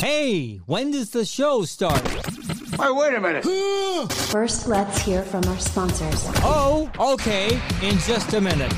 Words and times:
Hey, 0.00 0.56
when 0.64 0.92
does 0.92 1.10
the 1.10 1.26
show 1.26 1.64
start? 1.64 2.00
Hey, 2.08 2.90
wait 2.90 3.12
a 3.12 3.20
minute. 3.20 3.44
First, 4.30 4.66
let's 4.66 4.98
hear 5.02 5.22
from 5.22 5.44
our 5.44 5.58
sponsors. 5.58 6.24
Oh, 6.36 6.90
okay, 6.98 7.60
in 7.82 7.98
just 7.98 8.32
a 8.32 8.40
minute. 8.40 8.72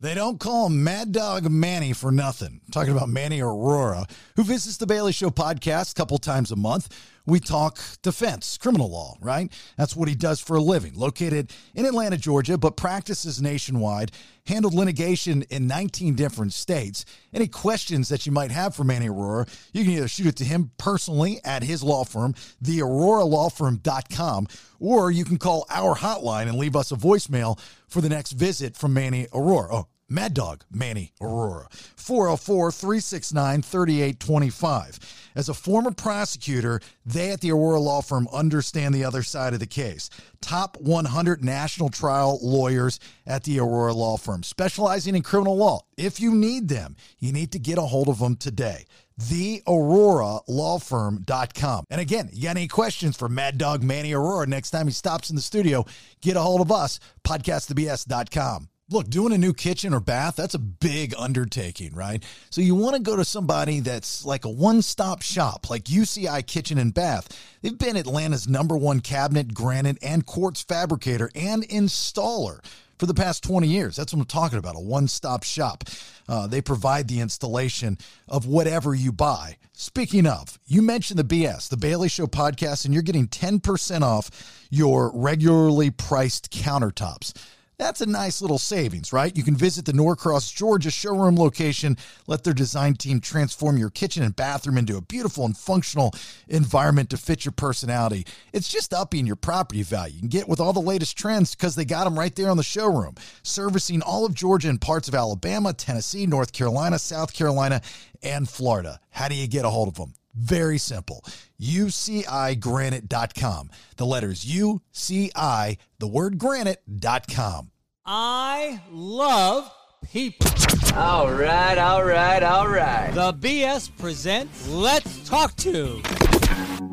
They 0.00 0.14
don't 0.14 0.38
call 0.38 0.66
him 0.66 0.84
Mad 0.84 1.12
Dog 1.12 1.50
Manny 1.50 1.94
for 1.94 2.12
nothing. 2.12 2.60
I'm 2.66 2.70
talking 2.70 2.92
about 2.92 3.08
Manny 3.08 3.40
Arora, 3.40 4.08
who 4.36 4.44
visits 4.44 4.76
the 4.76 4.86
Bailey 4.86 5.12
Show 5.12 5.30
podcast 5.30 5.92
a 5.92 5.94
couple 5.94 6.18
times 6.18 6.52
a 6.52 6.56
month. 6.56 6.94
We 7.28 7.40
talk 7.40 7.78
defense, 8.02 8.56
criminal 8.56 8.90
law, 8.90 9.18
right? 9.20 9.52
That's 9.76 9.94
what 9.94 10.08
he 10.08 10.14
does 10.14 10.40
for 10.40 10.56
a 10.56 10.62
living. 10.62 10.94
Located 10.94 11.52
in 11.74 11.84
Atlanta, 11.84 12.16
Georgia, 12.16 12.56
but 12.56 12.78
practices 12.78 13.42
nationwide, 13.42 14.12
handled 14.46 14.72
litigation 14.72 15.42
in 15.50 15.66
19 15.66 16.14
different 16.14 16.54
states. 16.54 17.04
Any 17.34 17.46
questions 17.46 18.08
that 18.08 18.24
you 18.24 18.32
might 18.32 18.50
have 18.50 18.74
for 18.74 18.82
Manny 18.82 19.08
Arora, 19.08 19.46
you 19.74 19.84
can 19.84 19.92
either 19.92 20.08
shoot 20.08 20.28
it 20.28 20.36
to 20.36 20.44
him 20.44 20.70
personally 20.78 21.38
at 21.44 21.62
his 21.62 21.82
law 21.82 22.04
firm, 22.04 22.34
theauroralawfirm.com, 22.64 24.48
or 24.80 25.10
you 25.10 25.26
can 25.26 25.36
call 25.36 25.66
our 25.68 25.94
hotline 25.94 26.48
and 26.48 26.56
leave 26.56 26.76
us 26.76 26.92
a 26.92 26.96
voicemail 26.96 27.60
for 27.88 28.00
the 28.00 28.08
next 28.08 28.32
visit 28.32 28.74
from 28.74 28.94
Manny 28.94 29.26
Arora. 29.26 29.68
Oh, 29.70 29.86
Mad 30.08 30.34
Dog 30.34 30.64
Manny 30.70 31.12
Arora, 31.20 31.70
404 31.96 32.72
369 32.72 33.62
3825. 33.62 35.30
As 35.34 35.48
a 35.48 35.54
former 35.54 35.90
prosecutor, 35.90 36.80
they 37.04 37.30
at 37.30 37.40
the 37.40 37.50
Arora 37.50 37.80
Law 37.80 38.00
Firm 38.00 38.26
understand 38.32 38.94
the 38.94 39.04
other 39.04 39.22
side 39.22 39.52
of 39.52 39.60
the 39.60 39.66
case. 39.66 40.10
Top 40.40 40.76
100 40.80 41.44
national 41.44 41.90
trial 41.90 42.38
lawyers 42.42 42.98
at 43.26 43.44
the 43.44 43.58
Arora 43.58 43.94
Law 43.94 44.16
Firm, 44.16 44.42
specializing 44.42 45.14
in 45.14 45.22
criminal 45.22 45.56
law. 45.56 45.82
If 45.96 46.20
you 46.20 46.34
need 46.34 46.68
them, 46.68 46.96
you 47.18 47.32
need 47.32 47.52
to 47.52 47.58
get 47.58 47.78
a 47.78 47.82
hold 47.82 48.08
of 48.08 48.18
them 48.18 48.36
today 48.36 48.86
The 49.16 49.62
Arora 49.66 50.42
Law 50.48 50.78
theauroralawfirm.com. 50.78 51.84
And 51.90 52.00
again, 52.00 52.30
you 52.32 52.44
got 52.44 52.56
any 52.56 52.68
questions 52.68 53.16
for 53.16 53.28
Mad 53.28 53.58
Dog 53.58 53.82
Manny 53.82 54.12
Arora 54.12 54.46
next 54.46 54.70
time 54.70 54.86
he 54.86 54.92
stops 54.92 55.30
in 55.30 55.36
the 55.36 55.42
studio, 55.42 55.84
get 56.20 56.36
a 56.36 56.40
hold 56.40 56.60
of 56.60 56.72
us, 56.72 57.00
podcastthebs.com. 57.24 58.68
Look, 58.90 59.10
doing 59.10 59.34
a 59.34 59.38
new 59.38 59.52
kitchen 59.52 59.92
or 59.92 60.00
bath, 60.00 60.36
that's 60.36 60.54
a 60.54 60.58
big 60.58 61.12
undertaking, 61.18 61.94
right? 61.94 62.24
So 62.48 62.62
you 62.62 62.74
want 62.74 62.96
to 62.96 63.02
go 63.02 63.16
to 63.16 63.24
somebody 63.24 63.80
that's 63.80 64.24
like 64.24 64.46
a 64.46 64.50
one-stop 64.50 65.20
shop, 65.20 65.68
like 65.68 65.84
UCI 65.84 66.46
Kitchen 66.46 66.78
and 66.78 66.94
Bath. 66.94 67.28
They've 67.60 67.76
been 67.76 67.98
Atlanta's 67.98 68.48
number 68.48 68.78
one 68.78 69.00
cabinet, 69.00 69.52
granite, 69.52 69.98
and 70.02 70.24
quartz 70.24 70.62
fabricator 70.62 71.30
and 71.34 71.68
installer 71.68 72.64
for 72.98 73.04
the 73.04 73.12
past 73.12 73.44
20 73.44 73.68
years. 73.68 73.96
That's 73.96 74.14
what 74.14 74.20
I'm 74.20 74.26
talking 74.26 74.58
about 74.58 74.74
a 74.74 74.80
one 74.80 75.06
stop 75.06 75.42
shop. 75.42 75.84
Uh, 76.26 76.46
they 76.46 76.62
provide 76.62 77.08
the 77.08 77.20
installation 77.20 77.98
of 78.26 78.46
whatever 78.46 78.94
you 78.94 79.12
buy. 79.12 79.58
Speaking 79.74 80.26
of, 80.26 80.58
you 80.66 80.80
mentioned 80.80 81.18
the 81.18 81.24
BS, 81.24 81.68
the 81.68 81.76
Bailey 81.76 82.08
Show 82.08 82.26
podcast, 82.26 82.86
and 82.86 82.94
you're 82.94 83.02
getting 83.02 83.28
10% 83.28 84.00
off 84.00 84.66
your 84.70 85.12
regularly 85.14 85.90
priced 85.90 86.50
countertops. 86.50 87.34
That's 87.78 88.00
a 88.00 88.06
nice 88.06 88.42
little 88.42 88.58
savings, 88.58 89.12
right? 89.12 89.36
You 89.36 89.44
can 89.44 89.54
visit 89.54 89.84
the 89.84 89.92
Norcross, 89.92 90.50
Georgia 90.50 90.90
showroom 90.90 91.36
location. 91.36 91.96
Let 92.26 92.42
their 92.42 92.52
design 92.52 92.94
team 92.94 93.20
transform 93.20 93.78
your 93.78 93.90
kitchen 93.90 94.24
and 94.24 94.34
bathroom 94.34 94.76
into 94.76 94.96
a 94.96 95.00
beautiful 95.00 95.44
and 95.44 95.56
functional 95.56 96.12
environment 96.48 97.08
to 97.10 97.16
fit 97.16 97.44
your 97.44 97.52
personality. 97.52 98.26
It's 98.52 98.68
just 98.68 98.92
upping 98.92 99.28
your 99.28 99.36
property 99.36 99.84
value. 99.84 100.14
You 100.14 100.20
can 100.20 100.28
get 100.28 100.48
with 100.48 100.58
all 100.58 100.72
the 100.72 100.80
latest 100.80 101.16
trends 101.16 101.54
because 101.54 101.76
they 101.76 101.84
got 101.84 102.02
them 102.02 102.18
right 102.18 102.34
there 102.34 102.50
on 102.50 102.56
the 102.56 102.64
showroom, 102.64 103.14
servicing 103.44 104.02
all 104.02 104.26
of 104.26 104.34
Georgia 104.34 104.70
and 104.70 104.80
parts 104.80 105.06
of 105.06 105.14
Alabama, 105.14 105.72
Tennessee, 105.72 106.26
North 106.26 106.52
Carolina, 106.52 106.98
South 106.98 107.32
Carolina, 107.32 107.80
and 108.24 108.48
Florida. 108.48 108.98
How 109.10 109.28
do 109.28 109.36
you 109.36 109.46
get 109.46 109.64
a 109.64 109.70
hold 109.70 109.86
of 109.86 109.94
them? 109.94 110.14
Very 110.34 110.78
simple. 110.78 111.24
UCIGranite.com. 111.60 113.70
The 113.96 114.06
letters 114.06 114.44
UCI, 114.44 115.78
the 115.98 116.06
word 116.06 116.38
granite.com. 116.38 117.70
I 118.06 118.80
love 118.90 119.70
people. 120.10 120.46
All 120.94 121.30
right, 121.30 121.76
all 121.78 122.04
right, 122.04 122.42
all 122.42 122.68
right. 122.68 123.10
The 123.12 123.32
BS 123.34 123.90
presents 123.98 124.68
Let's 124.68 125.28
Talk 125.28 125.54
To. 125.56 126.00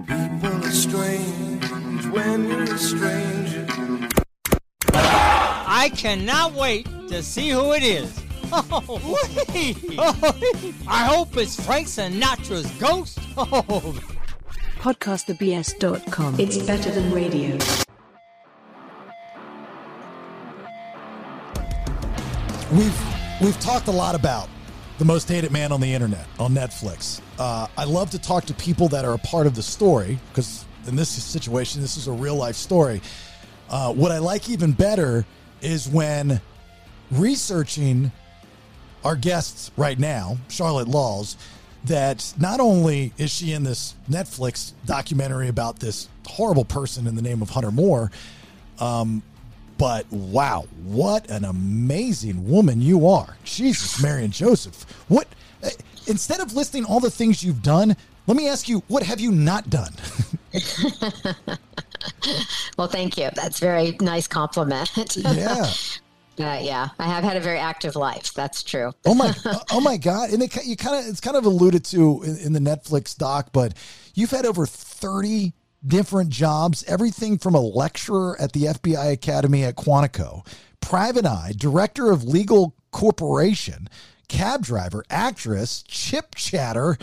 People 0.08 0.66
are 0.66 0.72
strange 0.72 1.66
when 2.08 2.50
you're 2.50 2.64
a 2.64 2.78
stranger. 2.78 3.68
I 4.94 5.92
cannot 5.96 6.54
wait 6.54 6.86
to 7.10 7.22
see 7.22 7.50
who 7.50 7.74
it 7.74 7.84
is. 7.84 8.25
Oh, 8.52 9.18
wait. 9.54 9.78
I 10.88 11.06
hope 11.06 11.36
it's 11.38 11.64
Frank 11.64 11.88
Sinatra's 11.88 12.70
ghost. 12.80 13.20
Oh, 13.38 14.00
Podcastthebs.com. 14.78 16.40
It's 16.40 16.58
better 16.60 16.92
than 16.92 17.12
radio. 17.12 17.58
We've 22.72 23.02
we've 23.42 23.60
talked 23.60 23.88
a 23.88 23.92
lot 23.92 24.16
about 24.16 24.50
the 24.98 25.06
most 25.06 25.28
hated 25.28 25.52
man 25.52 25.72
on 25.72 25.82
the 25.82 25.94
internet 25.94 26.28
on 26.40 26.54
Netflix. 26.54 27.22
Uh, 27.38 27.68
I 27.78 27.84
love 27.84 28.10
to 28.12 28.20
talk 28.20 28.46
to 28.46 28.54
people 28.54 28.88
that 28.90 29.06
are 29.06 29.14
a 29.14 29.20
part 29.20 29.48
of 29.48 29.56
the 29.56 29.64
story 29.64 30.20
because 30.30 30.66
in 30.88 30.96
this 30.96 31.10
situation, 31.10 31.82
this 31.82 31.98
is 31.98 32.08
a 32.08 32.12
real 32.12 32.36
life 32.36 32.56
story. 32.56 33.02
Uh, 33.70 33.94
what 33.94 34.12
I 34.12 34.20
like 34.20 34.50
even 34.50 34.72
better 34.72 35.26
is 35.62 35.88
when 35.90 36.40
researching 37.12 38.12
our 39.06 39.16
guests 39.16 39.72
right 39.78 39.98
now, 39.98 40.38
Charlotte 40.50 40.88
Laws, 40.88 41.38
that 41.86 42.34
not 42.40 42.60
only 42.60 43.14
is 43.18 43.32
she 43.32 43.54
in 43.54 43.64
this 43.64 43.94
Netflix 44.10 44.74
documentary 44.86 45.48
about 45.48 45.80
this 45.80 46.10
horrible 46.28 46.66
person 46.66 47.06
in 47.06 47.16
the 47.16 47.22
name 47.22 47.42
of 47.44 47.52
Hunter 47.52 47.72
Moore, 47.72 48.12
um, 48.80 49.22
but 49.78 50.12
wow, 50.12 50.66
what 50.84 51.30
an 51.30 51.46
amazing 51.46 52.50
woman 52.50 52.82
you 52.82 53.08
are. 53.08 53.38
Jesus, 53.44 54.02
Marion 54.02 54.32
Joseph. 54.32 54.86
What, 55.08 55.28
uh, 55.64 55.70
instead 56.08 56.40
of 56.40 56.54
listing 56.56 56.84
all 56.84 57.00
the 57.00 57.12
things 57.12 57.44
you've 57.44 57.62
done, 57.62 57.96
let 58.26 58.36
me 58.36 58.48
ask 58.48 58.68
you, 58.68 58.82
what 58.88 59.04
have 59.04 59.20
you 59.20 59.32
not 59.32 59.70
done? 59.70 59.94
Well, 62.78 62.88
thank 62.88 63.18
you. 63.18 63.30
That's 63.36 63.60
very 63.60 63.98
nice 64.02 64.28
compliment. 64.28 64.92
yeah. 65.18 65.72
Uh, 66.40 66.60
yeah, 66.62 66.90
I 67.00 67.06
have 67.06 67.24
had 67.24 67.38
a 67.38 67.40
very 67.40 67.60
active 67.60 67.96
life. 67.96 68.34
That's 68.34 68.62
true. 68.62 68.92
Oh 69.06 69.16
my, 69.16 69.34
oh 69.72 69.80
my 69.80 69.98
God! 69.98 70.32
And 70.32 70.44
it, 70.44 70.66
you 70.66 70.76
kind 70.76 71.00
of, 71.04 71.10
it's 71.10 71.22
kind 71.22 71.38
of 71.38 71.46
alluded 71.46 71.86
to 71.86 72.24
in, 72.24 72.38
in 72.38 72.54
the 72.54 72.60
Netflix 72.60 73.16
doc, 73.16 73.50
but 73.54 73.74
you've 74.14 74.32
had 74.32 74.46
over 74.46 74.66
thirty 74.66 75.54
different 75.86 76.30
jobs, 76.30 76.84
everything 76.88 77.38
from 77.38 77.56
a 77.56 77.62
lecturer 77.62 78.40
at 78.40 78.54
the 78.54 78.64
FBI 78.64 79.14
Academy 79.14 79.64
at 79.64 79.76
Quantico, 79.76 80.46
private 80.82 81.26
eye, 81.26 81.54
director 81.56 82.12
of 82.12 82.24
legal 82.24 82.76
corporation, 82.92 83.88
cab 84.28 84.64
driver, 84.64 85.04
actress, 85.10 85.84
chip 85.84 86.36
chatter. 86.36 86.98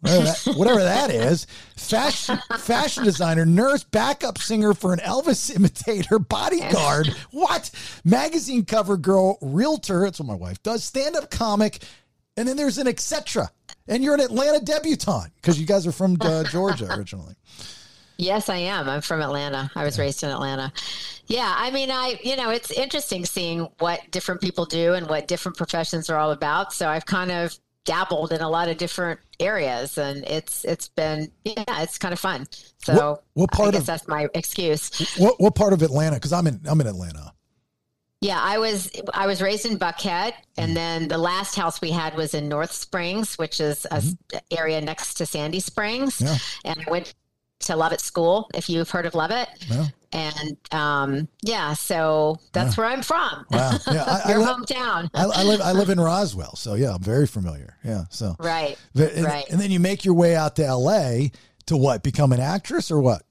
Whatever 0.00 0.24
that, 0.24 0.54
whatever 0.56 0.82
that 0.82 1.10
is, 1.10 1.46
fashion 1.76 2.38
fashion 2.58 3.04
designer, 3.04 3.44
nurse, 3.44 3.84
backup 3.84 4.38
singer 4.38 4.72
for 4.72 4.94
an 4.94 4.98
Elvis 5.00 5.54
imitator, 5.54 6.18
bodyguard, 6.18 7.08
what? 7.30 7.70
Magazine 8.04 8.64
cover 8.64 8.96
girl, 8.96 9.36
realtor, 9.42 10.02
that's 10.04 10.18
what 10.18 10.26
my 10.26 10.34
wife 10.34 10.62
does, 10.62 10.82
stand 10.84 11.16
up 11.16 11.30
comic, 11.30 11.82
and 12.36 12.48
then 12.48 12.56
there's 12.56 12.78
an 12.78 12.88
etc. 12.88 13.50
And 13.88 14.02
you're 14.02 14.14
an 14.14 14.20
Atlanta 14.20 14.64
debutante 14.64 15.32
because 15.36 15.60
you 15.60 15.66
guys 15.66 15.86
are 15.86 15.92
from 15.92 16.16
uh, 16.20 16.44
Georgia 16.44 16.94
originally. 16.94 17.34
Yes, 18.16 18.48
I 18.48 18.56
am. 18.56 18.88
I'm 18.88 19.00
from 19.00 19.22
Atlanta. 19.22 19.70
I 19.74 19.82
was 19.84 19.98
raised 19.98 20.22
in 20.22 20.30
Atlanta. 20.30 20.72
Yeah, 21.26 21.54
I 21.56 21.70
mean, 21.70 21.90
I, 21.90 22.18
you 22.22 22.36
know, 22.36 22.50
it's 22.50 22.70
interesting 22.70 23.24
seeing 23.24 23.68
what 23.78 24.00
different 24.10 24.40
people 24.40 24.66
do 24.66 24.94
and 24.94 25.08
what 25.08 25.26
different 25.26 25.56
professions 25.56 26.10
are 26.10 26.18
all 26.18 26.32
about. 26.32 26.72
So 26.72 26.88
I've 26.88 27.06
kind 27.06 27.30
of 27.30 27.58
dabbled 27.86 28.32
in 28.32 28.42
a 28.42 28.48
lot 28.48 28.68
of 28.68 28.76
different 28.76 29.20
areas 29.40 29.98
and 29.98 30.24
it's 30.24 30.64
it's 30.64 30.88
been 30.88 31.30
yeah 31.44 31.64
it's 31.82 31.98
kind 31.98 32.12
of 32.12 32.20
fun 32.20 32.46
so 32.78 32.94
What- 32.94 33.22
what 33.34 33.50
part 33.52 33.68
I 33.68 33.72
guess 33.72 33.80
of- 33.80 33.86
that's 33.86 34.08
my 34.08 34.28
excuse 34.34 34.90
What 35.18 35.40
what 35.40 35.54
part 35.54 35.72
of 35.72 35.82
Atlanta? 35.82 36.16
Because 36.16 36.32
I'm 36.32 36.46
in 36.46 36.60
I'm 36.66 36.80
in 36.80 36.86
Atlanta. 36.86 37.32
yeah 38.20 38.38
i 38.40 38.58
was 38.58 38.90
i 39.14 39.26
was 39.26 39.40
raised 39.40 39.64
in 39.66 39.78
buckhead 39.78 40.32
Mm-hmm. 40.32 40.62
and 40.62 40.76
then 40.76 41.08
the 41.08 41.18
last 41.18 41.54
house 41.56 41.80
we 41.80 41.90
had 41.90 42.14
was 42.16 42.34
in 42.34 42.48
north 42.48 42.72
springs 42.72 43.38
which 43.38 43.60
is 43.60 43.86
a 43.90 43.94
s- 43.94 44.14
area 44.50 44.80
next 44.80 45.14
to 45.14 45.26
sandy 45.26 45.60
springs 45.60 46.18
Mm-hmm. 46.18 46.26
Yeah. 46.26 46.72
and 46.72 46.84
i 46.86 46.90
went 46.90 47.14
to 47.60 47.76
lovett 47.76 48.00
school 48.00 48.48
if 48.54 48.68
you've 48.68 48.90
heard 48.90 49.06
of 49.06 49.14
lovett 49.14 49.48
Yeah. 49.68 49.86
And 50.12 50.56
um 50.72 51.28
yeah 51.42 51.72
so 51.72 52.38
that's 52.52 52.76
where 52.76 52.86
i'm 52.86 53.02
from 53.02 53.44
Wow. 53.50 53.78
Yeah, 53.90 54.04
I, 54.06 54.20
I, 54.24 54.30
your 54.30 54.40
li- 54.40 54.44
hometown 54.46 55.10
I, 55.14 55.24
I 55.24 55.42
live 55.44 55.60
I 55.60 55.72
live 55.72 55.90
in 55.90 56.00
Roswell, 56.10 56.56
so 56.56 56.74
yeah, 56.74 56.94
I'm 56.94 57.02
very 57.02 57.26
familiar. 57.26 57.76
Yeah, 57.84 58.04
so 58.10 58.36
right 58.38 58.76
and, 58.94 59.24
right 59.24 59.48
and 59.50 59.60
then 59.60 59.70
you 59.70 59.80
make 59.80 60.04
your 60.04 60.14
way 60.14 60.34
out 60.34 60.56
to 60.56 60.64
L.A. 60.64 61.30
to 61.66 61.76
what? 61.76 62.02
Become 62.02 62.32
an 62.32 62.40
actress 62.40 62.90
or 62.90 63.00
what? 63.00 63.22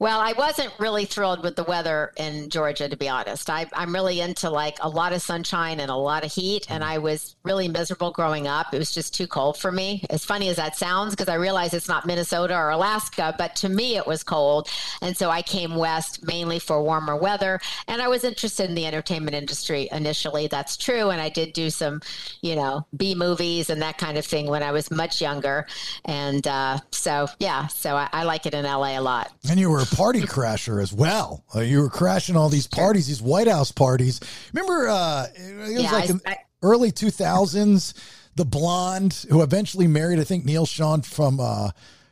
Well, 0.00 0.18
I 0.18 0.32
wasn't 0.32 0.72
really 0.78 1.04
thrilled 1.04 1.42
with 1.42 1.56
the 1.56 1.64
weather 1.64 2.14
in 2.16 2.48
Georgia, 2.48 2.88
to 2.88 2.96
be 2.96 3.06
honest. 3.06 3.50
I, 3.50 3.66
am 3.74 3.92
really 3.92 4.22
into 4.22 4.48
like 4.48 4.78
a 4.80 4.88
lot 4.88 5.12
of 5.12 5.20
sunshine 5.20 5.78
and 5.78 5.90
a 5.90 5.94
lot 5.94 6.24
of 6.24 6.32
heat, 6.32 6.70
and 6.70 6.82
I 6.82 6.96
was 6.96 7.36
really 7.42 7.68
miserable 7.68 8.10
growing 8.10 8.46
up. 8.46 8.72
It 8.72 8.78
was 8.78 8.92
just 8.92 9.14
too 9.14 9.26
cold 9.26 9.58
for 9.58 9.70
me. 9.70 10.06
As 10.08 10.24
funny 10.24 10.48
as 10.48 10.56
that 10.56 10.74
sounds, 10.74 11.14
because 11.14 11.28
I 11.28 11.34
realize 11.34 11.74
it's 11.74 11.86
not 11.86 12.06
Minnesota 12.06 12.56
or 12.56 12.70
Alaska, 12.70 13.34
but 13.36 13.54
to 13.56 13.68
me 13.68 13.98
it 13.98 14.06
was 14.06 14.22
cold. 14.22 14.70
And 15.02 15.14
so 15.14 15.28
I 15.28 15.42
came 15.42 15.74
west 15.76 16.24
mainly 16.26 16.60
for 16.60 16.82
warmer 16.82 17.16
weather, 17.16 17.60
and 17.86 18.00
I 18.00 18.08
was 18.08 18.24
interested 18.24 18.70
in 18.70 18.74
the 18.74 18.86
entertainment 18.86 19.34
industry 19.34 19.90
initially. 19.92 20.46
That's 20.46 20.78
true. 20.78 21.10
And 21.10 21.20
I 21.20 21.28
did 21.28 21.52
do 21.52 21.68
some, 21.68 22.00
you 22.40 22.56
know, 22.56 22.86
B 22.96 23.14
movies 23.14 23.68
and 23.68 23.82
that 23.82 23.98
kind 23.98 24.16
of 24.16 24.24
thing 24.24 24.46
when 24.46 24.62
I 24.62 24.72
was 24.72 24.90
much 24.90 25.20
younger. 25.20 25.66
And 26.06 26.48
uh, 26.48 26.78
so, 26.90 27.28
yeah, 27.38 27.66
so 27.66 27.96
I, 27.96 28.08
I 28.14 28.22
like 28.22 28.46
it 28.46 28.54
in 28.54 28.64
LA 28.64 28.98
a 28.98 29.02
lot. 29.02 29.30
And 29.50 29.60
you 29.60 29.68
were 29.68 29.89
party 29.96 30.22
crasher 30.22 30.82
as 30.82 30.92
well. 30.92 31.44
Uh, 31.54 31.60
you 31.60 31.80
were 31.80 31.88
crashing 31.90 32.36
all 32.36 32.48
these 32.48 32.66
parties, 32.66 33.06
these 33.06 33.22
White 33.22 33.48
House 33.48 33.72
parties. 33.72 34.20
Remember, 34.52 34.88
uh, 34.88 35.26
it 35.34 35.56
was 35.58 35.70
Yeah, 35.72 35.92
like 35.92 36.04
I- 36.04 36.12
in 36.12 36.20
I- 36.26 36.38
early 36.62 36.90
2000s, 36.92 37.94
the 38.36 38.44
blonde 38.44 39.26
who 39.30 39.42
eventually 39.42 39.86
married, 39.86 40.18
I 40.20 40.24
think, 40.24 40.44
Neal 40.44 40.66
Schon 40.66 41.04
from 41.04 41.40
uh, 41.40 41.70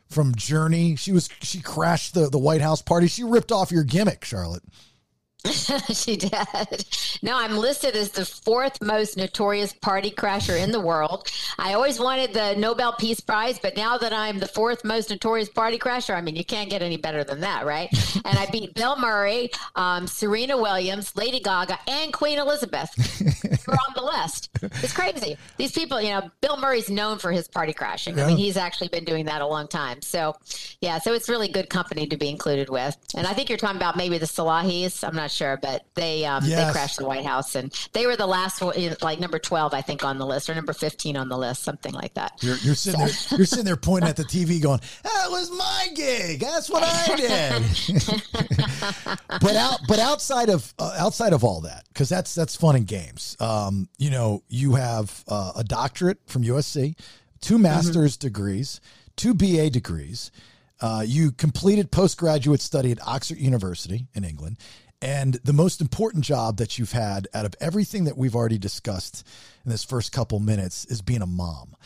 from 0.08 0.34
Journey. 0.34 0.96
She 0.96 1.12
was 1.12 1.28
she 1.42 1.60
crashed 1.60 2.14
the, 2.14 2.28
the 2.28 2.38
White 2.38 2.60
House 2.62 2.82
party. 2.82 3.08
She 3.08 3.24
ripped 3.24 3.52
off 3.52 3.70
your 3.70 3.84
gimmick, 3.84 4.24
Charlotte. 4.24 4.62
she 5.92 6.16
did. 6.16 6.32
No, 7.22 7.36
I'm 7.36 7.56
listed 7.56 7.94
as 7.94 8.10
the 8.10 8.24
fourth 8.24 8.82
most 8.82 9.16
notorious 9.16 9.72
party 9.72 10.10
crasher 10.10 10.60
in 10.60 10.72
the 10.72 10.80
world. 10.80 11.30
I 11.58 11.74
always 11.74 12.00
wanted 12.00 12.32
the 12.32 12.54
Nobel 12.56 12.92
Peace 12.94 13.20
Prize, 13.20 13.58
but 13.58 13.76
now 13.76 13.96
that 13.98 14.12
I'm 14.12 14.40
the 14.40 14.48
fourth 14.48 14.84
most 14.84 15.10
notorious 15.10 15.48
party 15.48 15.78
crasher, 15.78 16.14
I 16.14 16.20
mean, 16.20 16.34
you 16.34 16.44
can't 16.44 16.68
get 16.68 16.82
any 16.82 16.96
better 16.96 17.22
than 17.22 17.40
that, 17.40 17.64
right? 17.64 17.88
and 18.24 18.38
I 18.38 18.46
beat 18.46 18.74
Bill 18.74 18.98
Murray, 18.98 19.50
um, 19.76 20.08
Serena 20.08 20.56
Williams, 20.56 21.14
Lady 21.16 21.38
Gaga, 21.38 21.78
and 21.86 22.12
Queen 22.12 22.38
Elizabeth. 22.38 22.90
You're 23.44 23.76
on 23.76 23.94
the 23.94 24.02
list. 24.02 24.50
It's 24.62 24.92
crazy. 24.92 25.36
These 25.56 25.72
people, 25.72 26.00
you 26.00 26.10
know, 26.10 26.30
Bill 26.40 26.56
Murray's 26.56 26.90
known 26.90 27.18
for 27.18 27.30
his 27.30 27.46
party 27.46 27.72
crashing. 27.72 28.18
I 28.18 28.26
mean, 28.26 28.36
he's 28.36 28.56
actually 28.56 28.88
been 28.88 29.04
doing 29.04 29.26
that 29.26 29.40
a 29.40 29.46
long 29.46 29.68
time. 29.68 30.02
So, 30.02 30.36
yeah, 30.80 30.98
so 30.98 31.12
it's 31.12 31.28
really 31.28 31.48
good 31.48 31.70
company 31.70 32.06
to 32.08 32.16
be 32.16 32.28
included 32.28 32.68
with. 32.68 32.96
And 33.14 33.26
I 33.26 33.34
think 33.34 33.48
you're 33.48 33.58
talking 33.58 33.76
about 33.76 33.96
maybe 33.96 34.18
the 34.18 34.26
Salahis. 34.26 35.06
I'm 35.06 35.14
not 35.14 35.27
sure, 35.28 35.56
but 35.60 35.84
they 35.94 36.24
um, 36.24 36.42
Yes. 36.44 36.66
they 36.66 36.72
crashed 36.72 36.98
the 36.98 37.04
White 37.06 37.24
House, 37.24 37.54
and 37.54 37.72
they 37.92 38.06
were 38.06 38.16
the 38.16 38.26
last 38.26 38.60
one, 38.60 38.74
like 39.02 39.20
number 39.20 39.38
12, 39.38 39.74
I 39.74 39.80
think, 39.82 40.04
on 40.04 40.18
the 40.18 40.26
list, 40.26 40.48
or 40.50 40.54
number 40.54 40.72
15 40.72 41.16
on 41.16 41.28
the 41.28 41.36
list, 41.38 41.62
something 41.62 41.92
like 41.92 42.14
that. 42.14 42.32
You're, 42.42 42.56
you're 42.56 42.74
sitting 42.74 43.00
there. 43.00 43.10
You're 43.36 43.46
sitting 43.46 43.64
there 43.64 43.76
pointing 43.76 44.08
at 44.08 44.16
the 44.16 44.24
TV, 44.24 44.60
going, 44.60 44.80
"That 45.02 45.26
was 45.30 45.50
my 45.50 45.88
gig. 45.94 46.40
That's 46.40 46.68
what 46.70 46.82
I 46.84 47.16
did." 47.16 47.62
but 49.40 49.56
out, 49.56 49.78
but 49.86 49.98
outside 49.98 50.48
of 50.50 50.72
uh, 50.78 50.94
outside 50.98 51.32
of 51.32 51.44
all 51.44 51.60
that, 51.62 51.84
because 51.88 52.08
that's 52.08 52.34
that's 52.34 52.56
fun 52.56 52.76
and 52.76 52.86
games. 52.86 53.36
Um, 53.40 53.88
you 53.98 54.10
know, 54.10 54.42
you 54.48 54.74
have 54.74 55.24
uh, 55.28 55.52
a 55.56 55.64
doctorate 55.64 56.18
from 56.26 56.42
USC, 56.44 56.96
two 57.40 57.58
master's 57.58 58.16
degrees, 58.16 58.80
two 59.16 59.34
BA 59.34 59.70
degrees. 59.70 60.30
Uh, 60.80 61.02
you 61.04 61.32
completed 61.32 61.90
postgraduate 61.90 62.60
study 62.60 62.92
at 62.92 63.04
Oxford 63.04 63.38
University 63.38 64.06
in 64.14 64.22
England. 64.24 64.58
And 65.00 65.34
the 65.44 65.52
most 65.52 65.80
important 65.80 66.24
job 66.24 66.56
that 66.56 66.78
you've 66.78 66.92
had 66.92 67.28
out 67.32 67.44
of 67.44 67.54
everything 67.60 68.04
that 68.04 68.16
we've 68.16 68.34
already 68.34 68.58
discussed 68.58 69.24
in 69.64 69.70
this 69.70 69.84
first 69.84 70.10
couple 70.12 70.40
minutes 70.40 70.84
is 70.86 71.02
being 71.02 71.22
a 71.22 71.26
mom. 71.26 71.76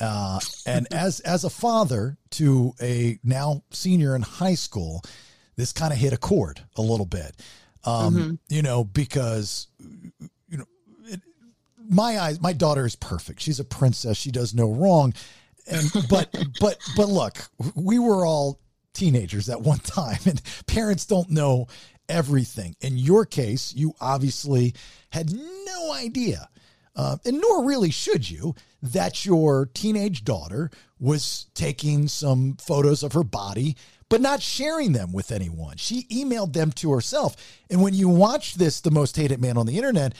Uh, 0.00 0.38
and 0.64 0.86
as 0.92 1.20
as 1.20 1.44
a 1.44 1.50
father 1.50 2.16
to 2.30 2.72
a 2.80 3.18
now 3.24 3.62
senior 3.70 4.14
in 4.14 4.22
high 4.22 4.54
school, 4.54 5.02
this 5.56 5.72
kind 5.72 5.92
of 5.92 5.98
hit 5.98 6.12
a 6.12 6.16
chord 6.18 6.60
a 6.76 6.82
little 6.82 7.06
bit. 7.06 7.34
Um, 7.84 8.38
You 8.48 8.62
know, 8.62 8.84
because 8.84 9.66
you 10.48 10.58
know, 10.58 10.66
it, 11.06 11.20
my 11.88 12.18
eyes, 12.20 12.40
my 12.40 12.52
daughter 12.52 12.86
is 12.86 12.94
perfect. 12.94 13.40
She's 13.40 13.58
a 13.58 13.64
princess. 13.64 14.16
She 14.16 14.30
does 14.30 14.54
no 14.54 14.70
wrong. 14.70 15.14
And 15.66 15.90
but 16.08 16.32
but 16.60 16.78
but 16.96 17.08
look, 17.08 17.38
we 17.74 17.98
were 17.98 18.24
all 18.24 18.60
teenagers 18.94 19.48
at 19.48 19.60
one 19.60 19.78
time, 19.80 20.18
and 20.26 20.40
parents 20.66 21.06
don't 21.06 21.30
know 21.30 21.66
everything. 22.08 22.76
In 22.80 22.98
your 22.98 23.24
case, 23.24 23.74
you 23.74 23.94
obviously 24.00 24.74
had 25.10 25.32
no 25.32 25.92
idea 25.92 26.48
uh, 26.94 27.16
and 27.24 27.40
nor 27.40 27.64
really 27.64 27.90
should 27.90 28.28
you, 28.28 28.54
that 28.82 29.24
your 29.24 29.66
teenage 29.74 30.24
daughter 30.24 30.70
was 30.98 31.46
taking 31.54 32.08
some 32.08 32.56
photos 32.56 33.02
of 33.02 33.12
her 33.12 33.24
body, 33.24 33.76
but 34.08 34.20
not 34.20 34.42
sharing 34.42 34.92
them 34.92 35.12
with 35.12 35.32
anyone. 35.32 35.76
She 35.76 36.04
emailed 36.04 36.52
them 36.52 36.70
to 36.72 36.92
herself. 36.92 37.36
And 37.70 37.82
when 37.82 37.94
you 37.94 38.08
watch 38.08 38.54
this, 38.54 38.80
The 38.80 38.90
Most 38.90 39.16
Hated 39.16 39.40
Man 39.40 39.56
on 39.56 39.66
the 39.66 39.76
Internet, 39.76 40.14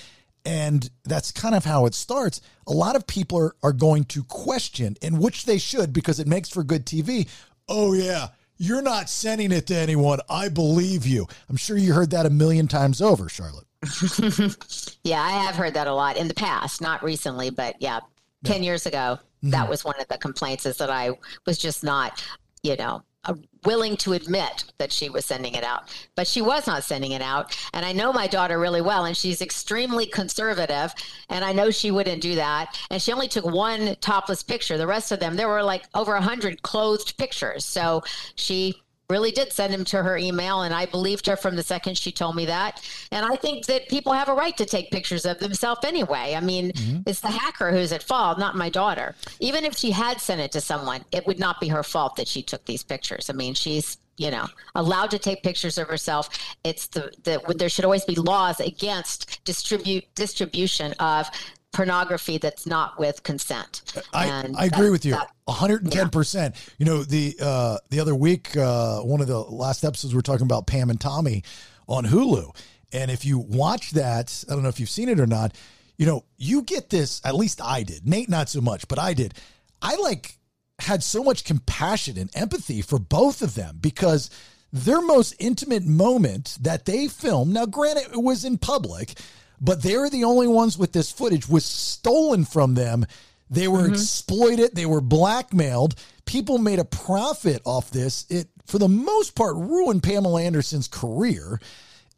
and 0.45 0.89
that's 1.05 1.31
kind 1.31 1.55
of 1.55 1.65
how 1.65 1.87
it 1.87 1.95
starts, 1.95 2.41
a 2.67 2.73
lot 2.73 2.97
of 2.97 3.07
people 3.07 3.39
are, 3.39 3.55
are 3.63 3.73
going 3.73 4.05
to 4.05 4.25
question, 4.25 4.97
and 5.03 5.21
which 5.21 5.45
they 5.45 5.59
should 5.59 5.93
because 5.93 6.19
it 6.19 6.27
makes 6.27 6.49
for 6.49 6.65
good 6.65 6.87
TV. 6.87 7.29
Oh, 7.69 7.93
yeah. 7.93 8.29
You're 8.63 8.81
not 8.81 9.11
sending 9.11 9.51
it 9.51 9.67
to 9.67 9.75
anyone. 9.75 10.21
I 10.31 10.49
believe 10.49 11.05
you. 11.05 11.27
I'm 11.49 11.57
sure 11.57 11.77
you 11.77 11.93
heard 11.93 12.11
that 12.11 12.27
a 12.27 12.31
million 12.31 12.69
times 12.69 13.03
over, 13.03 13.29
Charlotte. 13.29 13.67
Yeah, 15.03 15.21
I 15.21 15.31
have 15.31 15.57
heard 15.57 15.75
that 15.75 15.89
a 15.89 15.93
lot 15.93 16.17
in 16.17 16.29
the 16.29 16.35
past, 16.35 16.81
not 16.81 17.03
recently, 17.03 17.51
but 17.51 17.75
yeah, 17.81 17.99
10 18.45 18.63
years 18.63 18.87
ago, 18.87 19.19
that 19.43 19.63
mm-hmm. 19.63 19.69
was 19.69 19.85
one 19.85 20.01
of 20.01 20.07
the 20.07 20.17
complaints 20.17 20.65
is 20.65 20.77
that 20.77 20.91
I 20.91 21.11
was 21.45 21.59
just 21.59 21.83
not, 21.83 22.25
you 22.63 22.77
know, 22.77 23.03
Uh, 23.25 23.35
willing 23.65 23.97
to 23.97 24.15
admit 24.15 24.65
that 24.79 24.91
she 24.91 25.09
was 25.09 25.25
sending 25.25 25.55
it 25.55 25.63
out. 25.63 25.85
But 26.17 26.27
she 26.27 26.43
was 26.43 26.67
not 26.67 26.83
sending 26.83 27.13
it 27.13 27.23
out. 27.23 27.57
And 27.73 27.87
I 27.87 27.93
know 27.93 28.13
my 28.13 28.27
daughter 28.27 28.59
really 28.59 28.81
well, 28.81 29.05
and 29.05 29.17
she's 29.17 29.41
extremely 29.41 30.07
conservative. 30.07 30.93
And 31.29 31.45
I 31.45 31.53
know 31.53 31.71
she 31.71 31.93
wouldn't 31.93 32.21
do 32.21 32.35
that. 32.35 32.77
And 32.91 33.01
she 33.01 33.13
only 33.13 33.29
took 33.29 33.45
one 33.45 33.95
topless 34.01 34.43
picture. 34.43 34.77
The 34.77 34.89
rest 34.89 35.13
of 35.13 35.21
them, 35.21 35.37
there 35.37 35.47
were 35.47 35.63
like 35.63 35.85
over 35.95 36.13
a 36.15 36.21
100 36.21 36.63
clothed 36.63 37.17
pictures. 37.17 37.65
So 37.65 38.03
she 38.35 38.83
really 39.13 39.31
did 39.31 39.53
send 39.53 39.73
him 39.73 39.85
to 39.85 40.03
her 40.03 40.17
email 40.17 40.63
and 40.63 40.73
i 40.75 40.87
believed 40.87 41.27
her 41.27 41.37
from 41.37 41.55
the 41.55 41.63
second 41.63 41.97
she 41.97 42.11
told 42.11 42.35
me 42.35 42.47
that. 42.47 42.81
And 43.13 43.25
i 43.33 43.37
think 43.37 43.67
that 43.67 43.89
people 43.89 44.13
have 44.13 44.31
a 44.31 44.35
right 44.35 44.57
to 44.57 44.65
take 44.65 44.91
pictures 44.91 45.25
of 45.27 45.39
themselves 45.39 45.85
anyway. 45.85 46.35
I 46.35 46.41
mean 46.41 46.73
mm-hmm. 46.73 47.03
it's 47.07 47.21
the 47.21 47.35
hacker 47.43 47.71
who's 47.71 47.93
at 47.93 48.03
fault 48.03 48.39
not 48.39 48.57
my 48.57 48.71
daughter. 48.71 49.15
Even 49.49 49.65
if 49.65 49.77
she 49.77 49.91
had 49.91 50.21
sent 50.21 50.41
it 50.41 50.53
to 50.53 50.61
someone 50.61 51.05
it 51.13 51.27
would 51.27 51.39
not 51.39 51.61
be 51.61 51.69
her 51.69 51.83
fault 51.83 52.17
that 52.17 52.29
she 52.33 52.43
took 52.43 52.65
these 52.65 52.83
pictures. 52.83 53.29
I 53.29 53.35
mean 53.35 53.55
she's 53.55 53.99
you 54.17 54.31
know 54.31 54.47
allowed 54.75 55.11
to 55.11 55.19
take 55.19 55.43
pictures 55.43 55.77
of 55.79 55.89
herself. 55.89 56.25
It's 56.65 56.87
the, 56.87 57.13
the 57.25 57.35
there 57.57 57.69
should 57.69 57.85
always 57.85 58.07
be 58.07 58.15
laws 58.15 58.61
against 58.61 59.45
distribute 59.45 60.05
distribution 60.15 60.95
of 61.15 61.31
pornography 61.73 62.39
that's 62.39 62.67
not 62.67 62.99
with 62.99 63.23
consent 63.23 63.83
I, 64.13 64.27
And 64.27 64.57
I 64.57 64.67
agree 64.67 64.87
that- 64.87 64.93
with 64.93 65.05
you. 65.05 65.13
that- 65.13 65.31
110%. 65.49 66.55
You 66.79 66.87
know, 66.87 67.03
the 67.03 67.37
uh 67.41 67.79
the 67.91 67.99
other 68.01 68.15
week 68.15 68.57
uh 68.57 69.01
one 69.01 69.21
of 69.21 69.27
the 69.27 69.39
last 69.39 69.85
episodes 69.85 70.15
we 70.15 70.19
are 70.19 70.23
talking 70.23 70.45
about 70.47 70.67
Pam 70.67 70.89
and 70.91 71.01
Tommy 71.01 71.43
on 71.89 72.05
Hulu. 72.07 72.55
And 72.93 73.11
if 73.11 73.25
you 73.25 73.39
watch 73.39 73.91
that, 73.93 74.45
I 74.49 74.53
don't 74.55 74.63
know 74.63 74.69
if 74.69 74.79
you've 74.79 74.89
seen 74.91 75.09
it 75.09 75.19
or 75.19 75.27
not, 75.27 75.55
you 75.97 76.07
know, 76.07 76.25
you 76.37 76.63
get 76.63 76.91
this, 76.91 77.21
at 77.25 77.35
least 77.35 77.61
I 77.63 77.83
did. 77.83 78.07
Nate 78.07 78.29
not 78.29 78.49
so 78.49 78.61
much, 78.61 78.87
but 78.89 78.99
I 78.99 79.15
did. 79.15 79.35
I 79.81 79.97
like 79.97 80.39
had 80.79 81.03
so 81.03 81.23
much 81.25 81.45
compassion 81.45 82.19
and 82.19 82.31
empathy 82.35 82.83
for 82.83 82.99
both 82.99 83.41
of 83.43 83.55
them 83.55 83.79
because 83.81 84.31
their 84.73 85.01
most 85.03 85.35
intimate 85.39 85.85
moment 85.85 86.57
that 86.61 86.85
they 86.87 87.09
filmed, 87.09 87.53
now 87.53 87.67
granted 87.67 88.05
it 88.13 88.23
was 88.23 88.45
in 88.45 88.59
public, 88.59 89.19
but 89.63 89.83
they're 89.83 90.11
the 90.11 90.25
only 90.25 90.49
ones 90.49 90.77
with 90.77 90.93
this 90.93 91.11
footage 91.11 91.49
was 91.49 91.65
stolen 91.65 92.45
from 92.45 92.75
them. 92.75 93.07
They 93.49 93.69
were 93.69 93.87
exploited, 93.89 94.75
they 94.75 94.87
were 94.87 95.01
blackmailed. 95.01 95.95
People 96.27 96.59
made 96.59 96.79
a 96.79 96.85
profit 96.85 97.63
off 97.65 97.91
this. 97.91 98.27
It 98.29 98.49
for 98.67 98.79
the 98.79 98.89
most 98.89 99.35
part 99.35 99.57
ruined 99.57 100.03
Pamela 100.03 100.43
Anderson's 100.43 100.89
career. 100.89 101.61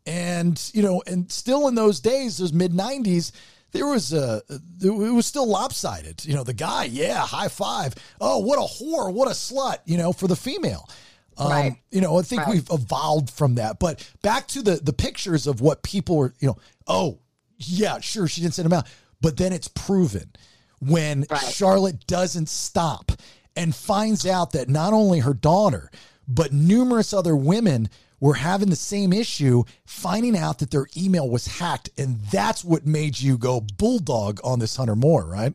And, 0.06 0.60
you 0.74 0.82
know, 0.82 1.02
and 1.06 1.30
still 1.32 1.66
in 1.68 1.74
those 1.74 2.00
days, 2.00 2.36
those 2.36 2.52
mid 2.52 2.72
90s, 2.72 3.32
there 3.72 3.86
was 3.86 4.12
a 4.12 4.42
it 4.80 4.90
was 4.90 5.26
still 5.26 5.46
lopsided. 5.48 6.24
You 6.24 6.34
know, 6.34 6.44
the 6.44 6.52
guy, 6.54 6.84
yeah, 6.84 7.18
high 7.26 7.48
five. 7.48 7.94
Oh, 8.20 8.38
what 8.38 8.58
a 8.58 8.84
whore, 8.84 9.12
what 9.12 9.28
a 9.28 9.32
slut, 9.32 9.78
you 9.86 9.96
know, 9.96 10.12
for 10.12 10.28
the 10.28 10.36
female. 10.36 10.88
Um, 11.36 11.50
Right. 11.50 11.76
You 11.90 12.00
know, 12.00 12.18
I 12.18 12.22
think 12.22 12.42
Right. 12.42 12.54
we've 12.54 12.68
evolved 12.70 13.30
from 13.30 13.56
that. 13.56 13.80
But 13.80 14.06
back 14.22 14.46
to 14.48 14.62
the 14.62 14.76
the 14.76 14.92
pictures 14.92 15.46
of 15.48 15.60
what 15.60 15.82
people 15.82 16.16
were, 16.16 16.34
you 16.38 16.48
know, 16.48 16.56
oh, 16.86 17.18
yeah, 17.66 18.00
sure, 18.00 18.26
she 18.28 18.40
didn't 18.40 18.54
send 18.54 18.66
them 18.70 18.78
out. 18.78 18.86
But 19.20 19.36
then 19.36 19.52
it's 19.52 19.68
proven 19.68 20.32
when 20.80 21.26
Right. 21.30 21.40
Charlotte 21.40 22.06
doesn't 22.06 22.48
stop 22.48 23.12
and 23.56 23.74
finds 23.74 24.26
out 24.26 24.52
that 24.52 24.68
not 24.68 24.92
only 24.92 25.20
her 25.20 25.34
daughter, 25.34 25.90
but 26.26 26.52
numerous 26.52 27.12
other 27.12 27.36
women 27.36 27.88
were 28.20 28.34
having 28.34 28.70
the 28.70 28.76
same 28.76 29.12
issue, 29.12 29.64
finding 29.86 30.36
out 30.36 30.58
that 30.58 30.70
their 30.70 30.86
email 30.96 31.28
was 31.28 31.46
hacked. 31.46 31.90
And 31.98 32.20
that's 32.32 32.64
what 32.64 32.86
made 32.86 33.20
you 33.20 33.36
go 33.38 33.60
bulldog 33.60 34.40
on 34.42 34.58
this 34.58 34.76
Hunter 34.76 34.96
Moore, 34.96 35.24
right? 35.26 35.54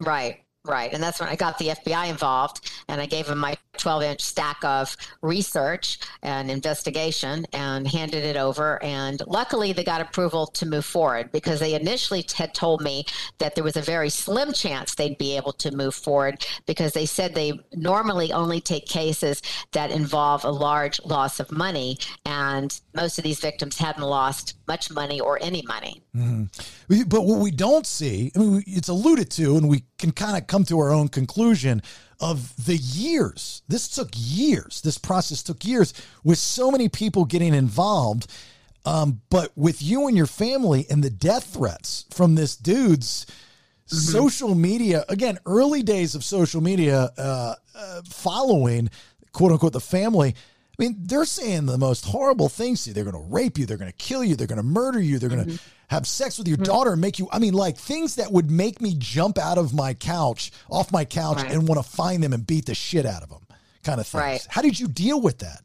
Right, 0.00 0.43
right. 0.64 0.92
And 0.92 1.02
that's 1.02 1.20
when 1.20 1.28
I 1.28 1.36
got 1.36 1.58
the 1.58 1.68
FBI 1.68 2.08
involved 2.08 2.70
and 2.88 3.00
I 3.00 3.06
gave 3.06 3.26
them 3.26 3.38
my 3.38 3.56
12 3.76 4.02
inch 4.02 4.20
stack 4.20 4.64
of 4.64 4.96
research 5.20 5.98
and 6.22 6.50
investigation 6.50 7.46
and 7.52 7.86
handed 7.86 8.24
it 8.24 8.36
over. 8.36 8.82
And 8.82 9.22
luckily, 9.26 9.72
they 9.72 9.84
got 9.84 10.00
approval 10.00 10.46
to 10.48 10.66
move 10.66 10.84
forward 10.84 11.32
because 11.32 11.60
they 11.60 11.74
initially 11.74 12.24
had 12.34 12.54
told 12.54 12.80
me 12.80 13.04
that 13.38 13.54
there 13.54 13.64
was 13.64 13.76
a 13.76 13.82
very 13.82 14.08
slim 14.08 14.52
chance 14.52 14.94
they'd 14.94 15.18
be 15.18 15.36
able 15.36 15.52
to 15.52 15.74
move 15.76 15.94
forward 15.94 16.46
because 16.66 16.92
they 16.92 17.06
said 17.06 17.34
they 17.34 17.60
normally 17.74 18.32
only 18.32 18.60
take 18.60 18.86
cases 18.86 19.42
that 19.72 19.90
involve 19.90 20.44
a 20.44 20.50
large 20.50 21.00
loss 21.04 21.40
of 21.40 21.52
money. 21.52 21.98
And 22.24 22.80
most 22.94 23.18
of 23.18 23.24
these 23.24 23.40
victims 23.40 23.78
hadn't 23.78 24.02
lost 24.02 24.54
much 24.66 24.90
money 24.90 25.20
or 25.20 25.38
any 25.42 25.62
money. 25.62 26.03
We- 26.88 27.04
But 27.04 27.26
what 27.26 27.40
we 27.40 27.50
don't 27.50 27.86
see, 27.86 28.30
I 28.36 28.38
mean, 28.38 28.64
it's 28.66 28.88
alluded 28.88 29.30
to, 29.32 29.56
and 29.56 29.68
we 29.68 29.84
can 29.98 30.12
kind 30.12 30.36
of 30.36 30.46
come 30.46 30.64
to 30.66 30.78
our 30.78 30.90
own 30.92 31.08
conclusion 31.08 31.82
of 32.20 32.54
the 32.64 32.76
years. 32.76 33.62
This 33.68 33.88
took 33.88 34.10
years. 34.14 34.80
This 34.82 34.98
process 34.98 35.42
took 35.42 35.64
years 35.64 35.92
with 36.22 36.38
so 36.38 36.70
many 36.70 36.88
people 36.88 37.24
getting 37.24 37.52
involved. 37.54 38.30
Um, 38.86 39.22
but 39.30 39.50
with 39.56 39.82
you 39.82 40.06
and 40.08 40.16
your 40.16 40.26
family 40.26 40.86
and 40.90 41.02
the 41.02 41.10
death 41.10 41.54
threats 41.54 42.04
from 42.10 42.34
this 42.34 42.54
dude's 42.54 43.26
social 43.86 44.54
media, 44.54 45.04
again, 45.08 45.38
early 45.46 45.82
days 45.82 46.14
of 46.14 46.22
social 46.22 46.60
media 46.60 47.10
uh, 47.18 47.54
uh, 47.74 48.02
following, 48.08 48.90
quote 49.32 49.52
unquote, 49.52 49.72
the 49.72 49.80
family. 49.80 50.34
I 50.78 50.82
mean, 50.82 50.96
they're 51.00 51.24
saying 51.24 51.66
the 51.66 51.78
most 51.78 52.04
horrible 52.04 52.48
things 52.48 52.84
to 52.84 52.90
you. 52.90 52.94
They're 52.94 53.04
going 53.04 53.14
to 53.22 53.32
rape 53.32 53.58
you. 53.58 53.64
They're 53.66 53.76
going 53.76 53.90
to 53.90 53.96
kill 53.96 54.24
you. 54.24 54.36
They're 54.36 54.46
going 54.46 54.56
to 54.56 54.62
murder 54.62 55.00
you. 55.00 55.18
They're 55.18 55.28
going 55.28 55.44
to 55.46 55.58
have 55.94 56.06
sex 56.06 56.38
with 56.38 56.48
your 56.48 56.56
hmm. 56.56 56.64
daughter 56.64 56.92
and 56.92 57.00
make 57.00 57.18
you. 57.18 57.28
I 57.32 57.38
mean, 57.38 57.54
like 57.54 57.76
things 57.76 58.16
that 58.16 58.30
would 58.32 58.50
make 58.50 58.80
me 58.80 58.94
jump 58.98 59.38
out 59.38 59.58
of 59.58 59.72
my 59.74 59.94
couch, 59.94 60.50
off 60.70 60.92
my 60.92 61.04
couch, 61.04 61.42
Right. 61.42 61.52
and 61.52 61.68
want 61.68 61.82
to 61.82 61.88
find 61.88 62.22
them 62.22 62.32
and 62.32 62.46
beat 62.46 62.66
the 62.66 62.74
shit 62.74 63.06
out 63.06 63.22
of 63.22 63.30
them, 63.30 63.46
kind 63.82 64.00
of 64.00 64.06
things. 64.06 64.22
Right. 64.22 64.46
How 64.48 64.62
did 64.62 64.78
you 64.78 64.88
deal 64.88 65.20
with 65.20 65.38
that? 65.38 65.60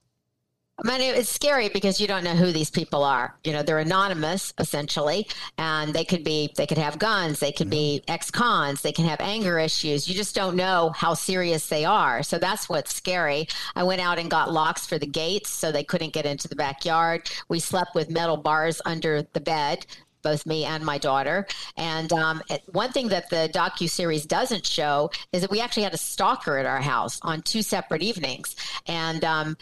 I 0.81 0.87
mean, 0.87 1.01
it- 1.01 1.17
it's 1.17 1.29
scary 1.29 1.67
because 1.67 1.99
you 1.99 2.07
don't 2.07 2.23
know 2.23 2.35
who 2.35 2.53
these 2.53 2.69
people 2.69 3.03
are. 3.03 3.35
You 3.43 3.51
know, 3.51 3.63
they're 3.63 3.79
anonymous 3.79 4.53
essentially, 4.59 5.27
and 5.57 5.93
they 5.93 6.05
could 6.05 6.23
be, 6.23 6.53
they 6.55 6.65
could 6.65 6.77
have 6.77 6.97
guns, 6.97 7.39
they 7.39 7.51
could 7.51 7.69
be 7.69 8.01
mm-hmm. 8.01 8.11
ex-cons, 8.11 8.81
they 8.81 8.93
can 8.93 9.05
have 9.05 9.19
anger 9.19 9.59
issues. 9.59 10.07
You 10.07 10.15
just 10.15 10.35
don't 10.35 10.55
know 10.55 10.93
how 10.95 11.15
serious 11.15 11.67
they 11.67 11.83
are. 11.83 12.23
So 12.23 12.37
that's 12.37 12.69
what's 12.69 12.95
scary. 12.95 13.49
I 13.75 13.83
went 13.83 13.99
out 13.99 14.19
and 14.19 14.31
got 14.31 14.53
locks 14.53 14.85
for 14.85 14.97
the 14.97 15.07
gates 15.07 15.49
so 15.49 15.71
they 15.71 15.83
couldn't 15.83 16.13
get 16.13 16.25
into 16.25 16.47
the 16.47 16.55
backyard. 16.55 17.29
We 17.49 17.59
slept 17.59 17.93
with 17.93 18.09
metal 18.09 18.37
bars 18.37 18.81
under 18.85 19.23
the 19.33 19.41
bed 19.41 19.85
both 20.21 20.45
me 20.45 20.65
and 20.65 20.83
my 20.85 20.97
daughter. 20.97 21.47
And 21.77 22.11
um, 22.13 22.41
one 22.71 22.91
thing 22.91 23.09
that 23.09 23.29
the 23.29 23.49
docu 23.53 23.89
series 23.89 24.25
doesn't 24.25 24.65
show 24.65 25.11
is 25.33 25.41
that 25.41 25.51
we 25.51 25.61
actually 25.61 25.83
had 25.83 25.93
a 25.93 25.97
stalker 25.97 26.57
at 26.57 26.65
our 26.65 26.81
house 26.81 27.19
on 27.23 27.41
two 27.41 27.61
separate 27.61 28.01
evenings. 28.01 28.55
And 28.87 29.23
um, 29.23 29.57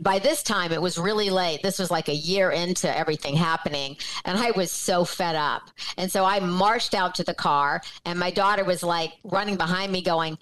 by 0.00 0.18
this 0.18 0.42
time, 0.42 0.72
it 0.72 0.82
was 0.82 0.98
really 0.98 1.30
late. 1.30 1.62
This 1.62 1.78
was 1.78 1.90
like 1.90 2.08
a 2.08 2.14
year 2.14 2.50
into 2.50 2.94
everything 2.96 3.36
happening, 3.36 3.96
and 4.24 4.36
I 4.38 4.50
was 4.50 4.70
so 4.70 5.04
fed 5.04 5.36
up. 5.36 5.70
And 5.96 6.10
so 6.10 6.24
I 6.24 6.40
marched 6.40 6.94
out 6.94 7.14
to 7.16 7.24
the 7.24 7.34
car, 7.34 7.80
and 8.04 8.18
my 8.18 8.30
daughter 8.30 8.64
was 8.64 8.82
like 8.82 9.12
running 9.24 9.56
behind 9.56 9.92
me, 9.92 10.02
going. 10.02 10.38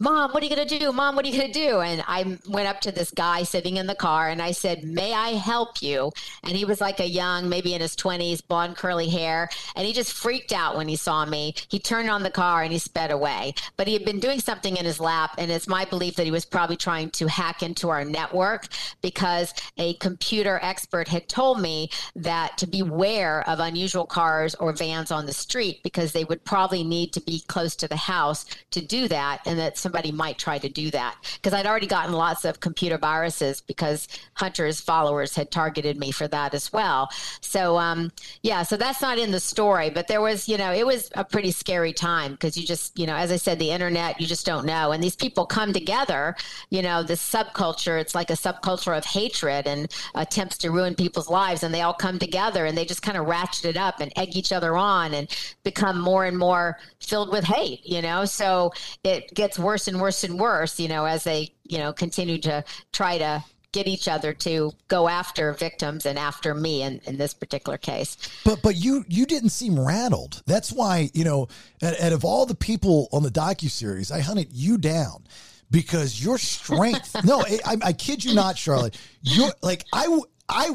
Mom, 0.00 0.32
what 0.32 0.42
are 0.42 0.46
you 0.46 0.54
going 0.54 0.66
to 0.66 0.78
do? 0.78 0.90
Mom, 0.90 1.14
what 1.14 1.24
are 1.24 1.28
you 1.28 1.38
going 1.38 1.52
to 1.52 1.66
do? 1.66 1.78
And 1.78 2.02
I 2.08 2.36
went 2.48 2.66
up 2.66 2.80
to 2.80 2.90
this 2.90 3.12
guy 3.12 3.44
sitting 3.44 3.76
in 3.76 3.86
the 3.86 3.94
car 3.94 4.28
and 4.28 4.42
I 4.42 4.50
said, 4.50 4.82
May 4.82 5.14
I 5.14 5.34
help 5.34 5.80
you? 5.80 6.10
And 6.42 6.56
he 6.56 6.64
was 6.64 6.80
like 6.80 6.98
a 6.98 7.06
young, 7.06 7.48
maybe 7.48 7.74
in 7.74 7.80
his 7.80 7.94
20s, 7.94 8.44
blonde 8.44 8.76
curly 8.76 9.08
hair. 9.08 9.48
And 9.76 9.86
he 9.86 9.92
just 9.92 10.12
freaked 10.12 10.52
out 10.52 10.76
when 10.76 10.88
he 10.88 10.96
saw 10.96 11.24
me. 11.24 11.54
He 11.68 11.78
turned 11.78 12.10
on 12.10 12.24
the 12.24 12.30
car 12.30 12.64
and 12.64 12.72
he 12.72 12.78
sped 12.80 13.12
away. 13.12 13.54
But 13.76 13.86
he 13.86 13.92
had 13.92 14.04
been 14.04 14.18
doing 14.18 14.40
something 14.40 14.76
in 14.76 14.84
his 14.84 14.98
lap. 14.98 15.36
And 15.38 15.48
it's 15.48 15.68
my 15.68 15.84
belief 15.84 16.16
that 16.16 16.26
he 16.26 16.32
was 16.32 16.44
probably 16.44 16.76
trying 16.76 17.10
to 17.10 17.28
hack 17.28 17.62
into 17.62 17.88
our 17.88 18.04
network 18.04 18.66
because 19.00 19.54
a 19.78 19.94
computer 19.94 20.58
expert 20.60 21.06
had 21.06 21.28
told 21.28 21.60
me 21.60 21.88
that 22.16 22.58
to 22.58 22.66
beware 22.66 23.48
of 23.48 23.60
unusual 23.60 24.06
cars 24.06 24.56
or 24.56 24.72
vans 24.72 25.12
on 25.12 25.26
the 25.26 25.32
street 25.32 25.84
because 25.84 26.10
they 26.10 26.24
would 26.24 26.44
probably 26.44 26.82
need 26.82 27.12
to 27.12 27.20
be 27.20 27.44
close 27.46 27.76
to 27.76 27.86
the 27.86 27.94
house 27.94 28.44
to 28.72 28.84
do 28.84 29.06
that 29.06 29.40
and 29.46 29.56
that 29.56 29.78
somebody 29.84 30.10
might 30.10 30.38
try 30.38 30.56
to 30.56 30.70
do 30.70 30.90
that 30.90 31.14
because 31.34 31.52
I'd 31.52 31.66
already 31.66 31.86
gotten 31.86 32.14
lots 32.14 32.46
of 32.46 32.58
computer 32.58 32.96
viruses 32.96 33.60
because 33.60 34.08
Hunter's 34.32 34.80
followers 34.80 35.36
had 35.36 35.50
targeted 35.50 35.98
me 35.98 36.10
for 36.10 36.26
that 36.28 36.54
as 36.54 36.72
well. 36.72 37.10
So 37.42 37.76
um 37.76 38.10
yeah, 38.42 38.62
so 38.62 38.78
that's 38.78 39.02
not 39.02 39.18
in 39.18 39.30
the 39.30 39.40
story, 39.40 39.90
but 39.90 40.08
there 40.08 40.22
was, 40.22 40.48
you 40.48 40.56
know, 40.56 40.72
it 40.72 40.86
was 40.86 41.10
a 41.16 41.24
pretty 41.24 41.50
scary 41.50 41.92
time 41.92 42.32
because 42.32 42.56
you 42.56 42.66
just, 42.66 42.98
you 42.98 43.06
know, 43.06 43.14
as 43.14 43.30
I 43.30 43.36
said 43.36 43.58
the 43.58 43.70
internet, 43.70 44.18
you 44.18 44.26
just 44.26 44.46
don't 44.46 44.64
know 44.64 44.92
and 44.92 45.04
these 45.04 45.16
people 45.16 45.44
come 45.44 45.74
together, 45.74 46.34
you 46.70 46.80
know, 46.80 47.02
this 47.02 47.22
subculture, 47.22 48.00
it's 48.00 48.14
like 48.14 48.30
a 48.30 48.40
subculture 48.46 48.96
of 48.96 49.04
hatred 49.04 49.66
and 49.66 49.92
attempts 50.14 50.56
to 50.58 50.70
ruin 50.70 50.94
people's 50.94 51.28
lives 51.28 51.62
and 51.62 51.74
they 51.74 51.82
all 51.82 51.92
come 51.92 52.18
together 52.18 52.64
and 52.64 52.76
they 52.78 52.86
just 52.86 53.02
kind 53.02 53.18
of 53.18 53.26
ratchet 53.26 53.66
it 53.66 53.76
up 53.76 54.00
and 54.00 54.10
egg 54.16 54.34
each 54.34 54.50
other 54.50 54.76
on 54.76 55.12
and 55.12 55.28
become 55.62 56.00
more 56.00 56.24
and 56.24 56.38
more 56.38 56.78
filled 57.00 57.30
with 57.30 57.44
hate, 57.44 57.84
you 57.84 58.00
know? 58.00 58.24
So 58.24 58.72
it 59.02 59.34
gets 59.34 59.58
worse 59.58 59.73
and 59.88 60.00
worse 60.00 60.24
and 60.24 60.38
worse, 60.38 60.78
you 60.78 60.88
know, 60.88 61.04
as 61.04 61.24
they, 61.24 61.52
you 61.64 61.78
know, 61.78 61.92
continue 61.92 62.38
to 62.38 62.64
try 62.92 63.18
to 63.18 63.44
get 63.74 63.88
each 63.88 64.06
other 64.06 64.32
to 64.32 64.72
go 64.86 65.08
after 65.08 65.52
victims 65.52 66.06
and 66.06 66.16
after 66.16 66.54
me 66.54 66.82
in, 66.82 67.00
in 67.06 67.18
this 67.18 67.34
particular 67.34 67.76
case. 67.76 68.16
But 68.44 68.62
but 68.62 68.76
you 68.76 69.04
you 69.08 69.26
didn't 69.26 69.50
seem 69.50 69.78
rattled. 69.78 70.42
That's 70.46 70.72
why 70.72 71.10
you 71.12 71.24
know, 71.24 71.48
out, 71.82 72.00
out 72.00 72.12
of 72.12 72.24
all 72.24 72.46
the 72.46 72.54
people 72.54 73.08
on 73.12 73.22
the 73.22 73.30
docu 73.30 73.68
series, 73.68 74.10
I 74.10 74.20
hunted 74.20 74.52
you 74.52 74.78
down 74.78 75.24
because 75.70 76.24
your 76.24 76.38
strength. 76.38 77.16
no, 77.24 77.40
I, 77.40 77.58
I, 77.66 77.76
I 77.86 77.92
kid 77.92 78.24
you 78.24 78.34
not, 78.34 78.56
Charlotte. 78.56 78.96
You're 79.22 79.52
like 79.60 79.84
I 79.92 80.20
I 80.48 80.70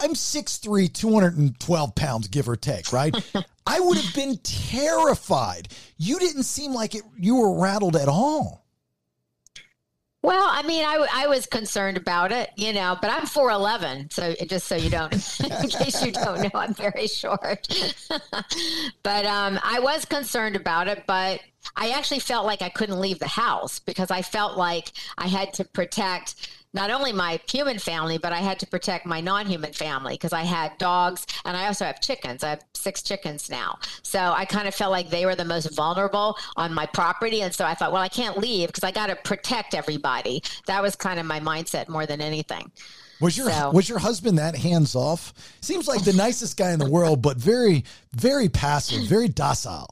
I'm 0.00 0.14
6'3", 0.14 0.92
212 0.92 1.94
pounds, 1.94 2.28
give 2.28 2.48
or 2.48 2.56
take, 2.56 2.92
right? 2.92 3.14
I 3.66 3.80
would 3.80 3.98
have 3.98 4.14
been 4.14 4.38
terrified. 4.38 5.68
You 5.96 6.18
didn't 6.18 6.44
seem 6.44 6.72
like 6.72 6.94
it. 6.94 7.02
You 7.18 7.36
were 7.36 7.60
rattled 7.60 7.96
at 7.96 8.08
all. 8.08 8.64
Well, 10.20 10.48
I 10.50 10.62
mean, 10.62 10.84
I, 10.84 11.06
I 11.12 11.26
was 11.28 11.46
concerned 11.46 11.96
about 11.96 12.32
it, 12.32 12.50
you 12.56 12.72
know, 12.72 12.98
but 13.00 13.10
I'm 13.10 13.22
4'11. 13.22 14.12
So 14.12 14.34
just 14.46 14.66
so 14.66 14.74
you 14.74 14.90
don't, 14.90 15.12
in 15.40 15.68
case 15.68 16.04
you 16.04 16.10
don't 16.10 16.42
know, 16.42 16.50
I'm 16.54 16.74
very 16.74 17.06
short. 17.06 17.68
but 19.02 19.26
um, 19.26 19.60
I 19.62 19.78
was 19.80 20.04
concerned 20.04 20.56
about 20.56 20.88
it, 20.88 21.04
but 21.06 21.40
I 21.76 21.90
actually 21.90 22.18
felt 22.18 22.46
like 22.46 22.62
I 22.62 22.68
couldn't 22.68 23.00
leave 23.00 23.20
the 23.20 23.28
house 23.28 23.78
because 23.78 24.10
I 24.10 24.22
felt 24.22 24.56
like 24.56 24.92
I 25.16 25.28
had 25.28 25.52
to 25.54 25.64
protect 25.64 26.48
not 26.74 26.90
only 26.90 27.12
my 27.12 27.40
human 27.48 27.78
family, 27.78 28.18
but 28.18 28.32
I 28.32 28.38
had 28.38 28.58
to 28.60 28.66
protect 28.66 29.06
my 29.06 29.20
non 29.20 29.46
human 29.46 29.72
family 29.72 30.14
because 30.14 30.32
I 30.32 30.42
had 30.42 30.76
dogs 30.78 31.26
and 31.44 31.56
I 31.56 31.66
also 31.66 31.84
have 31.84 32.00
chickens. 32.00 32.44
I 32.44 32.50
have 32.50 32.64
six 32.74 33.02
chickens 33.02 33.48
now. 33.50 33.78
So 34.02 34.18
I 34.18 34.44
kind 34.44 34.68
of 34.68 34.74
felt 34.74 34.92
like 34.92 35.10
they 35.10 35.26
were 35.26 35.34
the 35.34 35.44
most 35.44 35.74
vulnerable 35.74 36.36
on 36.56 36.72
my 36.74 36.86
property. 36.86 37.42
And 37.42 37.54
so 37.54 37.64
I 37.64 37.74
thought, 37.74 37.92
well, 37.92 38.02
I 38.02 38.08
can't 38.08 38.38
leave 38.38 38.68
because 38.68 38.84
I 38.84 38.90
got 38.90 39.06
to 39.08 39.16
protect 39.16 39.74
everybody. 39.74 40.42
That 40.66 40.82
was 40.82 40.94
kind 40.96 41.18
of 41.18 41.26
my 41.26 41.40
mindset 41.40 41.88
more 41.88 42.06
than 42.06 42.20
anything. 42.20 42.70
Was 43.20 43.36
your 43.36 43.50
So- 43.50 43.70
was 43.72 43.88
your 43.88 43.98
husband 43.98 44.38
that 44.38 44.54
hands 44.54 44.94
off? 44.94 45.32
Seems 45.60 45.88
like 45.88 46.04
the 46.04 46.12
nicest 46.12 46.56
guy 46.56 46.70
in 46.70 46.78
the 46.78 46.88
world, 46.88 47.20
but 47.20 47.36
very 47.36 47.84
very 48.12 48.48
passive, 48.48 49.02
very 49.08 49.28
docile. 49.28 49.88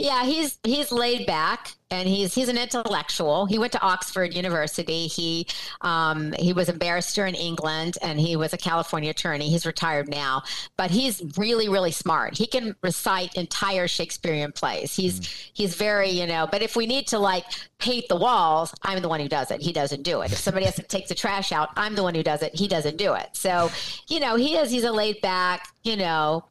Yeah, 0.00 0.24
he's 0.24 0.58
he's 0.64 0.90
laid 0.90 1.26
back 1.26 1.72
and 1.90 2.08
he's 2.08 2.34
he's 2.34 2.48
an 2.48 2.56
intellectual. 2.56 3.44
He 3.44 3.58
went 3.58 3.72
to 3.72 3.82
Oxford 3.82 4.32
University. 4.32 5.06
He 5.08 5.46
um, 5.82 6.32
he 6.38 6.54
was 6.54 6.70
a 6.70 6.72
barrister 6.72 7.26
in 7.26 7.34
England 7.34 7.98
and 8.00 8.18
he 8.18 8.34
was 8.34 8.54
a 8.54 8.56
California 8.56 9.10
attorney. 9.10 9.50
He's 9.50 9.66
retired 9.66 10.08
now, 10.08 10.42
but 10.78 10.90
he's 10.90 11.22
really 11.36 11.68
really 11.68 11.90
smart. 11.90 12.38
He 12.38 12.46
can 12.46 12.74
recite 12.82 13.34
entire 13.34 13.86
Shakespearean 13.86 14.52
plays. 14.52 14.96
He's 14.96 15.28
he's 15.52 15.74
very 15.74 16.08
you 16.08 16.26
know. 16.26 16.48
But 16.50 16.62
if 16.62 16.76
we 16.76 16.86
need 16.86 17.06
to 17.08 17.18
like 17.18 17.44
paint 17.76 18.08
the 18.08 18.16
walls, 18.16 18.72
I'm 18.80 19.02
the 19.02 19.08
one 19.08 19.20
who 19.20 19.28
does 19.28 19.50
it. 19.50 19.60
He 19.60 19.70
doesn't 19.70 20.02
do 20.02 20.22
it. 20.22 20.32
If 20.32 20.38
somebody 20.38 20.64
has 20.64 20.76
to 20.76 20.82
take 20.82 21.08
the 21.08 21.14
trash 21.14 21.52
out, 21.52 21.68
I'm 21.76 21.94
the 21.94 22.02
one 22.02 22.14
who 22.14 22.22
does 22.22 22.40
it. 22.40 22.54
He 22.54 22.68
doesn't 22.68 22.96
do 22.96 23.12
it. 23.12 23.28
So 23.34 23.70
you 24.08 24.18
know 24.18 24.36
he 24.36 24.56
is 24.56 24.70
he's 24.70 24.84
a 24.84 24.92
laid 24.92 25.20
back 25.20 25.68
you 25.82 25.96
know 25.96 26.44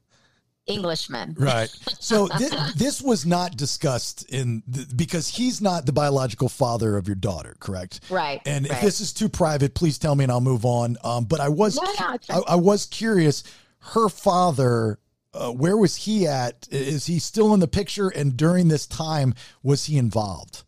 Englishman. 0.69 1.35
Right. 1.37 1.69
So 1.99 2.27
this, 2.37 2.73
this 2.73 3.01
was 3.01 3.25
not 3.25 3.57
discussed 3.57 4.29
in 4.29 4.63
the, 4.67 4.87
because 4.95 5.27
he's 5.27 5.61
not 5.61 5.85
the 5.85 5.93
biological 5.93 6.49
father 6.49 6.97
of 6.97 7.07
your 7.07 7.15
daughter, 7.15 7.55
correct? 7.59 8.01
Right, 8.09 8.41
And 8.45 8.65
if 8.65 8.81
this 8.81 9.01
is 9.01 9.11
too 9.11 9.29
private, 9.29 9.73
please 9.73 9.97
tell 9.97 10.15
me 10.15 10.23
and 10.23 10.31
I'll 10.31 10.41
move 10.41 10.65
on. 10.65 10.97
Um, 11.03 11.25
but 11.25 11.39
I 11.39 11.49
was 11.49 11.75
No, 11.75 11.83
no, 11.83 12.13
it's 12.13 12.29
I, 12.29 12.39
I 12.39 12.55
was 12.55 12.85
curious. 12.85 13.43
Her 13.79 14.09
father, 14.09 14.99
uh, 15.33 15.51
where 15.51 15.77
was 15.77 15.95
he 15.95 16.27
at? 16.27 16.67
Is 16.71 17.05
he 17.05 17.19
still 17.19 17.53
in 17.53 17.59
the 17.59 17.67
picture? 17.67 18.09
And 18.09 18.37
during 18.37 18.67
this 18.67 18.85
time, 18.85 19.33
was 19.63 19.85
he 19.85 19.97
involved? 19.97 20.63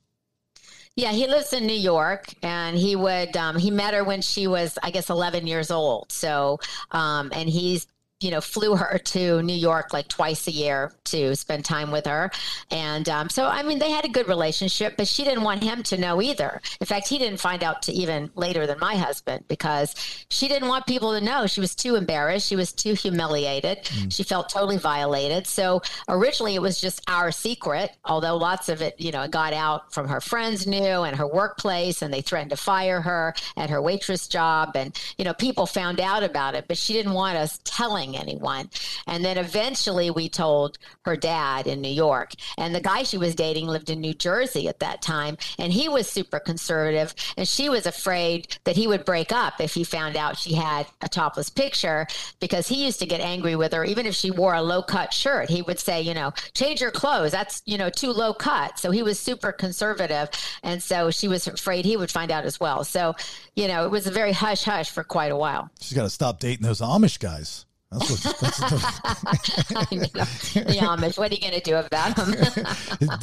Yeah, 0.96 1.14
he 1.14 1.26
lives 1.28 1.54
in 1.54 1.66
New 1.66 1.74
York, 1.74 2.34
and 2.44 2.78
he 2.78 2.98
would 2.98 3.38
um, 3.38 3.58
he 3.58 3.72
met 3.72 3.94
her 3.94 4.04
when 4.04 4.22
she 4.22 4.48
was, 4.48 4.78
I 4.84 4.92
guess, 4.92 5.10
eleven 5.10 5.48
years 5.48 5.72
old. 5.72 6.12
So, 6.12 6.60
um, 6.92 7.32
and 7.34 7.48
he's 7.48 7.88
you 8.22 8.32
know, 8.32 8.40
flew 8.40 8.76
her 8.76 8.98
to 9.00 9.42
New 9.42 9.56
York 9.56 9.94
like 9.94 10.08
twice 10.08 10.48
a 10.48 10.52
year 10.52 10.94
to 11.06 11.36
spend 11.36 11.66
time 11.66 11.92
with 11.92 12.06
her. 12.06 12.32
And 12.70 13.10
um, 13.10 13.30
so, 13.30 13.48
I 13.48 13.64
mean, 13.64 13.80
they 13.80 13.90
had 13.92 14.06
a 14.06 14.10
good 14.10 14.28
relationship, 14.28 14.96
but 14.96 15.08
she 15.08 15.24
didn't 15.24 15.44
want 15.44 15.64
him 15.64 15.84
to 15.84 15.98
know 15.98 16.22
either. 16.22 16.62
In 16.80 16.86
fact, 16.86 17.08
he 17.08 17.18
didn't 17.18 17.40
find 17.40 17.64
out 17.64 17.82
to 17.84 17.92
even 17.92 18.30
later 18.36 18.68
than 18.68 18.80
my 18.80 18.96
husband 18.96 19.46
because 19.48 19.96
she 20.30 20.48
didn't 20.48 20.70
want 20.70 20.86
people 20.86 21.18
to 21.18 21.22
know. 21.24 21.48
She 21.48 21.60
was 21.60 21.76
too 21.76 21.96
embarrassed. 21.96 22.48
She 22.48 22.56
was 22.56 22.72
too 22.72 22.94
humiliated. 22.94 23.84
Mm. 23.86 24.14
She 24.14 24.24
felt 24.24 24.50
totally 24.50 24.78
violated. 24.78 25.48
So 25.48 25.82
originally 26.08 26.56
it 26.56 26.62
was 26.62 26.80
just 26.80 27.02
our 27.10 27.32
secret, 27.32 27.92
although 28.06 28.38
lots 28.38 28.70
of 28.70 28.82
it, 28.82 29.00
you 29.00 29.12
know, 29.12 29.28
got 29.28 29.54
out 29.54 29.94
from 29.94 30.08
her 30.08 30.22
friends 30.22 30.68
knew 30.68 30.80
and 30.80 31.16
her 31.16 31.28
workplace 31.28 32.02
and 32.02 32.14
they 32.14 32.22
threatened 32.22 32.52
to 32.52 32.58
fire 32.58 33.02
her 33.02 33.34
at 33.58 33.70
her 33.70 33.82
waitress 33.82 34.28
job. 34.28 34.72
And, 34.76 34.96
you 35.18 35.26
know, 35.26 35.34
people 35.34 35.66
found 35.66 36.00
out 36.00 36.24
about 36.24 36.56
it, 36.56 36.66
but 36.68 36.78
she 36.78 36.94
didn't 36.94 37.14
want 37.14 37.38
us 37.38 37.60
telling 37.64 38.11
anyone. 38.18 38.70
And 39.08 39.24
then 39.24 39.38
eventually 39.38 40.12
we 40.12 40.30
told 40.30 40.78
her 41.06 41.16
dad 41.16 41.68
in 41.68 41.82
New 41.82 41.90
York. 41.90 42.34
And 42.58 42.74
the 42.74 42.82
guy 42.82 43.04
she 43.04 43.18
was 43.18 43.36
dating 43.36 43.68
lived 43.68 43.90
in 43.90 44.02
New 44.02 44.14
Jersey 44.14 44.68
at 44.68 44.80
that 44.80 45.02
time. 45.02 45.38
And 45.60 45.72
he 45.72 45.90
was 45.90 46.08
super 46.10 46.40
conservative. 46.40 47.14
And 47.38 47.48
she 47.48 47.70
was 47.70 47.86
afraid 47.86 48.58
that 48.64 48.76
he 48.76 48.88
would 48.88 49.06
break 49.06 49.32
up 49.32 49.60
if 49.60 49.74
he 49.74 49.84
found 49.84 50.16
out 50.16 50.38
she 50.38 50.54
had 50.54 50.88
a 51.02 51.10
topless 51.10 51.50
picture 51.50 52.08
because 52.40 52.68
he 52.68 52.86
used 52.86 53.00
to 53.00 53.06
get 53.06 53.22
angry 53.22 53.56
with 53.56 53.74
her. 53.74 53.84
Even 53.84 54.06
if 54.06 54.16
she 54.16 54.32
wore 54.32 54.54
a 54.54 54.62
low 54.62 54.82
cut 54.82 55.14
shirt, 55.14 55.50
he 55.50 55.62
would 55.62 55.80
say, 55.80 56.02
you 56.02 56.14
know, 56.14 56.32
change 56.54 56.82
your 56.82 56.92
clothes. 56.92 57.32
That's, 57.32 57.62
you 57.66 57.78
know, 57.78 57.90
too 57.90 58.12
low 58.12 58.34
cut. 58.34 58.80
So 58.80 58.92
he 58.92 59.04
was 59.04 59.20
super 59.20 59.52
conservative. 59.52 60.30
And 60.64 60.82
so 60.82 61.12
she 61.12 61.28
was 61.28 61.48
afraid 61.48 61.86
he 61.86 61.98
would 61.98 62.12
find 62.12 62.32
out 62.32 62.46
as 62.46 62.60
well. 62.60 62.84
So, 62.84 63.16
you 63.56 63.68
know, 63.68 63.86
it 63.86 63.92
was 63.92 64.08
a 64.08 64.12
very 64.12 64.32
hush 64.32 64.64
hush 64.64 64.90
for 64.90 65.04
quite 65.04 65.32
a 65.32 65.38
while. 65.38 65.70
She's 65.80 65.98
got 65.98 66.04
to 66.04 66.10
stop 66.10 66.40
dating 66.40 66.66
those 66.66 66.82
Amish 66.82 67.20
guys. 67.20 67.66
That's 67.92 68.10
what, 68.10 68.40
that's 68.40 68.58
the, 68.58 68.76
the 70.66 70.78
Amish. 70.80 71.18
What 71.18 71.32
are 71.32 71.36
you 71.36 71.42
going 71.42 71.54
to 71.54 71.60
do 71.60 71.76
about 71.76 72.16
them? 72.16 72.34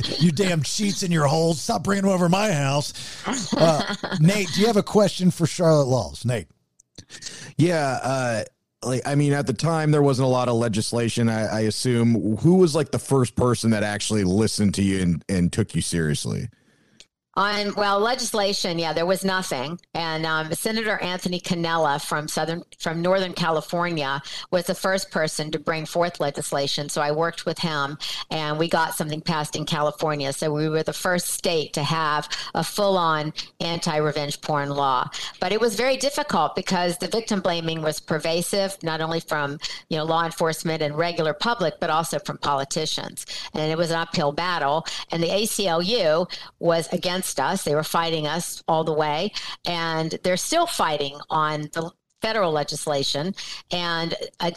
you 0.18 0.30
damn 0.30 0.62
cheats 0.62 1.02
in 1.02 1.10
your 1.10 1.26
holes. 1.26 1.60
Stop 1.60 1.84
bringing 1.84 2.04
them 2.04 2.12
over 2.12 2.28
my 2.28 2.52
house. 2.52 2.92
Uh, 3.56 3.94
Nate, 4.20 4.48
do 4.54 4.60
you 4.60 4.66
have 4.66 4.76
a 4.76 4.82
question 4.82 5.30
for 5.30 5.46
Charlotte 5.46 5.87
Laws? 5.87 6.26
Nate. 6.26 6.48
Yeah. 7.56 7.98
Uh, 8.02 8.44
like, 8.84 9.06
I 9.06 9.14
mean, 9.14 9.32
at 9.32 9.46
the 9.46 9.54
time, 9.54 9.90
there 9.90 10.02
wasn't 10.02 10.26
a 10.26 10.30
lot 10.30 10.48
of 10.48 10.56
legislation. 10.56 11.30
I, 11.30 11.46
I 11.46 11.60
assume 11.60 12.37
who 12.37 12.56
was 12.56 12.75
like 12.75 12.90
the 12.90 12.98
first 12.98 13.37
person 13.37 13.70
that 13.70 13.82
actually 13.82 14.25
listened 14.25 14.75
to 14.75 14.82
you 14.82 15.00
and, 15.00 15.25
and 15.28 15.52
took 15.52 15.75
you 15.75 15.80
seriously? 15.80 16.48
On 17.38 17.73
well, 17.76 18.00
legislation, 18.00 18.80
yeah, 18.80 18.92
there 18.92 19.07
was 19.07 19.25
nothing. 19.25 19.78
And 19.95 20.26
um, 20.26 20.52
Senator 20.54 20.99
Anthony 20.99 21.38
Cannella 21.38 22.04
from 22.04 22.26
Southern 22.26 22.64
from 22.80 23.00
Northern 23.00 23.33
California 23.33 24.21
was 24.50 24.66
the 24.66 24.75
first 24.75 25.12
person 25.12 25.52
to 25.52 25.59
bring 25.61 25.87
forth 25.87 26.18
legislation. 26.18 26.88
So 26.88 27.00
I 27.00 27.12
worked 27.12 27.47
with 27.47 27.61
him, 27.61 27.97
and 28.33 28.59
we 28.59 28.68
got 28.68 28.97
something 28.97 29.21
passed 29.21 29.54
in 29.54 29.66
California. 29.66 30.33
So 30.33 30.52
we 30.52 30.68
were 30.68 30.83
the 30.83 30.92
first 30.92 31.28
state 31.28 31.73
to 31.75 31.85
have 31.85 32.28
a 32.57 32.64
full-on 32.64 33.33
anti-revenge 33.61 34.40
porn 34.40 34.71
law. 34.71 35.09
But 35.38 35.52
it 35.52 35.61
was 35.61 35.76
very 35.76 35.97
difficult 35.97 36.57
because 36.57 36.99
the 36.99 37.07
victim 37.07 37.40
blaming 37.40 37.83
was 37.83 38.00
pervasive, 38.00 38.76
not 38.83 39.00
only 39.00 39.21
from 39.21 39.61
you 39.90 39.97
know 39.97 40.04
law 40.04 40.25
enforcement 40.25 40.83
and 40.83 40.97
regular 40.97 41.35
public, 41.35 41.75
but 41.78 41.88
also 41.88 42.18
from 42.18 42.38
politicians. 42.38 43.26
And 43.54 43.71
it 43.71 43.78
was 43.78 43.92
an 43.92 43.97
uphill 43.99 44.33
battle. 44.33 44.85
And 45.12 45.23
the 45.23 45.28
ACLU 45.28 46.28
was 46.59 46.92
against 46.92 47.27
against 47.28 47.40
us. 47.40 47.64
They 47.64 47.75
were 47.75 47.85
fighting 47.85 48.26
us 48.26 48.62
all 48.68 48.85
the 48.85 48.92
way, 48.92 49.32
and 49.66 50.18
they're 50.23 50.37
still 50.37 50.66
fighting 50.66 51.18
on 51.30 51.68
the 51.73 51.90
federal 52.20 52.52
legislation. 52.52 53.35
And 53.70 54.14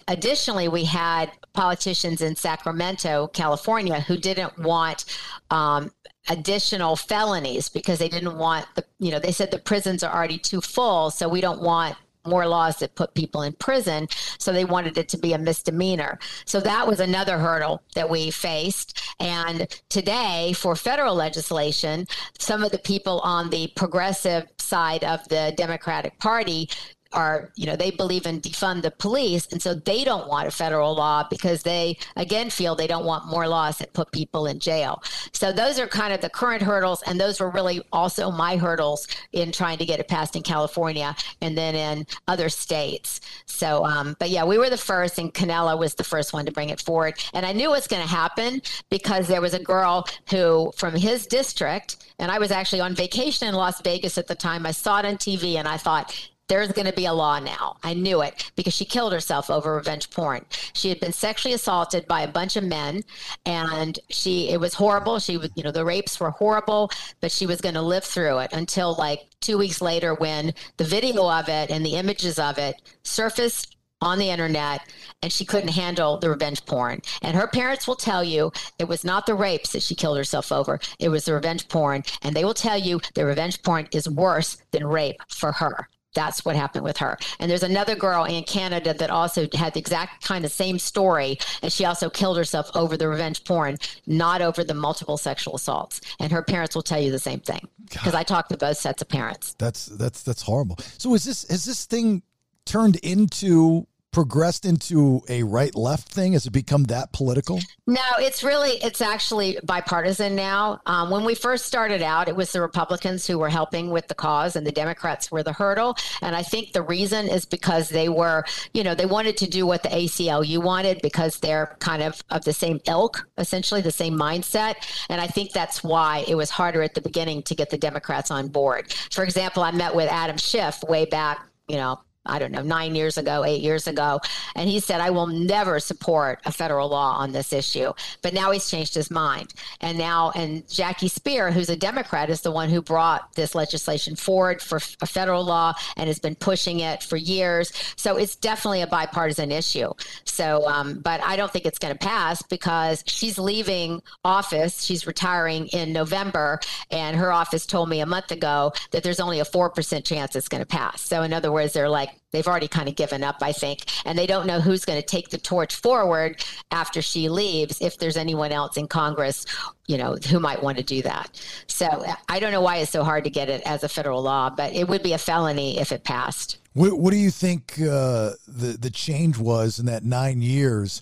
additionally, 0.07 0.67
we 0.67 0.85
had 0.85 1.31
politicians 1.53 2.21
in 2.21 2.35
Sacramento, 2.35 3.27
California, 3.33 3.99
who 4.01 4.17
didn't 4.17 4.57
want 4.57 5.05
um, 5.51 5.91
additional 6.29 6.95
felonies 6.95 7.69
because 7.69 7.99
they 7.99 8.09
didn't 8.09 8.37
want 8.37 8.65
the, 8.75 8.83
you 8.99 9.11
know, 9.11 9.19
they 9.19 9.31
said 9.31 9.51
the 9.51 9.59
prisons 9.59 10.03
are 10.03 10.13
already 10.13 10.39
too 10.39 10.61
full, 10.61 11.11
so 11.11 11.29
we 11.29 11.41
don't 11.41 11.61
want 11.61 11.95
more 12.25 12.47
laws 12.47 12.77
that 12.77 12.95
put 12.95 13.13
people 13.13 13.41
in 13.41 13.53
prison. 13.53 14.07
So 14.37 14.51
they 14.51 14.65
wanted 14.65 14.97
it 14.97 15.09
to 15.09 15.17
be 15.17 15.33
a 15.33 15.37
misdemeanor. 15.37 16.19
So 16.45 16.59
that 16.61 16.87
was 16.87 16.99
another 16.99 17.37
hurdle 17.37 17.81
that 17.95 18.09
we 18.09 18.31
faced. 18.31 19.01
And 19.19 19.67
today, 19.89 20.53
for 20.53 20.75
federal 20.75 21.15
legislation, 21.15 22.07
some 22.39 22.63
of 22.63 22.71
the 22.71 22.79
people 22.79 23.19
on 23.21 23.49
the 23.49 23.71
progressive 23.75 24.47
side 24.57 25.03
of 25.03 25.27
the 25.29 25.53
Democratic 25.57 26.19
Party 26.19 26.69
are, 27.13 27.51
you 27.55 27.65
know, 27.65 27.75
they 27.75 27.91
believe 27.91 28.25
in 28.25 28.39
defund 28.39 28.83
the 28.83 28.91
police. 28.91 29.47
And 29.51 29.61
so 29.61 29.73
they 29.73 30.03
don't 30.03 30.27
want 30.27 30.47
a 30.47 30.51
federal 30.51 30.95
law 30.95 31.25
because 31.29 31.63
they, 31.63 31.97
again, 32.15 32.49
feel 32.49 32.75
they 32.75 32.87
don't 32.87 33.05
want 33.05 33.27
more 33.27 33.47
laws 33.47 33.79
that 33.79 33.93
put 33.93 34.11
people 34.11 34.45
in 34.45 34.59
jail. 34.59 35.03
So 35.33 35.51
those 35.51 35.79
are 35.79 35.87
kind 35.87 36.13
of 36.13 36.21
the 36.21 36.29
current 36.29 36.61
hurdles. 36.61 37.01
And 37.03 37.19
those 37.19 37.39
were 37.39 37.49
really 37.49 37.81
also 37.91 38.31
my 38.31 38.57
hurdles 38.57 39.07
in 39.31 39.51
trying 39.51 39.77
to 39.79 39.85
get 39.85 39.99
it 39.99 40.07
passed 40.07 40.35
in 40.35 40.43
California 40.43 41.15
and 41.41 41.57
then 41.57 41.75
in 41.75 42.05
other 42.27 42.49
states. 42.49 43.21
So, 43.45 43.85
um, 43.85 44.15
but 44.19 44.29
yeah, 44.29 44.45
we 44.45 44.57
were 44.57 44.69
the 44.69 44.77
first, 44.77 45.17
and 45.17 45.33
Cannella 45.33 45.77
was 45.77 45.95
the 45.95 46.03
first 46.03 46.33
one 46.33 46.45
to 46.45 46.51
bring 46.51 46.69
it 46.69 46.81
forward. 46.81 47.15
And 47.33 47.45
I 47.45 47.53
knew 47.53 47.71
was 47.71 47.87
going 47.87 48.01
to 48.01 48.07
happen 48.07 48.61
because 48.89 49.27
there 49.27 49.41
was 49.41 49.53
a 49.53 49.63
girl 49.63 50.07
who, 50.29 50.71
from 50.75 50.95
his 50.95 51.25
district, 51.25 51.97
and 52.19 52.31
I 52.31 52.37
was 52.37 52.51
actually 52.51 52.81
on 52.81 52.93
vacation 52.93 53.47
in 53.47 53.55
Las 53.55 53.81
Vegas 53.81 54.17
at 54.17 54.27
the 54.27 54.35
time. 54.35 54.65
I 54.65 54.71
saw 54.71 54.99
it 54.99 55.05
on 55.05 55.15
TV 55.15 55.55
and 55.55 55.67
I 55.67 55.77
thought, 55.77 56.29
there's 56.51 56.73
going 56.73 56.85
to 56.85 56.91
be 56.91 57.05
a 57.05 57.13
law 57.13 57.39
now. 57.39 57.77
I 57.81 57.93
knew 57.93 58.21
it 58.21 58.51
because 58.57 58.73
she 58.73 58.83
killed 58.83 59.13
herself 59.13 59.49
over 59.49 59.73
revenge 59.73 60.09
porn. 60.09 60.45
She 60.73 60.89
had 60.89 60.99
been 60.99 61.13
sexually 61.13 61.53
assaulted 61.53 62.05
by 62.09 62.23
a 62.23 62.27
bunch 62.27 62.57
of 62.57 62.65
men 62.65 63.03
and 63.45 63.97
she 64.09 64.49
it 64.49 64.59
was 64.59 64.73
horrible. 64.73 65.17
She 65.19 65.37
was, 65.37 65.49
you 65.55 65.63
know, 65.63 65.71
the 65.71 65.85
rapes 65.85 66.19
were 66.19 66.31
horrible, 66.31 66.91
but 67.21 67.31
she 67.31 67.45
was 67.45 67.61
going 67.61 67.75
to 67.75 67.81
live 67.81 68.03
through 68.03 68.39
it 68.39 68.51
until 68.51 68.95
like 68.95 69.27
2 69.39 69.57
weeks 69.57 69.81
later 69.81 70.13
when 70.13 70.53
the 70.75 70.83
video 70.83 71.25
of 71.29 71.47
it 71.47 71.71
and 71.71 71.85
the 71.85 71.95
images 71.95 72.37
of 72.37 72.57
it 72.57 72.75
surfaced 73.03 73.77
on 74.01 74.19
the 74.19 74.29
internet 74.29 74.81
and 75.23 75.31
she 75.31 75.45
couldn't 75.45 75.69
handle 75.69 76.17
the 76.17 76.29
revenge 76.29 76.65
porn. 76.65 76.99
And 77.21 77.33
her 77.37 77.47
parents 77.47 77.87
will 77.87 77.95
tell 77.95 78.25
you 78.25 78.51
it 78.77 78.89
was 78.89 79.05
not 79.05 79.25
the 79.25 79.35
rapes 79.35 79.71
that 79.71 79.83
she 79.83 79.95
killed 79.95 80.17
herself 80.17 80.51
over, 80.51 80.81
it 80.99 81.07
was 81.07 81.23
the 81.23 81.33
revenge 81.33 81.69
porn. 81.69 82.03
And 82.23 82.35
they 82.35 82.43
will 82.43 82.53
tell 82.53 82.77
you 82.77 82.99
the 83.13 83.25
revenge 83.25 83.63
porn 83.63 83.87
is 83.93 84.09
worse 84.09 84.57
than 84.71 84.85
rape 84.85 85.21
for 85.29 85.53
her 85.53 85.87
that's 86.13 86.43
what 86.45 86.55
happened 86.55 86.83
with 86.83 86.97
her. 86.97 87.17
And 87.39 87.49
there's 87.49 87.63
another 87.63 87.95
girl 87.95 88.25
in 88.25 88.43
Canada 88.43 88.93
that 88.93 89.09
also 89.09 89.47
had 89.53 89.73
the 89.73 89.79
exact 89.79 90.25
kind 90.25 90.45
of 90.45 90.51
same 90.51 90.79
story, 90.79 91.37
and 91.61 91.71
she 91.71 91.85
also 91.85 92.09
killed 92.09 92.37
herself 92.37 92.69
over 92.75 92.97
the 92.97 93.07
revenge 93.07 93.43
porn, 93.43 93.77
not 94.05 94.41
over 94.41 94.63
the 94.63 94.73
multiple 94.73 95.17
sexual 95.17 95.55
assaults. 95.55 96.01
And 96.19 96.31
her 96.31 96.41
parents 96.41 96.75
will 96.75 96.83
tell 96.83 96.99
you 96.99 97.11
the 97.11 97.19
same 97.19 97.39
thing 97.39 97.67
because 97.89 98.13
I 98.13 98.23
talked 98.23 98.49
to 98.49 98.57
both 98.57 98.77
sets 98.77 99.01
of 99.01 99.09
parents. 99.09 99.55
That's 99.57 99.85
that's 99.85 100.23
that's 100.23 100.41
horrible. 100.41 100.77
So 100.97 101.13
is 101.13 101.23
this 101.23 101.47
has 101.49 101.65
this 101.65 101.85
thing 101.85 102.23
turned 102.65 102.97
into 102.97 103.87
progressed 104.11 104.65
into 104.65 105.21
a 105.29 105.43
right 105.43 105.75
left 105.75 106.09
thing? 106.09 106.33
Has 106.33 106.45
it 106.45 106.51
become 106.51 106.83
that 106.85 107.13
political? 107.13 107.59
No, 107.87 108.01
it's 108.19 108.43
really, 108.43 108.71
it's 108.83 109.01
actually 109.01 109.57
bipartisan 109.63 110.35
now. 110.35 110.81
Um, 110.85 111.09
when 111.09 111.23
we 111.23 111.33
first 111.33 111.65
started 111.65 112.01
out, 112.01 112.27
it 112.27 112.35
was 112.35 112.51
the 112.51 112.61
Republicans 112.61 113.25
who 113.25 113.39
were 113.39 113.49
helping 113.49 113.89
with 113.89 114.07
the 114.07 114.15
cause 114.15 114.55
and 114.55 114.67
the 114.67 114.71
Democrats 114.71 115.31
were 115.31 115.43
the 115.43 115.53
hurdle. 115.53 115.95
And 116.21 116.35
I 116.35 116.43
think 116.43 116.73
the 116.73 116.81
reason 116.81 117.27
is 117.27 117.45
because 117.45 117.89
they 117.89 118.09
were, 118.09 118.43
you 118.73 118.83
know, 118.83 118.95
they 118.95 119.05
wanted 119.05 119.37
to 119.37 119.47
do 119.47 119.65
what 119.65 119.83
the 119.83 119.89
ACLU 119.89 120.61
wanted 120.61 121.01
because 121.01 121.39
they're 121.39 121.75
kind 121.79 122.03
of 122.03 122.21
of 122.29 122.43
the 122.43 122.53
same 122.53 122.79
ilk, 122.87 123.27
essentially 123.37 123.81
the 123.81 123.91
same 123.91 124.17
mindset. 124.17 124.75
And 125.09 125.21
I 125.21 125.27
think 125.27 125.51
that's 125.51 125.83
why 125.83 126.25
it 126.27 126.35
was 126.35 126.49
harder 126.49 126.81
at 126.81 126.93
the 126.93 127.01
beginning 127.01 127.43
to 127.43 127.55
get 127.55 127.69
the 127.69 127.77
Democrats 127.77 128.31
on 128.31 128.49
board. 128.49 128.91
For 129.11 129.23
example, 129.23 129.63
I 129.63 129.71
met 129.71 129.95
with 129.95 130.09
Adam 130.09 130.37
Schiff 130.37 130.83
way 130.83 131.05
back 131.05 131.47
you 131.67 131.77
know, 131.77 131.97
I 132.25 132.37
don't 132.37 132.51
know, 132.51 132.61
nine 132.61 132.93
years 132.93 133.17
ago, 133.17 133.43
eight 133.43 133.61
years 133.61 133.87
ago. 133.87 134.19
And 134.55 134.69
he 134.69 134.79
said, 134.79 135.01
I 135.01 135.09
will 135.09 135.25
never 135.25 135.79
support 135.79 136.39
a 136.45 136.51
federal 136.51 136.87
law 136.87 137.15
on 137.17 137.31
this 137.31 137.51
issue. 137.51 137.93
But 138.21 138.33
now 138.33 138.51
he's 138.51 138.69
changed 138.69 138.93
his 138.93 139.09
mind. 139.09 139.53
And 139.81 139.97
now, 139.97 140.31
and 140.35 140.67
Jackie 140.69 141.09
Speier, 141.09 141.51
who's 141.51 141.69
a 141.69 141.75
Democrat, 141.75 142.29
is 142.29 142.41
the 142.41 142.51
one 142.51 142.69
who 142.69 142.81
brought 142.81 143.33
this 143.33 143.55
legislation 143.55 144.15
forward 144.15 144.61
for 144.61 144.79
a 145.01 145.07
federal 145.07 145.43
law 145.43 145.73
and 145.97 146.07
has 146.07 146.19
been 146.19 146.35
pushing 146.35 146.81
it 146.81 147.01
for 147.01 147.17
years. 147.17 147.73
So 147.95 148.17
it's 148.17 148.35
definitely 148.35 148.81
a 148.81 148.87
bipartisan 148.87 149.51
issue. 149.51 149.91
So, 150.23 150.67
um, 150.67 150.99
but 150.99 151.21
I 151.23 151.35
don't 151.35 151.51
think 151.51 151.65
it's 151.65 151.79
going 151.79 151.93
to 151.93 151.99
pass 151.99 152.43
because 152.43 153.03
she's 153.07 153.39
leaving 153.39 153.99
office. 154.23 154.83
She's 154.83 155.07
retiring 155.07 155.67
in 155.67 155.91
November. 155.91 156.59
And 156.91 157.17
her 157.17 157.31
office 157.31 157.65
told 157.65 157.89
me 157.89 158.01
a 158.01 158.05
month 158.05 158.31
ago 158.31 158.73
that 158.91 159.01
there's 159.01 159.19
only 159.19 159.39
a 159.39 159.45
4% 159.45 160.05
chance 160.05 160.35
it's 160.35 160.47
going 160.47 160.61
to 160.61 160.67
pass. 160.67 161.01
So, 161.01 161.23
in 161.23 161.33
other 161.33 161.51
words, 161.51 161.73
they're 161.73 161.89
like, 161.89 162.10
they've 162.31 162.47
already 162.47 162.67
kind 162.67 162.87
of 162.87 162.95
given 162.95 163.23
up, 163.23 163.37
I 163.41 163.51
think. 163.51 163.83
And 164.05 164.17
they 164.17 164.27
don't 164.27 164.47
know 164.47 164.59
who's 164.59 164.85
going 164.85 164.99
to 164.99 165.05
take 165.05 165.29
the 165.29 165.37
torch 165.37 165.75
forward 165.75 166.43
after 166.71 167.01
she 167.01 167.29
leaves, 167.29 167.79
if 167.81 167.97
there's 167.97 168.17
anyone 168.17 168.51
else 168.51 168.77
in 168.77 168.87
Congress, 168.87 169.45
you 169.87 169.97
know, 169.97 170.15
who 170.15 170.39
might 170.39 170.61
want 170.61 170.77
to 170.77 170.83
do 170.83 171.01
that. 171.01 171.41
So 171.67 172.05
I 172.29 172.39
don't 172.39 172.51
know 172.51 172.61
why 172.61 172.77
it's 172.77 172.91
so 172.91 173.03
hard 173.03 173.23
to 173.25 173.29
get 173.29 173.49
it 173.49 173.61
as 173.63 173.83
a 173.83 173.89
federal 173.89 174.21
law, 174.21 174.49
but 174.49 174.73
it 174.73 174.87
would 174.87 175.03
be 175.03 175.13
a 175.13 175.17
felony 175.17 175.79
if 175.79 175.91
it 175.91 176.03
passed. 176.03 176.57
What, 176.73 176.97
what 176.97 177.11
do 177.11 177.17
you 177.17 177.31
think 177.31 177.73
uh, 177.81 178.31
the 178.47 178.77
the 178.79 178.89
change 178.89 179.37
was 179.37 179.77
in 179.77 179.87
that 179.87 180.05
nine 180.05 180.41
years 180.41 181.01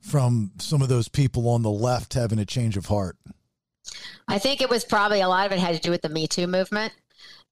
from 0.00 0.52
some 0.58 0.80
of 0.80 0.88
those 0.88 1.08
people 1.08 1.46
on 1.48 1.62
the 1.62 1.70
left 1.70 2.14
having 2.14 2.38
a 2.38 2.46
change 2.46 2.78
of 2.78 2.86
heart? 2.86 3.18
I 4.28 4.38
think 4.38 4.60
it 4.60 4.70
was 4.70 4.84
probably 4.84 5.20
a 5.20 5.28
lot 5.28 5.46
of 5.46 5.52
it 5.52 5.58
had 5.58 5.74
to 5.74 5.80
do 5.80 5.90
with 5.90 6.00
the 6.00 6.08
Me 6.08 6.26
Too 6.26 6.46
movement. 6.46 6.92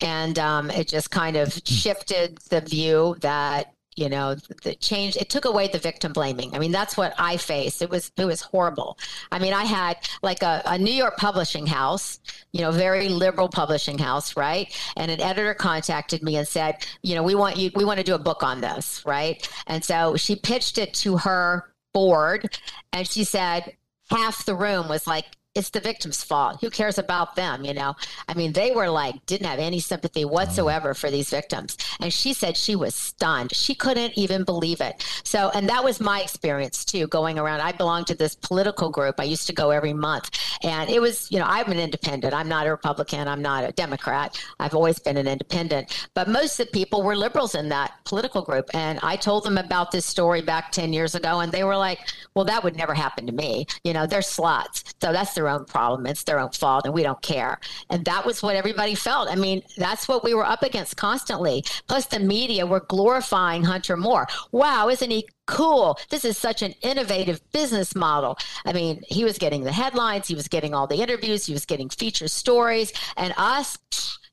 And 0.00 0.38
um, 0.38 0.70
it 0.70 0.88
just 0.88 1.10
kind 1.10 1.36
of 1.36 1.60
shifted 1.64 2.38
the 2.50 2.60
view 2.60 3.16
that 3.20 3.74
you 3.98 4.08
know 4.08 4.36
the 4.62 4.74
change 4.76 5.16
it 5.16 5.28
took 5.28 5.44
away 5.44 5.66
the 5.66 5.78
victim 5.78 6.12
blaming. 6.12 6.54
I 6.54 6.60
mean 6.60 6.70
that's 6.70 6.96
what 6.96 7.14
i 7.18 7.36
faced. 7.36 7.82
It 7.82 7.90
was 7.90 8.12
it 8.16 8.24
was 8.24 8.40
horrible. 8.40 8.96
I 9.32 9.40
mean 9.40 9.52
i 9.52 9.64
had 9.64 9.96
like 10.22 10.42
a, 10.42 10.62
a, 10.66 10.78
new 10.78 10.92
york 10.92 11.16
publishing 11.16 11.66
house 11.66 12.20
you 12.52 12.60
know 12.60 12.70
very 12.70 13.08
liberal 13.08 13.48
publishing 13.48 13.98
house 13.98 14.36
right? 14.36 14.72
And 14.96 15.10
an 15.10 15.20
editor 15.20 15.52
contacted 15.52 16.22
me 16.22 16.36
and 16.36 16.46
said 16.46 16.86
you 17.02 17.16
know 17.16 17.24
we 17.24 17.34
want 17.34 17.56
you 17.56 17.72
we 17.74 17.84
want 17.84 17.98
to 17.98 18.04
do 18.04 18.14
a 18.14 18.18
book 18.18 18.44
on 18.44 18.60
this 18.60 19.02
right? 19.04 19.48
And 19.66 19.84
so 19.84 20.16
she 20.16 20.36
pitched 20.36 20.78
it 20.78 20.94
to 20.94 21.16
her 21.16 21.74
board 21.92 22.56
and 22.92 23.06
she 23.06 23.24
said 23.24 23.76
half 24.10 24.44
the 24.44 24.54
room 24.54 24.88
was 24.88 25.08
like 25.08 25.26
it's 25.58 25.70
the 25.70 25.80
victim's 25.80 26.22
fault. 26.22 26.58
Who 26.60 26.70
cares 26.70 26.98
about 26.98 27.34
them? 27.34 27.64
You 27.64 27.74
know, 27.74 27.96
I 28.28 28.34
mean, 28.34 28.52
they 28.52 28.70
were 28.70 28.88
like, 28.88 29.26
didn't 29.26 29.48
have 29.48 29.58
any 29.58 29.80
sympathy 29.80 30.24
whatsoever 30.24 30.94
for 30.94 31.10
these 31.10 31.30
victims. 31.30 31.76
And 32.00 32.12
she 32.12 32.32
said 32.32 32.56
she 32.56 32.76
was 32.76 32.94
stunned. 32.94 33.54
She 33.54 33.74
couldn't 33.74 34.16
even 34.16 34.44
believe 34.44 34.80
it. 34.80 35.04
So, 35.24 35.50
and 35.54 35.68
that 35.68 35.82
was 35.82 36.00
my 36.00 36.20
experience 36.20 36.84
too, 36.84 37.08
going 37.08 37.38
around. 37.40 37.60
I 37.60 37.72
belonged 37.72 38.06
to 38.06 38.14
this 38.14 38.36
political 38.36 38.88
group. 38.90 39.16
I 39.18 39.24
used 39.24 39.48
to 39.48 39.52
go 39.52 39.70
every 39.70 39.92
month. 39.92 40.30
And 40.62 40.88
it 40.88 41.00
was, 41.00 41.30
you 41.32 41.40
know, 41.40 41.46
I'm 41.48 41.70
an 41.72 41.78
independent. 41.78 42.32
I'm 42.32 42.48
not 42.48 42.66
a 42.66 42.70
Republican. 42.70 43.26
I'm 43.26 43.42
not 43.42 43.64
a 43.64 43.72
Democrat. 43.72 44.40
I've 44.60 44.74
always 44.74 45.00
been 45.00 45.16
an 45.16 45.26
independent. 45.26 46.08
But 46.14 46.28
most 46.28 46.60
of 46.60 46.66
the 46.66 46.72
people 46.72 47.02
were 47.02 47.16
liberals 47.16 47.56
in 47.56 47.68
that 47.70 47.94
political 48.04 48.42
group. 48.42 48.70
And 48.74 49.00
I 49.02 49.16
told 49.16 49.42
them 49.44 49.58
about 49.58 49.90
this 49.90 50.06
story 50.06 50.40
back 50.40 50.70
10 50.70 50.92
years 50.92 51.16
ago. 51.16 51.40
And 51.40 51.50
they 51.50 51.64
were 51.64 51.76
like, 51.76 51.98
well, 52.34 52.44
that 52.44 52.62
would 52.62 52.76
never 52.76 52.94
happen 52.94 53.26
to 53.26 53.32
me. 53.32 53.66
You 53.82 53.92
know, 53.92 54.06
they're 54.06 54.20
sluts. 54.20 54.84
So 55.00 55.12
that's 55.12 55.34
own 55.48 55.64
problem. 55.64 56.06
It's 56.06 56.24
their 56.24 56.38
own 56.38 56.50
fault, 56.50 56.84
and 56.84 56.94
we 56.94 57.02
don't 57.02 57.20
care. 57.22 57.58
And 57.90 58.04
that 58.04 58.24
was 58.24 58.42
what 58.42 58.56
everybody 58.56 58.94
felt. 58.94 59.30
I 59.30 59.34
mean, 59.34 59.62
that's 59.76 60.08
what 60.08 60.24
we 60.24 60.34
were 60.34 60.46
up 60.46 60.62
against 60.62 60.96
constantly. 60.96 61.64
Plus, 61.88 62.06
the 62.06 62.20
media 62.20 62.66
were 62.66 62.80
glorifying 62.80 63.64
Hunter 63.64 63.96
Moore. 63.96 64.26
Wow, 64.52 64.88
isn't 64.88 65.10
he 65.10 65.28
cool. 65.46 65.98
This 66.10 66.24
is 66.24 66.38
such 66.38 66.62
an 66.62 66.74
innovative 66.82 67.40
business 67.52 67.94
model. 67.94 68.38
I 68.64 68.72
mean, 68.72 69.02
he 69.08 69.24
was 69.24 69.38
getting 69.38 69.64
the 69.64 69.72
headlines, 69.72 70.28
he 70.28 70.34
was 70.34 70.46
getting 70.46 70.74
all 70.74 70.86
the 70.86 71.00
interviews, 71.00 71.46
he 71.46 71.52
was 71.52 71.66
getting 71.66 71.88
feature 71.88 72.28
stories, 72.28 72.92
and 73.16 73.34
us. 73.36 73.78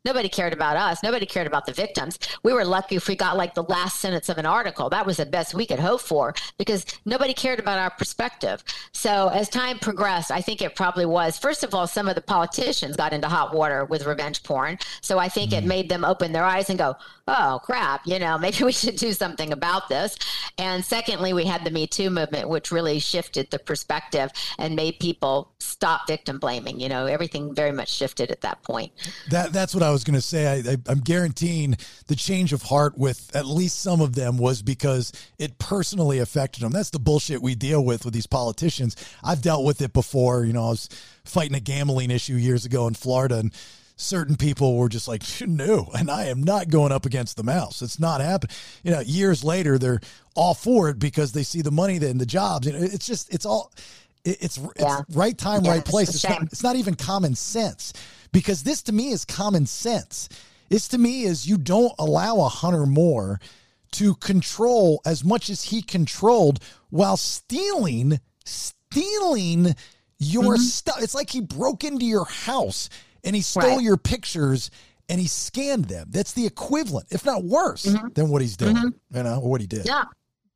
Nobody 0.06 0.30
cared 0.30 0.54
about 0.54 0.78
us. 0.78 1.02
Nobody 1.02 1.26
cared 1.26 1.48
about 1.48 1.66
the 1.66 1.74
victims. 1.74 2.20
We 2.44 2.54
were 2.54 2.64
lucky 2.64 2.96
if 2.96 3.08
we 3.08 3.16
got 3.16 3.38
like 3.38 3.56
the 3.56 3.64
last 3.64 4.00
sentence 4.00 4.30
of 4.30 4.38
an 4.38 4.46
article. 4.46 4.90
That 4.90 5.06
was 5.06 5.18
the 5.18 5.26
best 5.26 5.56
we 5.56 5.66
could 5.66 5.80
hope 5.80 6.02
for 6.02 6.36
because 6.58 6.86
nobody 7.06 7.34
cared 7.34 7.60
about 7.60 7.80
our 7.80 7.90
perspective. 7.90 8.64
So 8.92 9.30
as 9.30 9.50
time 9.50 9.80
progressed, 9.80 10.30
I 10.30 10.42
think 10.42 10.62
it 10.62 10.76
probably 10.76 11.06
was, 11.06 11.40
first 11.40 11.64
of 11.64 11.74
all, 11.74 11.88
some 11.88 12.08
of 12.08 12.14
the 12.16 12.22
politicians 12.22 12.96
got 12.96 13.14
into 13.14 13.28
hot 13.28 13.54
water 13.54 13.86
with 13.86 14.06
revenge 14.06 14.44
porn. 14.44 14.78
So 15.02 15.18
I 15.18 15.28
think 15.28 15.52
mm. 15.52 15.58
it 15.58 15.64
made 15.64 15.90
them 15.90 16.06
open 16.06 16.32
their 16.32 16.46
eyes 16.46 16.70
and 16.70 16.78
go, 16.78 16.96
oh, 17.28 17.60
crap, 17.64 18.06
you 18.06 18.20
know, 18.20 18.38
maybe 18.38 18.64
we 18.64 18.72
should 18.72 18.98
do 18.98 19.12
something 19.14 19.52
about 19.52 19.90
this. 19.90 20.18
And 20.58 20.86
secondly, 20.86 21.34
we 21.34 21.46
had 21.46 21.64
the 21.64 21.72
Me 21.72 21.88
Too 21.88 22.10
movement, 22.10 22.50
which 22.50 22.72
really 22.72 23.00
shifted 23.00 23.50
the 23.50 23.60
perspective 23.60 24.32
and 24.60 24.76
made 24.76 25.00
people 25.00 25.52
stop 25.66 26.08
victim 26.08 26.40
blaming. 26.40 26.80
You 26.80 26.90
know, 26.90 27.06
everything 27.06 27.54
very 27.54 27.72
much 27.72 27.90
shifted 27.90 28.32
at 28.32 28.42
that 28.42 28.64
point. 28.64 28.92
That 29.30 29.54
That's 29.54 29.74
what 29.74 29.84
I 29.84 29.92
was 29.92 30.04
going 30.04 30.16
to 30.16 30.22
say. 30.22 30.48
I, 30.48 30.72
I, 30.74 30.78
I'm 30.88 31.00
guaranteeing 31.00 31.78
the 32.08 32.16
change 32.16 32.54
of 32.54 32.64
heart 32.64 32.98
with 32.98 33.36
at 33.36 33.46
least 33.46 33.82
some 33.82 34.02
of 34.02 34.16
them 34.16 34.38
was 34.38 34.62
because 34.62 35.12
it 35.38 35.58
personally 35.60 36.20
affected 36.20 36.64
them. 36.64 36.72
That's 36.72 36.90
the 36.90 37.00
bullshit 37.00 37.42
we 37.42 37.56
deal 37.56 37.84
with 37.84 38.06
with 38.06 38.14
these 38.14 38.28
politicians. 38.28 38.96
I've 39.24 39.42
dealt 39.42 39.66
with 39.66 39.82
it 39.82 39.94
before. 39.94 40.46
You 40.46 40.54
know, 40.54 40.66
I 40.66 40.70
was 40.70 40.90
fighting 41.24 41.56
a 41.56 41.60
gambling 41.60 42.12
issue 42.12 42.36
years 42.36 42.66
ago 42.66 42.88
in 42.88 42.94
Florida 42.94 43.38
and 43.38 43.52
certain 43.98 44.36
people 44.36 44.78
were 44.78 44.90
just 44.90 45.08
like, 45.08 45.24
no, 45.42 45.90
and 45.98 46.10
I 46.12 46.26
am 46.26 46.44
not 46.44 46.70
going 46.70 46.92
up 46.92 47.06
against 47.06 47.38
the 47.38 47.44
mouse. 47.44 47.82
It's 47.82 48.00
not 48.00 48.22
happening. 48.22 48.56
You 48.84 48.92
know, 48.92 49.00
years 49.00 49.44
later, 49.44 49.78
they're 49.78 50.02
all 50.36 50.54
for 50.54 50.90
it 50.90 51.00
because 51.00 51.32
they 51.32 51.44
see 51.44 51.62
the 51.62 51.72
money 51.72 51.98
and 51.98 52.20
the 52.20 52.26
jobs. 52.26 52.68
You 52.68 52.74
know, 52.74 52.80
it's 52.82 53.08
just, 53.08 53.34
it's 53.34 53.46
all, 53.46 53.72
it's, 54.26 54.58
yeah. 54.58 55.00
it's 55.00 55.16
right 55.16 55.38
time, 55.38 55.64
yeah, 55.64 55.72
right 55.72 55.86
place. 55.86 56.10
It's, 56.10 56.24
it's 56.24 56.30
not, 56.30 56.44
it's 56.44 56.64
not 56.64 56.76
even 56.76 56.96
common 56.96 57.36
sense 57.36 57.94
because 58.32 58.64
this 58.64 58.82
to 58.84 58.92
me 58.92 59.12
is 59.12 59.24
common 59.24 59.66
sense. 59.66 60.30
This 60.70 60.88
to 60.90 60.98
me 60.98 61.24
is 61.24 61.48
you 61.48 61.58
don't 61.58 61.94
allow 62.00 62.42
a 62.42 62.50
Hunter 62.50 62.86
Moore 62.86 63.40
to 63.94 64.16
control 64.16 65.02
as 65.06 65.24
much 65.24 65.50
as 65.50 65.64
he 65.64 65.82
controlled 65.82 66.60
while 66.90 67.18
stealing, 67.18 68.20
stealing 68.44 69.76
your 70.18 70.56
mm-hmm. 70.56 70.62
stuff. 70.62 71.02
It's 71.02 71.16
like 71.16 71.30
he 71.30 71.42
broke 71.42 71.84
into 71.84 72.06
your 72.06 72.26
house 72.26 72.90
and 73.24 73.36
he 73.36 73.42
stole 73.42 73.76
right. 73.76 73.82
your 73.82 73.98
pictures 73.98 74.72
and 75.08 75.22
he 75.22 75.28
scanned 75.28 75.86
them. 75.86 76.08
That's 76.10 76.34
the 76.34 76.46
equivalent, 76.46 77.08
if 77.12 77.26
not 77.26 77.44
worse, 77.44 77.86
mm-hmm. 77.86 78.08
than 78.16 78.30
what 78.30 78.42
he's 78.42 78.58
doing, 78.58 78.76
mm-hmm. 78.76 79.18
you 79.18 79.24
know, 79.24 79.40
or 79.40 79.50
what 79.50 79.62
he 79.62 79.68
did. 79.68 79.86
Yeah. 79.86 80.04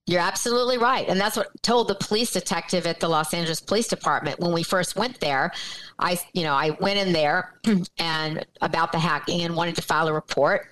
You're 0.10 0.22
absolutely 0.22 0.80
right. 0.80 1.08
And 1.08 1.22
that's 1.22 1.38
what 1.38 1.50
told 1.62 1.88
the 1.88 1.94
police 1.94 2.32
detective 2.32 2.88
at 2.88 3.00
the 3.00 3.08
Los 3.08 3.32
Angeles 3.32 3.62
Police 3.62 3.88
Department 3.88 4.40
when 4.40 4.52
we 4.52 4.64
first 4.64 4.96
went 4.96 5.20
there. 5.20 5.52
I, 6.00 6.20
you 6.34 6.42
know, 6.42 6.56
I 6.56 6.72
went 6.82 6.98
in 6.98 7.14
there 7.14 7.54
and 8.00 8.44
about 8.60 8.92
the 8.92 8.98
hacking 8.98 9.44
and 9.44 9.56
wanted 9.56 9.76
to 9.76 9.84
file 9.84 10.08
a 10.08 10.14
report. 10.14 10.66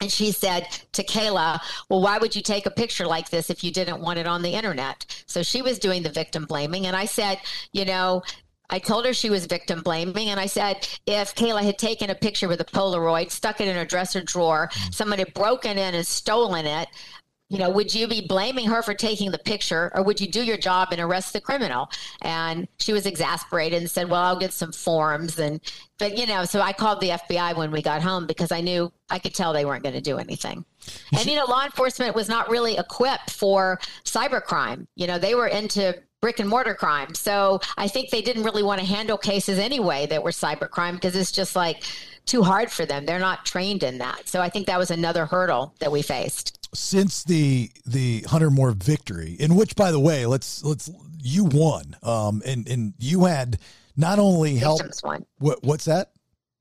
And 0.00 0.10
she 0.10 0.32
said 0.32 0.66
to 0.90 1.04
Kayla, 1.04 1.60
Well, 1.88 2.02
why 2.02 2.18
would 2.18 2.34
you 2.34 2.42
take 2.42 2.66
a 2.66 2.70
picture 2.70 3.06
like 3.06 3.30
this 3.30 3.48
if 3.48 3.62
you 3.62 3.70
didn't 3.70 4.00
want 4.00 4.18
it 4.18 4.26
on 4.26 4.42
the 4.42 4.54
internet? 4.54 5.22
So 5.26 5.44
she 5.44 5.62
was 5.62 5.78
doing 5.78 6.02
the 6.02 6.10
victim 6.10 6.44
blaming. 6.44 6.88
And 6.88 6.96
I 6.96 7.04
said, 7.04 7.38
You 7.72 7.84
know, 7.84 8.24
I 8.70 8.80
told 8.80 9.06
her 9.06 9.14
she 9.14 9.30
was 9.30 9.46
victim 9.46 9.82
blaming. 9.82 10.30
And 10.30 10.40
I 10.40 10.46
said, 10.46 10.88
if 11.06 11.34
Kayla 11.36 11.62
had 11.62 11.78
taken 11.78 12.10
a 12.10 12.14
picture 12.14 12.48
with 12.48 12.60
a 12.60 12.64
Polaroid, 12.64 13.30
stuck 13.30 13.60
it 13.60 13.68
in 13.68 13.76
her 13.76 13.84
dresser 13.84 14.22
drawer, 14.22 14.68
mm. 14.72 14.94
someone 14.94 15.18
had 15.18 15.32
broken 15.34 15.78
in 15.78 15.94
and 15.94 16.06
stolen 16.06 16.66
it, 16.66 16.88
you 17.50 17.58
know, 17.58 17.68
would 17.68 17.94
you 17.94 18.08
be 18.08 18.26
blaming 18.26 18.66
her 18.68 18.82
for 18.82 18.94
taking 18.94 19.30
the 19.30 19.38
picture 19.38 19.92
or 19.94 20.02
would 20.02 20.20
you 20.20 20.26
do 20.26 20.42
your 20.42 20.56
job 20.56 20.88
and 20.92 21.00
arrest 21.00 21.32
the 21.34 21.40
criminal? 21.40 21.90
And 22.22 22.66
she 22.78 22.92
was 22.92 23.06
exasperated 23.06 23.80
and 23.80 23.90
said, 23.90 24.08
well, 24.08 24.22
I'll 24.22 24.38
get 24.38 24.52
some 24.52 24.72
forms. 24.72 25.38
And, 25.38 25.60
but, 25.98 26.16
you 26.16 26.26
know, 26.26 26.44
so 26.44 26.60
I 26.60 26.72
called 26.72 27.00
the 27.00 27.10
FBI 27.10 27.56
when 27.56 27.70
we 27.70 27.82
got 27.82 28.02
home 28.02 28.26
because 28.26 28.50
I 28.50 28.60
knew 28.60 28.90
I 29.10 29.18
could 29.18 29.34
tell 29.34 29.52
they 29.52 29.66
weren't 29.66 29.82
going 29.82 29.94
to 29.94 30.00
do 30.00 30.16
anything. 30.16 30.64
And, 31.16 31.26
you 31.26 31.36
know, 31.36 31.44
law 31.44 31.64
enforcement 31.64 32.14
was 32.14 32.28
not 32.28 32.48
really 32.48 32.78
equipped 32.78 33.30
for 33.30 33.78
cybercrime. 34.04 34.86
You 34.96 35.06
know, 35.06 35.18
they 35.18 35.34
were 35.34 35.48
into 35.48 36.02
brick 36.22 36.40
and 36.40 36.48
mortar 36.48 36.74
crime. 36.74 37.14
So 37.14 37.60
I 37.76 37.86
think 37.88 38.08
they 38.08 38.22
didn't 38.22 38.44
really 38.44 38.62
want 38.62 38.80
to 38.80 38.86
handle 38.86 39.18
cases 39.18 39.58
anyway 39.58 40.06
that 40.06 40.22
were 40.22 40.30
cybercrime 40.30 40.94
because 40.94 41.14
it's 41.14 41.30
just 41.30 41.54
like 41.54 41.84
too 42.24 42.42
hard 42.42 42.70
for 42.70 42.86
them. 42.86 43.04
They're 43.04 43.18
not 43.18 43.44
trained 43.44 43.82
in 43.82 43.98
that. 43.98 44.26
So 44.26 44.40
I 44.40 44.48
think 44.48 44.66
that 44.66 44.78
was 44.78 44.90
another 44.90 45.26
hurdle 45.26 45.74
that 45.80 45.92
we 45.92 46.00
faced 46.00 46.63
since 46.74 47.24
the 47.24 47.70
the 47.86 48.24
Hunter 48.28 48.50
Moore 48.50 48.72
victory, 48.72 49.36
in 49.38 49.54
which, 49.54 49.76
by 49.76 49.90
the 49.90 50.00
way, 50.00 50.26
let's 50.26 50.62
let's 50.64 50.90
you 51.22 51.44
won, 51.44 51.96
um, 52.02 52.42
and 52.44 52.68
and 52.68 52.94
you 52.98 53.24
had 53.24 53.58
not 53.96 54.18
only 54.18 54.56
help. 54.56 54.80
Won. 55.02 55.24
What 55.38 55.62
what's 55.62 55.86
that? 55.86 56.10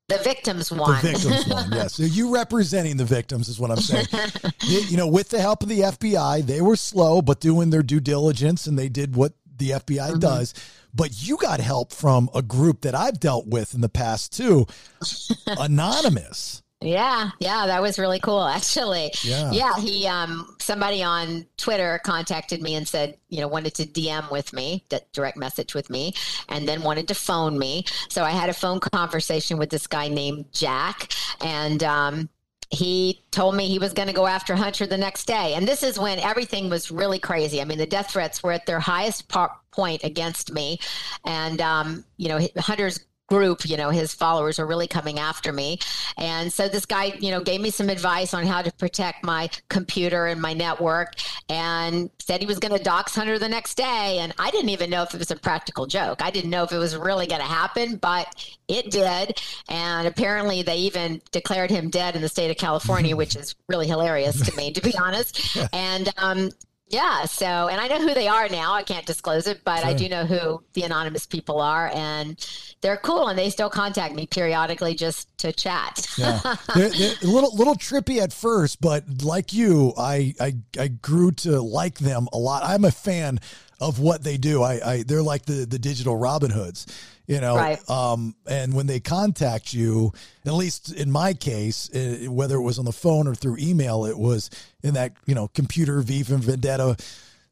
The 0.09 0.17
victims 0.17 0.71
won. 0.71 1.01
The 1.01 1.11
victims 1.11 1.47
won. 1.47 1.71
Yes. 1.71 1.95
So 1.95 2.03
you 2.03 2.33
representing 2.33 2.97
the 2.97 3.05
victims 3.05 3.47
is 3.47 3.59
what 3.59 3.71
I'm 3.71 3.77
saying. 3.77 4.07
you, 4.63 4.79
you 4.81 4.97
know, 4.97 5.07
with 5.07 5.29
the 5.29 5.39
help 5.39 5.63
of 5.63 5.69
the 5.69 5.79
FBI, 5.79 6.45
they 6.45 6.61
were 6.61 6.75
slow, 6.75 7.21
but 7.21 7.39
doing 7.39 7.69
their 7.69 7.83
due 7.83 7.99
diligence, 7.99 8.67
and 8.67 8.77
they 8.77 8.89
did 8.89 9.15
what 9.15 9.33
the 9.57 9.71
FBI 9.71 10.11
mm-hmm. 10.11 10.19
does. 10.19 10.53
But 10.93 11.11
you 11.15 11.37
got 11.37 11.59
help 11.59 11.91
from 11.91 12.29
a 12.35 12.41
group 12.41 12.81
that 12.81 12.95
I've 12.95 13.19
dealt 13.19 13.47
with 13.47 13.73
in 13.73 13.81
the 13.81 13.89
past 13.89 14.35
too, 14.35 14.67
Anonymous. 15.47 16.62
Yeah, 16.83 17.31
yeah, 17.39 17.65
that 17.67 17.81
was 17.81 17.97
really 17.97 18.19
cool 18.19 18.43
actually. 18.43 19.11
Yeah. 19.23 19.51
Yeah, 19.51 19.79
he 19.79 20.07
um 20.07 20.55
somebody 20.59 21.03
on 21.03 21.45
Twitter 21.57 21.99
contacted 22.03 22.61
me 22.61 22.75
and 22.75 22.87
said, 22.87 23.17
you 23.29 23.41
know, 23.41 23.47
wanted 23.47 23.73
to 23.75 23.85
DM 23.85 24.29
with 24.31 24.53
me, 24.53 24.83
direct 25.13 25.37
message 25.37 25.73
with 25.73 25.89
me, 25.89 26.13
and 26.49 26.67
then 26.67 26.81
wanted 26.83 27.07
to 27.07 27.15
phone 27.15 27.57
me. 27.57 27.85
So 28.09 28.23
I 28.23 28.31
had 28.31 28.49
a 28.49 28.53
phone 28.53 28.79
conversation 28.79 29.57
with 29.57 29.69
this 29.69 29.87
guy 29.87 30.07
named 30.07 30.45
Jack 30.51 31.11
and 31.41 31.83
um 31.83 32.29
he 32.73 33.21
told 33.29 33.55
me 33.55 33.67
he 33.67 33.77
was 33.77 33.93
going 33.93 34.07
to 34.07 34.13
go 34.13 34.25
after 34.25 34.55
Hunter 34.55 34.87
the 34.87 34.97
next 34.97 35.25
day. 35.25 35.53
And 35.53 35.67
this 35.67 35.83
is 35.83 35.99
when 35.99 36.17
everything 36.19 36.69
was 36.69 36.89
really 36.89 37.19
crazy. 37.19 37.61
I 37.61 37.65
mean, 37.65 37.77
the 37.77 37.85
death 37.85 38.11
threats 38.11 38.41
were 38.41 38.51
at 38.51 38.65
their 38.65 38.79
highest 38.79 39.31
point 39.71 40.03
against 40.03 40.51
me. 40.51 40.79
And, 41.23 41.61
um, 41.61 42.03
you 42.17 42.29
know, 42.29 42.47
Hunter's 42.57 42.99
group, 43.33 43.67
you 43.67 43.75
know, 43.77 43.89
his 43.89 44.13
followers 44.13 44.59
are 44.59 44.67
really 44.67 44.87
coming 44.87 45.17
after 45.17 45.51
me. 45.51 45.79
And 46.17 46.53
so 46.53 46.69
this 46.69 46.85
guy, 46.85 47.05
you 47.19 47.31
know, 47.31 47.41
gave 47.41 47.61
me 47.61 47.71
some 47.71 47.89
advice 47.89 48.31
on 48.35 48.45
how 48.45 48.61
to 48.61 48.71
protect 48.73 49.23
my 49.23 49.49
computer 49.69 50.27
and 50.27 50.39
my 50.39 50.53
network 50.53 51.15
and 51.49 52.11
said 52.19 52.41
he 52.41 52.45
was 52.45 52.59
going 52.59 52.77
to 52.77 52.83
dox 52.83 53.15
Hunter 53.15 53.39
the 53.39 53.49
next 53.49 53.75
day. 53.75 54.19
And 54.19 54.35
I 54.37 54.51
didn't 54.51 54.69
even 54.69 54.91
know 54.91 55.01
if 55.01 55.15
it 55.15 55.17
was 55.17 55.31
a 55.31 55.35
practical 55.35 55.87
joke. 55.87 56.21
I 56.21 56.29
didn't 56.29 56.51
know 56.51 56.63
if 56.63 56.71
it 56.71 56.77
was 56.77 56.95
really 56.95 57.25
going 57.25 57.41
to 57.41 57.47
happen, 57.47 57.95
but 57.95 58.55
it 58.67 58.91
did. 58.91 59.41
And 59.67 60.07
apparently 60.07 60.61
they 60.61 60.77
even 60.77 61.19
declared 61.31 61.71
him 61.71 61.89
dead 61.89 62.15
in 62.15 62.21
the 62.21 62.29
state 62.29 62.51
of 62.51 62.57
California, 62.57 63.15
which 63.15 63.35
is 63.35 63.55
really 63.67 63.87
hilarious 63.87 64.39
to 64.47 64.55
me, 64.55 64.71
to 64.73 64.81
be 64.81 64.95
honest. 64.95 65.57
And, 65.73 66.13
um, 66.17 66.49
yeah. 66.93 67.25
So, 67.25 67.45
and 67.45 67.81
I 67.81 67.87
know 67.87 67.99
who 67.99 68.13
they 68.13 68.27
are 68.27 68.47
now. 68.47 68.73
I 68.73 68.83
can't 68.83 69.05
disclose 69.05 69.47
it, 69.47 69.61
but 69.65 69.83
I 69.83 69.93
do 69.93 70.07
know 70.07 70.25
who 70.25 70.63
the 70.73 70.83
anonymous 70.83 71.25
people 71.25 71.59
are, 71.59 71.91
and 71.93 72.37
they're 72.81 72.97
cool, 72.97 73.27
and 73.27 73.37
they 73.37 73.49
still 73.49 73.69
contact 73.69 74.13
me 74.13 74.27
periodically 74.27 74.93
just 74.93 75.35
to 75.39 75.51
chat. 75.51 76.07
Yeah, 76.17 76.39
they're, 76.75 76.89
they're 76.89 77.15
a 77.23 77.27
little 77.27 77.55
little 77.55 77.75
trippy 77.75 78.19
at 78.19 78.31
first, 78.31 78.79
but 78.79 79.03
like 79.23 79.53
you, 79.53 79.93
I, 79.97 80.35
I 80.39 80.55
I 80.79 80.87
grew 80.89 81.31
to 81.31 81.61
like 81.61 81.97
them 81.97 82.27
a 82.31 82.37
lot. 82.37 82.63
I'm 82.63 82.85
a 82.85 82.91
fan 82.91 83.39
of 83.81 83.99
what 83.99 84.23
they 84.23 84.37
do. 84.37 84.61
I, 84.61 84.91
I 84.93 85.03
they're 85.03 85.23
like 85.23 85.45
the 85.45 85.65
the 85.65 85.79
digital 85.79 86.15
Robin 86.15 86.51
Hoods, 86.51 86.85
you 87.27 87.39
know. 87.39 87.55
Right. 87.55 87.89
Um, 87.89 88.35
and 88.47 88.73
when 88.73 88.87
they 88.87 88.99
contact 88.99 89.73
you, 89.73 90.11
at 90.45 90.53
least 90.53 90.93
in 90.93 91.11
my 91.11 91.33
case, 91.33 91.89
uh, 91.93 92.29
whether 92.29 92.55
it 92.55 92.61
was 92.61 92.79
on 92.79 92.85
the 92.85 92.91
phone 92.91 93.27
or 93.27 93.35
through 93.35 93.57
email, 93.59 94.05
it 94.05 94.17
was 94.17 94.49
in 94.81 94.93
that 94.95 95.13
you 95.25 95.35
know 95.35 95.47
computer 95.49 96.01
V 96.01 96.23
for 96.23 96.37
Vendetta 96.37 96.97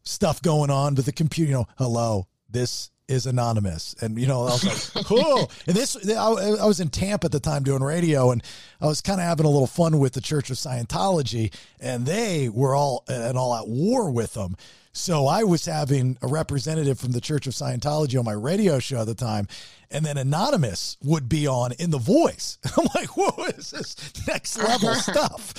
stuff 0.04 0.42
going 0.42 0.70
on 0.70 0.96
with 0.96 1.06
the 1.06 1.12
computer. 1.12 1.50
You 1.50 1.58
know, 1.58 1.68
hello, 1.78 2.28
this 2.50 2.92
is 3.12 3.26
anonymous 3.26 3.94
and 4.00 4.18
you 4.18 4.26
know 4.26 4.44
i 4.44 4.52
was 4.52 4.96
like 4.96 5.06
oh 5.12 5.46
and 5.68 5.76
this 5.76 5.98
I, 6.10 6.30
I 6.30 6.66
was 6.66 6.80
in 6.80 6.88
tampa 6.88 7.26
at 7.26 7.34
the 7.34 7.42
time 7.42 7.64
doing 7.64 7.84
radio 7.84 8.32
and 8.32 8.42
i 8.80 8.86
was 8.86 9.02
kind 9.02 9.20
of 9.20 9.28
having 9.28 9.46
a 9.46 9.50
little 9.50 9.68
fun 9.68 10.00
with 10.00 10.14
the 10.14 10.22
church 10.22 10.50
of 10.50 10.56
scientology 10.56 11.54
and 11.82 12.06
they 12.06 12.48
were 12.48 12.74
all 12.74 13.04
and 13.10 13.38
all 13.38 13.54
at 13.54 13.68
war 13.68 14.10
with 14.10 14.34
them 14.34 14.56
so 14.94 15.28
I 15.28 15.44
was 15.44 15.66
having 15.66 16.18
a 16.22 16.28
representative 16.28 17.00
from 17.00 17.12
the 17.12 17.22
Church 17.22 17.48
of 17.48 17.54
Scientology 17.54 18.18
on 18.20 18.26
my 18.26 18.34
radio 18.34 18.80
show 18.80 19.02
at 19.02 19.08
the 19.08 19.16
time, 19.16 19.48
and 19.90 20.06
then 20.06 20.18
Anonymous 20.18 20.98
would 21.04 21.30
be 21.30 21.48
on 21.48 21.72
in 21.74 21.92
the 21.92 21.98
voice. 21.98 22.58
I'm 22.78 22.88
like, 22.96 23.16
whoa, 23.18 23.46
is 23.46 23.72
this 23.72 23.96
next 24.28 24.58
level 24.58 24.94
stuff? 24.96 25.54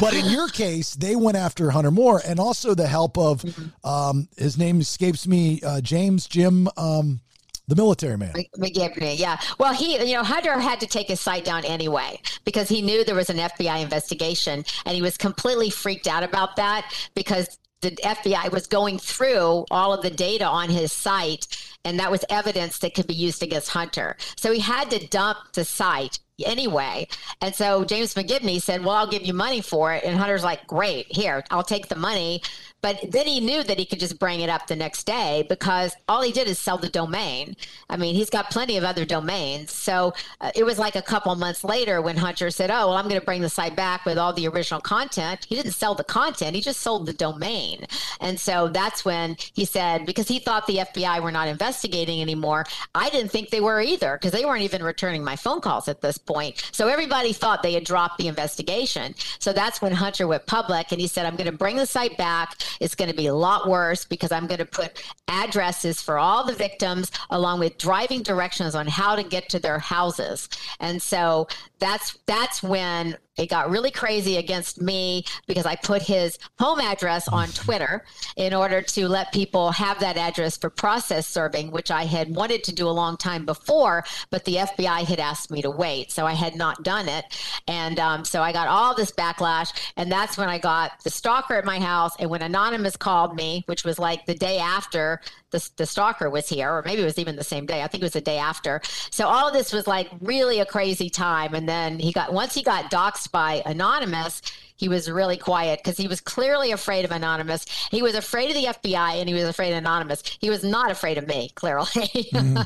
but 0.00 0.14
in 0.14 0.26
your 0.26 0.48
case, 0.48 0.94
they 0.94 1.16
went 1.16 1.36
after 1.36 1.70
Hunter 1.70 1.90
Moore 1.90 2.20
and 2.26 2.38
also 2.40 2.74
the 2.74 2.86
help 2.86 3.18
of 3.18 3.44
um, 3.84 4.28
his 4.36 4.58
name 4.58 4.80
escapes 4.80 5.26
me, 5.26 5.60
uh, 5.62 5.80
James 5.80 6.26
Jim. 6.26 6.68
Um, 6.76 7.20
the 7.68 7.76
military 7.76 8.16
man. 8.16 8.32
McGibney, 8.58 9.18
yeah. 9.18 9.38
Well, 9.58 9.74
he, 9.74 9.98
you 10.04 10.14
know, 10.14 10.22
Hunter 10.22 10.58
had 10.58 10.80
to 10.80 10.86
take 10.86 11.08
his 11.08 11.20
site 11.20 11.44
down 11.44 11.64
anyway 11.64 12.20
because 12.44 12.68
he 12.68 12.82
knew 12.82 13.04
there 13.04 13.14
was 13.14 13.30
an 13.30 13.38
FBI 13.38 13.82
investigation 13.82 14.64
and 14.84 14.94
he 14.94 15.02
was 15.02 15.16
completely 15.16 15.70
freaked 15.70 16.06
out 16.06 16.22
about 16.22 16.56
that 16.56 16.92
because 17.14 17.58
the 17.82 17.90
FBI 17.90 18.50
was 18.52 18.66
going 18.66 18.98
through 18.98 19.64
all 19.70 19.92
of 19.92 20.02
the 20.02 20.10
data 20.10 20.44
on 20.46 20.70
his 20.70 20.92
site 20.92 21.46
and 21.84 22.00
that 22.00 22.10
was 22.10 22.24
evidence 22.30 22.78
that 22.78 22.94
could 22.94 23.06
be 23.06 23.14
used 23.14 23.42
against 23.42 23.68
Hunter. 23.68 24.16
So 24.36 24.52
he 24.52 24.60
had 24.60 24.90
to 24.90 25.06
dump 25.08 25.38
the 25.52 25.64
site 25.64 26.18
anyway. 26.44 27.06
And 27.40 27.54
so 27.54 27.84
James 27.84 28.14
McGivney 28.14 28.60
said, 28.60 28.84
Well, 28.84 28.94
I'll 28.94 29.06
give 29.06 29.24
you 29.24 29.32
money 29.32 29.60
for 29.60 29.92
it. 29.92 30.04
And 30.04 30.16
Hunter's 30.18 30.44
like, 30.44 30.66
Great, 30.66 31.06
here, 31.14 31.44
I'll 31.50 31.62
take 31.62 31.88
the 31.88 31.96
money. 31.96 32.42
But 32.86 33.10
then 33.10 33.26
he 33.26 33.40
knew 33.40 33.64
that 33.64 33.80
he 33.80 33.84
could 33.84 33.98
just 33.98 34.20
bring 34.20 34.42
it 34.42 34.48
up 34.48 34.68
the 34.68 34.76
next 34.76 35.06
day 35.06 35.44
because 35.48 35.96
all 36.06 36.22
he 36.22 36.30
did 36.30 36.46
is 36.46 36.56
sell 36.56 36.78
the 36.78 36.88
domain. 36.88 37.56
I 37.90 37.96
mean, 37.96 38.14
he's 38.14 38.30
got 38.30 38.48
plenty 38.48 38.76
of 38.76 38.84
other 38.84 39.04
domains. 39.04 39.72
So 39.72 40.14
uh, 40.40 40.52
it 40.54 40.62
was 40.62 40.78
like 40.78 40.94
a 40.94 41.02
couple 41.02 41.34
months 41.34 41.64
later 41.64 42.00
when 42.00 42.16
Hunter 42.16 42.48
said, 42.48 42.70
Oh, 42.70 42.86
well, 42.86 42.92
I'm 42.92 43.08
going 43.08 43.18
to 43.18 43.26
bring 43.26 43.42
the 43.42 43.48
site 43.48 43.74
back 43.74 44.04
with 44.04 44.18
all 44.18 44.32
the 44.32 44.46
original 44.46 44.80
content. 44.80 45.46
He 45.48 45.56
didn't 45.56 45.72
sell 45.72 45.96
the 45.96 46.04
content, 46.04 46.54
he 46.54 46.62
just 46.62 46.78
sold 46.78 47.06
the 47.06 47.12
domain. 47.12 47.86
And 48.20 48.38
so 48.38 48.68
that's 48.68 49.04
when 49.04 49.36
he 49.54 49.64
said, 49.64 50.06
because 50.06 50.28
he 50.28 50.38
thought 50.38 50.68
the 50.68 50.76
FBI 50.76 51.20
were 51.20 51.32
not 51.32 51.48
investigating 51.48 52.22
anymore, 52.22 52.66
I 52.94 53.10
didn't 53.10 53.32
think 53.32 53.50
they 53.50 53.60
were 53.60 53.80
either 53.80 54.16
because 54.16 54.30
they 54.30 54.44
weren't 54.44 54.62
even 54.62 54.84
returning 54.84 55.24
my 55.24 55.34
phone 55.34 55.60
calls 55.60 55.88
at 55.88 56.02
this 56.02 56.18
point. 56.18 56.62
So 56.70 56.86
everybody 56.86 57.32
thought 57.32 57.64
they 57.64 57.74
had 57.74 57.82
dropped 57.82 58.18
the 58.18 58.28
investigation. 58.28 59.16
So 59.40 59.52
that's 59.52 59.82
when 59.82 59.90
Hunter 59.90 60.28
went 60.28 60.46
public 60.46 60.92
and 60.92 61.00
he 61.00 61.08
said, 61.08 61.26
I'm 61.26 61.34
going 61.34 61.50
to 61.50 61.58
bring 61.58 61.74
the 61.74 61.86
site 61.86 62.16
back. 62.16 62.54
It's 62.80 62.94
going 62.94 63.10
to 63.10 63.16
be 63.16 63.26
a 63.26 63.34
lot 63.34 63.68
worse 63.68 64.04
because 64.04 64.32
I'm 64.32 64.46
going 64.46 64.58
to 64.58 64.66
put 64.66 65.02
addresses 65.28 66.00
for 66.02 66.18
all 66.18 66.44
the 66.44 66.54
victims 66.54 67.10
along 67.30 67.60
with 67.60 67.78
driving 67.78 68.22
directions 68.22 68.74
on 68.74 68.86
how 68.86 69.16
to 69.16 69.22
get 69.22 69.48
to 69.50 69.58
their 69.58 69.78
houses. 69.78 70.48
And 70.80 71.00
so 71.00 71.48
that's 71.78 72.18
that's 72.26 72.62
when 72.62 73.16
it 73.36 73.48
got 73.48 73.70
really 73.70 73.90
crazy 73.90 74.36
against 74.36 74.80
me 74.80 75.24
because 75.46 75.66
I 75.66 75.76
put 75.76 76.02
his 76.02 76.38
home 76.58 76.80
address 76.80 77.28
on 77.28 77.48
Twitter 77.48 78.04
in 78.36 78.54
order 78.54 78.82
to 78.82 79.08
let 79.08 79.32
people 79.32 79.70
have 79.72 80.00
that 80.00 80.16
address 80.16 80.56
for 80.56 80.70
process 80.70 81.26
serving, 81.26 81.70
which 81.70 81.90
I 81.90 82.04
had 82.04 82.34
wanted 82.34 82.64
to 82.64 82.74
do 82.74 82.88
a 82.88 82.90
long 82.90 83.16
time 83.16 83.44
before, 83.44 84.04
but 84.30 84.44
the 84.44 84.56
FBI 84.56 85.04
had 85.04 85.20
asked 85.20 85.50
me 85.50 85.62
to 85.62 85.70
wait. 85.70 86.12
So 86.12 86.26
I 86.26 86.32
had 86.32 86.56
not 86.56 86.82
done 86.82 87.08
it. 87.08 87.24
And 87.68 87.98
um, 87.98 88.24
so 88.24 88.42
I 88.42 88.52
got 88.52 88.68
all 88.68 88.94
this 88.94 89.12
backlash. 89.12 89.72
And 89.96 90.10
that's 90.10 90.36
when 90.36 90.48
I 90.48 90.58
got 90.58 90.92
the 91.04 91.10
stalker 91.10 91.54
at 91.54 91.64
my 91.64 91.78
house. 91.78 92.14
And 92.18 92.30
when 92.30 92.42
Anonymous 92.42 92.96
called 92.96 93.36
me, 93.36 93.64
which 93.66 93.84
was 93.84 93.98
like 93.98 94.26
the 94.26 94.34
day 94.34 94.58
after 94.58 95.20
the, 95.50 95.70
the 95.76 95.86
stalker 95.86 96.28
was 96.28 96.48
here, 96.48 96.70
or 96.70 96.82
maybe 96.84 97.02
it 97.02 97.04
was 97.04 97.18
even 97.18 97.36
the 97.36 97.44
same 97.44 97.66
day. 97.66 97.82
I 97.82 97.86
think 97.86 98.02
it 98.02 98.06
was 98.06 98.12
the 98.12 98.20
day 98.20 98.38
after. 98.38 98.80
So 99.10 99.26
all 99.26 99.48
of 99.48 99.54
this 99.54 99.72
was 99.72 99.86
like 99.86 100.08
really 100.20 100.60
a 100.60 100.66
crazy 100.66 101.08
time. 101.08 101.54
And 101.54 101.68
then 101.68 101.98
he 101.98 102.12
got, 102.12 102.32
once 102.32 102.54
he 102.54 102.62
got 102.62 102.90
doxxed 102.90 103.30
by 103.30 103.62
Anonymous, 103.64 104.42
he 104.76 104.88
was 104.88 105.10
really 105.10 105.38
quiet 105.38 105.80
because 105.82 105.96
he 105.96 106.06
was 106.06 106.20
clearly 106.20 106.72
afraid 106.72 107.04
of 107.04 107.10
Anonymous. 107.10 107.64
He 107.90 108.02
was 108.02 108.14
afraid 108.14 108.50
of 108.50 108.56
the 108.56 108.90
FBI 108.90 109.20
and 109.20 109.28
he 109.28 109.34
was 109.34 109.44
afraid 109.44 109.72
of 109.72 109.78
Anonymous. 109.78 110.22
He 110.38 110.50
was 110.50 110.62
not 110.62 110.90
afraid 110.90 111.16
of 111.16 111.26
me, 111.26 111.50
clearly. 111.54 111.86
Mm-hmm. 111.86 112.56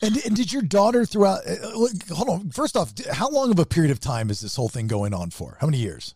and, 0.02 0.16
and, 0.24 0.36
did 0.36 0.52
your 0.52 0.62
daughter 0.62 1.04
throughout, 1.04 1.40
uh, 1.46 2.14
hold 2.14 2.28
on, 2.28 2.50
first 2.50 2.76
off, 2.76 2.92
how 3.10 3.28
long 3.28 3.50
of 3.50 3.58
a 3.58 3.66
period 3.66 3.90
of 3.90 4.00
time 4.00 4.30
is 4.30 4.40
this 4.40 4.56
whole 4.56 4.68
thing 4.68 4.86
going 4.86 5.12
on 5.12 5.30
for? 5.30 5.58
How 5.60 5.66
many 5.66 5.78
years? 5.78 6.14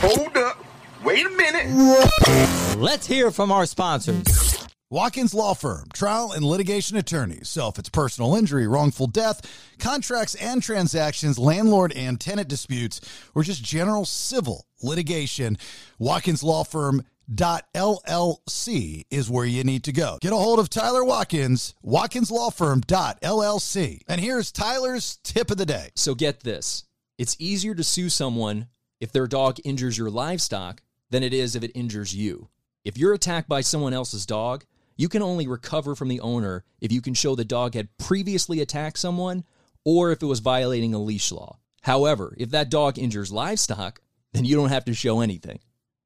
Hold 0.00 0.36
up. 0.36 0.63
Wait 1.04 1.26
a 1.26 1.30
minute. 1.30 2.78
Let's 2.78 3.06
hear 3.06 3.30
from 3.30 3.52
our 3.52 3.66
sponsors. 3.66 4.66
Watkins 4.90 5.34
Law 5.34 5.52
Firm, 5.52 5.88
trial 5.92 6.32
and 6.32 6.44
litigation 6.44 6.96
attorneys. 6.96 7.48
So 7.48 7.68
if 7.68 7.78
it's 7.78 7.90
personal 7.90 8.34
injury, 8.34 8.66
wrongful 8.66 9.08
death, 9.08 9.74
contracts 9.78 10.34
and 10.36 10.62
transactions, 10.62 11.38
landlord 11.38 11.92
and 11.92 12.18
tenant 12.18 12.48
disputes, 12.48 13.00
or 13.34 13.42
just 13.42 13.62
general 13.62 14.06
civil 14.06 14.66
litigation, 14.82 15.58
Watkins 15.98 16.42
Law 16.42 16.64
Firm 16.64 17.04
dot 17.32 17.66
LLC 17.74 19.04
is 19.10 19.28
where 19.28 19.44
you 19.44 19.62
need 19.62 19.84
to 19.84 19.92
go. 19.92 20.18
Get 20.22 20.32
a 20.32 20.36
hold 20.36 20.58
of 20.58 20.70
Tyler 20.70 21.04
Watkins, 21.04 21.74
watkins 21.82 22.30
law 22.30 22.50
firm 22.50 22.80
dot 22.80 23.20
llc 23.22 24.00
And 24.08 24.20
here's 24.20 24.52
Tyler's 24.52 25.18
tip 25.22 25.50
of 25.50 25.56
the 25.56 25.66
day. 25.66 25.90
So 25.96 26.14
get 26.14 26.40
this 26.40 26.84
it's 27.18 27.36
easier 27.38 27.74
to 27.74 27.84
sue 27.84 28.08
someone 28.08 28.68
if 29.00 29.12
their 29.12 29.26
dog 29.26 29.58
injures 29.64 29.98
your 29.98 30.10
livestock 30.10 30.82
than 31.10 31.22
it 31.22 31.34
is 31.34 31.54
if 31.54 31.62
it 31.62 31.72
injures 31.74 32.14
you. 32.14 32.48
If 32.84 32.98
you're 32.98 33.14
attacked 33.14 33.48
by 33.48 33.62
someone 33.62 33.94
else's 33.94 34.26
dog, 34.26 34.64
you 34.96 35.08
can 35.08 35.22
only 35.22 35.46
recover 35.46 35.94
from 35.94 36.08
the 36.08 36.20
owner 36.20 36.64
if 36.80 36.90
you 36.92 37.00
can 37.00 37.14
show 37.14 37.34
the 37.34 37.44
dog 37.44 37.74
had 37.74 37.96
previously 37.98 38.60
attacked 38.60 38.98
someone 38.98 39.44
or 39.84 40.12
if 40.12 40.22
it 40.22 40.26
was 40.26 40.40
violating 40.40 40.94
a 40.94 40.98
leash 40.98 41.32
law. 41.32 41.58
However, 41.82 42.34
if 42.38 42.50
that 42.50 42.70
dog 42.70 42.98
injures 42.98 43.32
livestock, 43.32 44.00
then 44.32 44.44
you 44.44 44.56
don't 44.56 44.70
have 44.70 44.84
to 44.86 44.94
show 44.94 45.20
anything. 45.20 45.60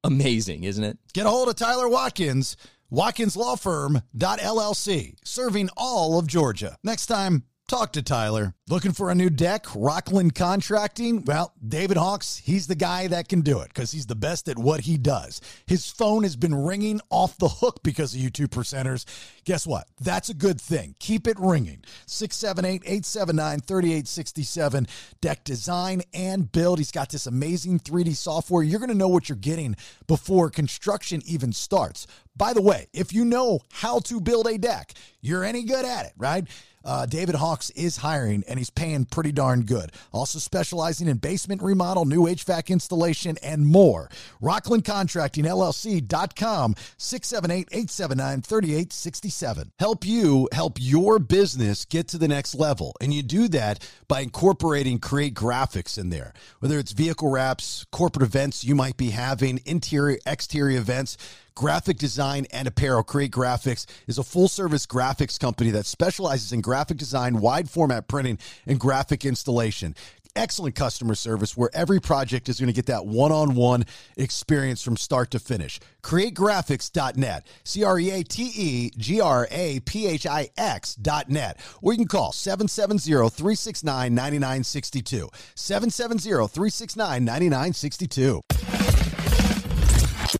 Amazing, 0.05 0.65
isn't 0.65 0.85
it? 0.85 0.99
Get 1.13 1.27
a 1.27 1.31
hold 1.31 1.49
of 1.49 1.57
Tyler 1.57 1.89
Watkins, 1.89 2.57
watkinslawfirm.llc, 2.93 5.15
serving 5.25 5.71
all 5.77 6.19
of 6.19 6.27
Georgia. 6.27 6.77
Next 6.83 7.07
time, 7.07 7.45
talk 7.69 7.93
to 7.93 8.03
Tyler. 8.03 8.55
Looking 8.71 8.93
for 8.93 9.11
a 9.11 9.15
new 9.15 9.31
deck? 9.31 9.67
Rockland 9.75 10.35
Contracting? 10.35 11.25
Well, 11.25 11.53
David 11.67 11.97
Hawks, 11.97 12.37
he's 12.37 12.67
the 12.67 12.75
guy 12.75 13.07
that 13.09 13.29
can 13.29 13.43
do 13.43 13.61
it 13.61 13.69
because 13.69 13.93
he's 13.93 14.07
the 14.07 14.17
best 14.17 14.49
at 14.49 14.59
what 14.59 14.81
he 14.81 14.97
does. 14.97 15.41
His 15.67 15.91
phone 15.91 16.23
has 16.23 16.35
been 16.35 16.55
ringing 16.55 17.01
off 17.11 17.39
the 17.39 17.49
hook 17.49 17.81
because 17.83 18.15
of 18.15 18.21
you 18.21 18.31
two 18.31 18.49
percenters. 18.49 19.05
Guess 19.45 19.67
what? 19.67 19.87
That's 20.01 20.31
a 20.31 20.35
good 20.35 20.61
thing. 20.61 20.97
Keep 20.99 21.29
it 21.29 21.39
ringing. 21.39 21.85
678 22.07 22.83
879 22.85 23.61
3867. 23.61 24.87
Deck 25.21 25.45
design 25.45 26.03
and 26.15 26.51
build. 26.51 26.79
He's 26.79 26.91
got 26.91 27.11
this 27.11 27.27
amazing 27.27 27.81
3D 27.81 28.17
software. 28.17 28.63
You're 28.63 28.81
going 28.81 28.89
to 28.89 28.95
know 28.95 29.09
what 29.09 29.29
you're 29.29 29.37
getting 29.37 29.77
before 30.07 30.51
construction 30.51 31.23
even 31.27 31.53
starts. 31.53 32.07
By 32.37 32.53
the 32.53 32.63
way, 32.63 32.87
if 32.93 33.13
you 33.13 33.25
know 33.25 33.61
how 33.73 33.99
to 34.01 34.21
build 34.21 34.47
a 34.47 34.59
deck, 34.59 34.93
you're 35.21 35.45
any 35.45 35.65
good 35.65 35.85
at 35.85 36.07
it, 36.07 36.13
right? 36.17 36.47
Uh, 36.89 37.05
David 37.05 37.35
Hawks 37.35 37.69
is 37.71 37.99
hiring 37.99 38.43
and 38.49 38.59
he's 38.59 38.71
paying 38.71 39.05
pretty 39.05 39.31
darn 39.31 39.65
good. 39.65 39.93
Also 40.11 40.39
specializing 40.39 41.07
in 41.07 41.19
basement 41.19 41.61
remodel, 41.61 42.07
new 42.07 42.23
HVAC 42.23 42.69
installation, 42.69 43.37
and 43.43 43.67
more. 43.67 44.09
Rockland 44.41 44.87
Contracting 44.87 45.45
LLC.com 45.45 46.75
678 46.97 47.69
879 47.71 48.41
3867. 48.41 49.73
Help 49.79 50.07
you 50.07 50.49
help 50.51 50.79
your 50.81 51.19
business 51.19 51.85
get 51.85 52.09
to 52.09 52.17
the 52.17 52.27
next 52.27 52.55
level. 52.55 52.97
And 53.03 53.13
you 53.13 53.23
do 53.23 53.49
that 53.49 53.87
by 54.09 54.21
incorporating 54.21 54.99
Create 54.99 55.35
Graphix 55.35 55.99
in 55.99 56.09
there, 56.09 56.33
whether 56.61 56.79
it's 56.79 56.93
vehicle 56.93 57.29
wraps, 57.29 57.85
corporate 57.93 58.27
events 58.27 58.65
you 58.65 58.75
might 58.75 58.97
be 58.97 59.11
having, 59.11 59.61
interior, 59.67 60.19
exterior 60.25 60.79
events 60.79 61.19
graphic 61.59 61.99
design 61.99 62.47
and 62.53 62.69
apparel. 62.69 63.03
Create 63.03 63.33
Graphix 63.33 63.85
is 64.07 64.17
a 64.17 64.23
full 64.23 64.47
service 64.47 64.87
graphics 64.87 65.41
company 65.41 65.73
that 65.73 65.87
specializes 65.87 66.53
in 66.53 66.61
graphic 66.61 66.99
design, 66.99 67.41
wide 67.41 67.69
format 67.69 68.07
printing, 68.07 68.39
and 68.65 68.79
graphic 68.79 69.25
installation. 69.25 69.97
Excellent 70.37 70.77
customer 70.77 71.17
service 71.17 71.57
where 71.57 71.69
every 71.75 72.01
project 72.01 72.49
is 72.49 72.61
going 72.61 72.69
to 72.69 72.73
get 72.73 72.87
that 72.87 73.07
one 73.07 73.33
on 73.33 73.57
one 73.57 73.85
experience 74.17 74.85
from 74.85 74.97
start 74.97 75.33
to 75.33 75.41
finish. 75.41 75.81
CreateGraphix.net, 76.05 77.45
C 77.65 77.83
R 77.83 77.99
E 77.99 78.11
A 78.13 78.23
T 78.23 78.53
E 78.55 78.91
G 78.97 79.21
R 79.21 79.49
A 79.51 79.81
P 79.81 80.07
H 80.07 80.29
I 80.29 80.51
X.net, 80.57 81.59
or 81.83 81.93
you 81.93 81.99
can 81.99 82.07
call 82.07 82.31
770 82.31 83.31
369 83.31 84.15
9962. 84.15 85.29
770 85.57 86.47
369 86.47 87.25
9962. 87.25 88.43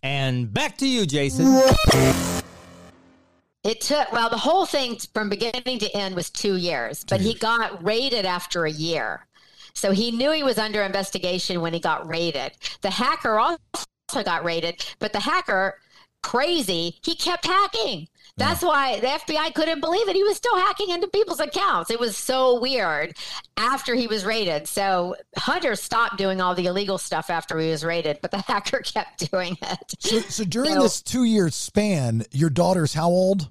And 0.03 0.53
back 0.53 0.77
to 0.77 0.87
you, 0.87 1.05
Jason. 1.05 1.45
It 3.63 3.81
took, 3.81 4.11
well, 4.11 4.29
the 4.29 4.37
whole 4.37 4.65
thing 4.65 4.97
from 5.13 5.29
beginning 5.29 5.79
to 5.79 5.95
end 5.95 6.15
was 6.15 6.29
two 6.29 6.55
years, 6.55 7.03
but 7.03 7.19
he 7.19 7.33
got 7.33 7.83
raided 7.83 8.25
after 8.25 8.65
a 8.65 8.71
year. 8.71 9.25
So 9.73 9.91
he 9.91 10.11
knew 10.11 10.31
he 10.31 10.43
was 10.43 10.57
under 10.57 10.81
investigation 10.81 11.61
when 11.61 11.73
he 11.73 11.79
got 11.79 12.07
raided. 12.07 12.53
The 12.81 12.89
hacker 12.89 13.37
also 13.37 14.23
got 14.23 14.43
raided, 14.43 14.85
but 14.99 15.13
the 15.13 15.19
hacker, 15.19 15.79
crazy, 16.23 16.97
he 17.03 17.15
kept 17.15 17.45
hacking. 17.45 18.07
That's 18.39 18.63
why 18.63 18.99
the 18.99 19.07
FBI 19.07 19.53
couldn't 19.53 19.79
believe 19.81 20.07
it. 20.09 20.15
He 20.15 20.23
was 20.23 20.37
still 20.37 20.55
hacking 20.57 20.89
into 20.89 21.07
people's 21.07 21.39
accounts. 21.39 21.91
It 21.91 21.99
was 21.99 22.17
so 22.17 22.59
weird 22.59 23.15
after 23.57 23.93
he 23.95 24.07
was 24.07 24.25
raided. 24.25 24.67
So 24.67 25.15
Hunter 25.37 25.75
stopped 25.75 26.17
doing 26.17 26.41
all 26.41 26.55
the 26.55 26.65
illegal 26.65 26.97
stuff 26.97 27.29
after 27.29 27.59
he 27.59 27.69
was 27.69 27.83
raided, 27.83 28.19
but 28.21 28.31
the 28.31 28.37
hacker 28.47 28.79
kept 28.79 29.29
doing 29.31 29.57
it. 29.61 29.93
So, 29.99 30.19
so 30.21 30.43
during 30.45 30.73
So- 30.73 30.81
this 30.83 31.01
two 31.01 31.23
year 31.25 31.49
span, 31.49 32.23
your 32.31 32.49
daughter's 32.49 32.93
how 32.93 33.09
old? 33.09 33.49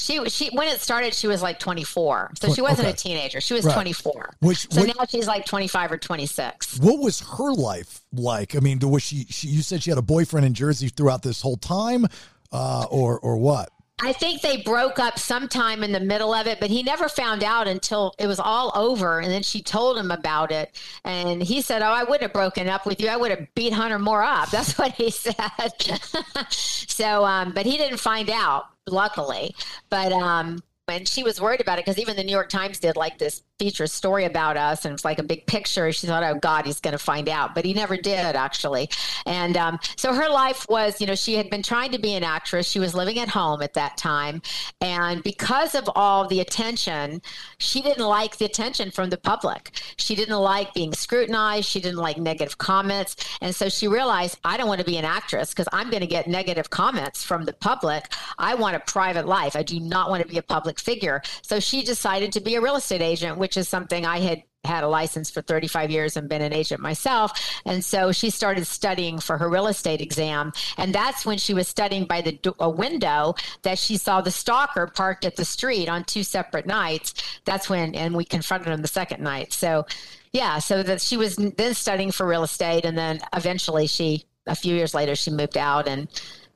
She 0.00 0.24
she 0.28 0.48
when 0.50 0.68
it 0.68 0.80
started, 0.80 1.12
she 1.12 1.26
was 1.26 1.42
like 1.42 1.58
24. 1.58 2.30
So 2.40 2.54
she 2.54 2.60
wasn't 2.62 2.86
okay. 2.86 2.90
a 2.90 2.96
teenager. 2.96 3.40
She 3.40 3.52
was 3.54 3.64
Right. 3.64 3.74
24. 3.74 4.30
Which, 4.38 4.70
So 4.70 4.82
which 4.82 4.94
now 4.96 5.04
she's 5.06 5.26
like 5.26 5.44
25 5.44 5.90
or 5.90 5.98
26. 5.98 6.78
what 6.78 7.00
was 7.00 7.18
her 7.18 7.52
life 7.52 8.02
like? 8.12 8.54
I 8.54 8.60
mean, 8.60 8.78
was 8.78 9.02
she, 9.02 9.24
she? 9.28 9.48
You 9.48 9.60
said 9.62 9.82
she 9.82 9.90
had 9.90 9.98
a 9.98 10.02
boyfriend 10.02 10.46
in 10.46 10.54
Jersey 10.54 10.88
throughout 10.88 11.22
this 11.22 11.42
whole 11.42 11.56
time, 11.56 12.06
uh, 12.52 12.86
or 12.90 13.18
or 13.18 13.38
what? 13.38 13.70
I 14.00 14.12
think 14.12 14.42
they 14.42 14.58
broke 14.58 14.98
up 14.98 15.18
sometime 15.18 15.82
in 15.82 15.90
the 15.90 16.00
middle 16.00 16.32
of 16.32 16.46
it, 16.46 16.60
but 16.60 16.70
he 16.70 16.82
never 16.82 17.08
found 17.08 17.42
out 17.42 17.66
until 17.66 18.14
it 18.18 18.28
was 18.28 18.38
all 18.38 18.70
over. 18.74 19.18
And 19.18 19.30
then 19.30 19.42
she 19.42 19.60
told 19.60 19.98
him 19.98 20.10
about 20.10 20.52
it. 20.52 20.76
And 21.04 21.42
he 21.42 21.60
said, 21.60 21.82
Oh, 21.82 21.86
I 21.86 22.04
wouldn't 22.04 22.22
have 22.22 22.32
broken 22.32 22.68
up 22.68 22.86
with 22.86 23.00
you. 23.00 23.08
I 23.08 23.16
would 23.16 23.30
have 23.30 23.52
beat 23.54 23.72
Hunter 23.72 23.98
Moore 23.98 24.22
up. 24.22 24.50
That's 24.52 24.78
what 24.78 24.92
he 24.92 25.10
said. 25.10 25.34
so, 26.50 27.24
um, 27.24 27.52
but 27.52 27.66
he 27.66 27.76
didn't 27.76 27.98
find 27.98 28.30
out, 28.30 28.66
luckily. 28.86 29.54
But, 29.90 30.12
um, 30.12 30.62
and 30.86 31.06
she 31.06 31.22
was 31.22 31.40
worried 31.40 31.60
about 31.60 31.78
it 31.78 31.84
because 31.84 31.98
even 31.98 32.16
the 32.16 32.24
New 32.24 32.32
York 32.32 32.48
Times 32.48 32.78
did 32.78 32.96
like 32.96 33.18
this 33.18 33.42
feature 33.58 33.86
story 33.86 34.24
about 34.24 34.56
us, 34.56 34.84
and 34.84 34.94
it's 34.94 35.04
like 35.04 35.18
a 35.18 35.22
big 35.22 35.46
picture. 35.46 35.90
She 35.92 36.06
thought, 36.06 36.22
"Oh 36.22 36.38
God, 36.38 36.66
he's 36.66 36.80
going 36.80 36.92
to 36.92 36.98
find 36.98 37.28
out," 37.28 37.54
but 37.54 37.64
he 37.64 37.74
never 37.74 37.96
did 37.96 38.36
actually. 38.36 38.88
And 39.26 39.56
um, 39.56 39.78
so 39.96 40.12
her 40.12 40.28
life 40.28 40.66
was, 40.68 41.00
you 41.00 41.06
know, 41.06 41.14
she 41.14 41.34
had 41.34 41.50
been 41.50 41.62
trying 41.62 41.92
to 41.92 41.98
be 41.98 42.14
an 42.14 42.24
actress. 42.24 42.68
She 42.68 42.78
was 42.78 42.94
living 42.94 43.18
at 43.18 43.28
home 43.28 43.62
at 43.62 43.74
that 43.74 43.96
time, 43.96 44.42
and 44.80 45.22
because 45.22 45.74
of 45.74 45.88
all 45.94 46.26
the 46.28 46.40
attention, 46.40 47.20
she 47.58 47.82
didn't 47.82 48.06
like 48.06 48.38
the 48.38 48.44
attention 48.44 48.90
from 48.90 49.10
the 49.10 49.18
public. 49.18 49.72
She 49.96 50.14
didn't 50.14 50.38
like 50.38 50.72
being 50.74 50.92
scrutinized. 50.92 51.68
She 51.68 51.80
didn't 51.80 51.98
like 51.98 52.18
negative 52.18 52.58
comments, 52.58 53.16
and 53.40 53.54
so 53.54 53.68
she 53.68 53.88
realized, 53.88 54.38
I 54.44 54.56
don't 54.56 54.68
want 54.68 54.80
to 54.80 54.86
be 54.86 54.96
an 54.96 55.04
actress 55.04 55.50
because 55.50 55.68
I'm 55.72 55.90
going 55.90 56.00
to 56.00 56.06
get 56.06 56.28
negative 56.28 56.70
comments 56.70 57.24
from 57.24 57.44
the 57.44 57.52
public. 57.52 58.12
I 58.38 58.54
want 58.54 58.76
a 58.76 58.80
private 58.80 59.26
life. 59.26 59.56
I 59.56 59.62
do 59.62 59.80
not 59.80 60.10
want 60.10 60.22
to 60.22 60.28
be 60.28 60.38
a 60.38 60.42
public 60.42 60.78
figure. 60.78 61.22
So 61.42 61.60
she 61.60 61.82
decided 61.82 62.32
to 62.32 62.40
be 62.40 62.54
a 62.54 62.60
real 62.60 62.76
estate 62.76 63.02
agent, 63.02 63.38
which 63.48 63.56
is 63.56 63.66
something 63.66 64.04
I 64.04 64.18
had 64.18 64.42
had 64.62 64.84
a 64.84 64.88
license 64.88 65.30
for 65.30 65.40
35 65.40 65.90
years 65.90 66.18
and 66.18 66.28
been 66.28 66.42
an 66.42 66.52
agent 66.52 66.82
myself. 66.82 67.32
And 67.64 67.82
so 67.82 68.12
she 68.12 68.28
started 68.28 68.66
studying 68.66 69.20
for 69.20 69.38
her 69.38 69.48
real 69.48 69.68
estate 69.68 70.02
exam. 70.02 70.52
And 70.76 70.94
that's 70.94 71.24
when 71.24 71.38
she 71.38 71.54
was 71.54 71.66
studying 71.66 72.04
by 72.04 72.20
the 72.20 72.38
a 72.60 72.68
window 72.68 73.36
that 73.62 73.78
she 73.78 73.96
saw 73.96 74.20
the 74.20 74.30
stalker 74.30 74.86
parked 74.86 75.24
at 75.24 75.36
the 75.36 75.46
street 75.46 75.88
on 75.88 76.04
two 76.04 76.22
separate 76.22 76.66
nights. 76.66 77.14
That's 77.46 77.70
when, 77.70 77.94
and 77.94 78.14
we 78.14 78.26
confronted 78.26 78.68
him 78.68 78.82
the 78.82 78.88
second 78.88 79.22
night. 79.22 79.54
So, 79.54 79.86
yeah, 80.34 80.58
so 80.58 80.82
that 80.82 81.00
she 81.00 81.16
was 81.16 81.36
then 81.36 81.72
studying 81.72 82.10
for 82.10 82.26
real 82.26 82.42
estate. 82.42 82.84
And 82.84 82.98
then 82.98 83.20
eventually 83.32 83.86
she, 83.86 84.24
a 84.46 84.54
few 84.54 84.74
years 84.74 84.92
later, 84.92 85.14
she 85.14 85.30
moved 85.30 85.56
out 85.56 85.88
and 85.88 86.06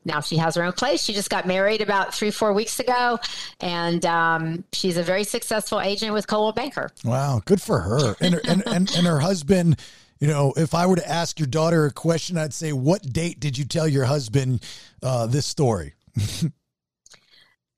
now 0.04 0.20
she 0.20 0.36
has 0.36 0.54
her 0.56 0.62
own 0.62 0.72
place. 0.72 1.02
She 1.02 1.12
just 1.12 1.30
got 1.30 1.46
married 1.46 1.80
about 1.80 2.14
three, 2.14 2.30
four 2.30 2.52
weeks 2.52 2.80
ago, 2.80 3.18
and 3.60 4.04
um, 4.06 4.64
she's 4.72 4.96
a 4.96 5.02
very 5.02 5.24
successful 5.24 5.80
agent 5.80 6.12
with 6.12 6.26
Coldwell 6.26 6.52
Banker. 6.52 6.90
Wow, 7.04 7.40
good 7.44 7.60
for 7.60 7.80
her. 7.80 8.14
And 8.20 8.34
her, 8.34 8.40
and, 8.46 8.62
and 8.66 8.94
and 8.96 9.06
her 9.06 9.20
husband. 9.20 9.78
You 10.20 10.28
know, 10.28 10.52
if 10.56 10.72
I 10.72 10.86
were 10.86 10.94
to 10.94 11.08
ask 11.08 11.40
your 11.40 11.48
daughter 11.48 11.84
a 11.84 11.90
question, 11.90 12.38
I'd 12.38 12.54
say, 12.54 12.72
"What 12.72 13.02
date 13.12 13.40
did 13.40 13.58
you 13.58 13.64
tell 13.64 13.88
your 13.88 14.04
husband 14.04 14.64
uh, 15.02 15.26
this 15.26 15.46
story?" 15.46 15.94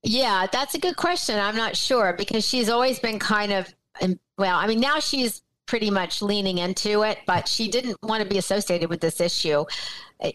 Yeah, 0.04 0.46
that's 0.52 0.74
a 0.74 0.78
good 0.78 0.96
question. 0.96 1.38
I'm 1.38 1.56
not 1.56 1.76
sure 1.76 2.12
because 2.12 2.46
she's 2.46 2.68
always 2.68 2.98
been 2.98 3.18
kind 3.18 3.52
of, 3.52 3.74
um, 4.02 4.20
well, 4.36 4.56
I 4.56 4.66
mean, 4.66 4.78
now 4.78 5.00
she's 5.00 5.40
pretty 5.66 5.90
much 5.90 6.20
leaning 6.20 6.58
into 6.58 7.02
it, 7.02 7.18
but 7.26 7.48
she 7.48 7.68
didn't 7.68 7.96
want 8.02 8.22
to 8.22 8.28
be 8.28 8.36
associated 8.36 8.90
with 8.90 9.00
this 9.00 9.18
issue. 9.18 9.64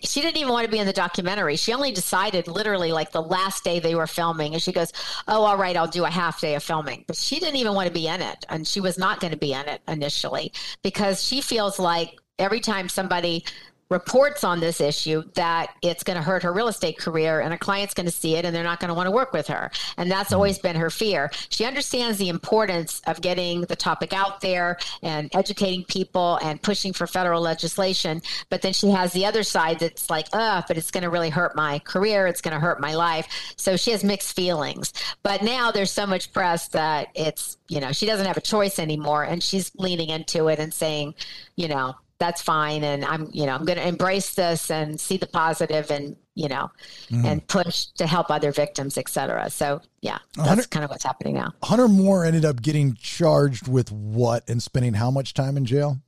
She 0.03 0.21
didn't 0.21 0.37
even 0.37 0.51
want 0.51 0.65
to 0.65 0.71
be 0.71 0.79
in 0.79 0.87
the 0.87 0.93
documentary. 0.93 1.55
She 1.55 1.73
only 1.73 1.91
decided 1.91 2.47
literally 2.47 2.91
like 2.91 3.11
the 3.11 3.21
last 3.21 3.63
day 3.63 3.79
they 3.79 3.95
were 3.95 4.07
filming, 4.07 4.53
and 4.53 4.61
she 4.61 4.71
goes, 4.71 4.91
Oh, 5.27 5.43
all 5.43 5.57
right, 5.57 5.75
I'll 5.75 5.87
do 5.87 6.05
a 6.05 6.09
half 6.09 6.41
day 6.41 6.55
of 6.55 6.63
filming. 6.63 7.05
But 7.07 7.15
she 7.15 7.39
didn't 7.39 7.57
even 7.57 7.73
want 7.73 7.87
to 7.87 7.93
be 7.93 8.07
in 8.07 8.21
it, 8.21 8.45
and 8.49 8.67
she 8.67 8.81
was 8.81 8.97
not 8.97 9.19
going 9.19 9.31
to 9.31 9.37
be 9.37 9.53
in 9.53 9.67
it 9.67 9.81
initially 9.87 10.53
because 10.83 11.23
she 11.23 11.41
feels 11.41 11.79
like 11.79 12.17
every 12.37 12.59
time 12.59 12.89
somebody 12.89 13.43
reports 13.89 14.43
on 14.43 14.59
this 14.59 14.81
issue 14.81 15.23
that 15.35 15.73
it's 15.81 16.03
going 16.03 16.17
to 16.17 16.23
hurt 16.23 16.43
her 16.43 16.53
real 16.53 16.67
estate 16.67 16.97
career 16.97 17.39
and 17.39 17.53
a 17.53 17.57
client's 17.57 17.93
going 17.93 18.05
to 18.05 18.11
see 18.11 18.35
it 18.35 18.45
and 18.45 18.55
they're 18.55 18.63
not 18.63 18.79
going 18.79 18.89
to 18.89 18.93
want 18.93 19.07
to 19.07 19.11
work 19.11 19.33
with 19.33 19.47
her. 19.47 19.71
And 19.97 20.11
that's 20.11 20.31
always 20.31 20.59
been 20.59 20.75
her 20.75 20.89
fear. 20.89 21.31
She 21.49 21.65
understands 21.65 22.17
the 22.17 22.29
importance 22.29 23.01
of 23.07 23.21
getting 23.21 23.61
the 23.61 23.75
topic 23.75 24.13
out 24.13 24.41
there 24.41 24.77
and 25.01 25.33
educating 25.35 25.83
people 25.85 26.39
and 26.41 26.61
pushing 26.61 26.93
for 26.93 27.07
federal 27.07 27.41
legislation 27.41 28.21
but 28.49 28.61
then 28.61 28.73
she 28.73 28.89
has 28.89 29.13
the 29.13 29.25
other 29.25 29.43
side 29.43 29.79
that's 29.79 30.09
like 30.09 30.27
uh 30.33 30.61
but 30.67 30.77
it's 30.77 30.91
going 30.91 31.03
to 31.03 31.09
really 31.09 31.29
hurt 31.29 31.55
my 31.55 31.79
career. 31.79 32.27
It's 32.27 32.41
going 32.41 32.53
to 32.53 32.59
hurt 32.59 32.79
my 32.79 32.93
life. 32.93 33.53
So 33.55 33.75
she 33.77 33.91
has 33.91 34.03
mixed 34.03 34.35
feelings. 34.35 34.93
But 35.23 35.43
now 35.43 35.71
there's 35.71 35.91
so 35.91 36.05
much 36.05 36.31
press 36.33 36.67
that 36.69 37.09
it's 37.15 37.57
you 37.67 37.79
know 37.79 37.91
she 37.91 38.05
doesn't 38.05 38.25
have 38.25 38.37
a 38.37 38.41
choice 38.41 38.79
anymore 38.79 39.23
and 39.23 39.41
she's 39.43 39.71
leaning 39.75 40.09
into 40.09 40.47
it 40.47 40.59
and 40.59 40.73
saying 40.73 41.13
you 41.55 41.67
know 41.67 41.95
that's 42.19 42.41
fine. 42.41 42.83
And 42.83 43.03
i'm 43.05 43.29
you 43.31 43.45
know 43.45 43.53
i'm 43.53 43.65
going 43.65 43.77
to 43.77 43.87
embrace 43.87 44.35
this 44.35 44.69
and 44.69 44.99
see 44.99 45.17
the 45.17 45.27
positive 45.27 45.89
and 45.89 46.15
you 46.35 46.47
know 46.47 46.69
mm-hmm. 47.09 47.25
and 47.25 47.47
push 47.47 47.85
to 47.97 48.05
help 48.05 48.29
other 48.29 48.51
victims 48.51 48.97
et 48.97 49.09
cetera. 49.09 49.49
So 49.49 49.81
yeah 50.01 50.19
that's 50.35 50.47
hundred- 50.47 50.69
kind 50.71 50.83
of 50.83 50.91
what's 50.91 51.03
happening 51.03 51.35
now. 51.35 51.53
Hunter 51.63 51.87
Moore 51.87 52.25
ended 52.25 52.45
up 52.45 52.61
getting 52.61 52.93
charged 52.95 53.67
with 53.67 53.91
what 53.91 54.47
and 54.49 54.61
spending 54.61 54.93
how 54.93 55.11
much 55.11 55.33
time 55.33 55.57
in 55.57 55.65
jail? 55.65 55.99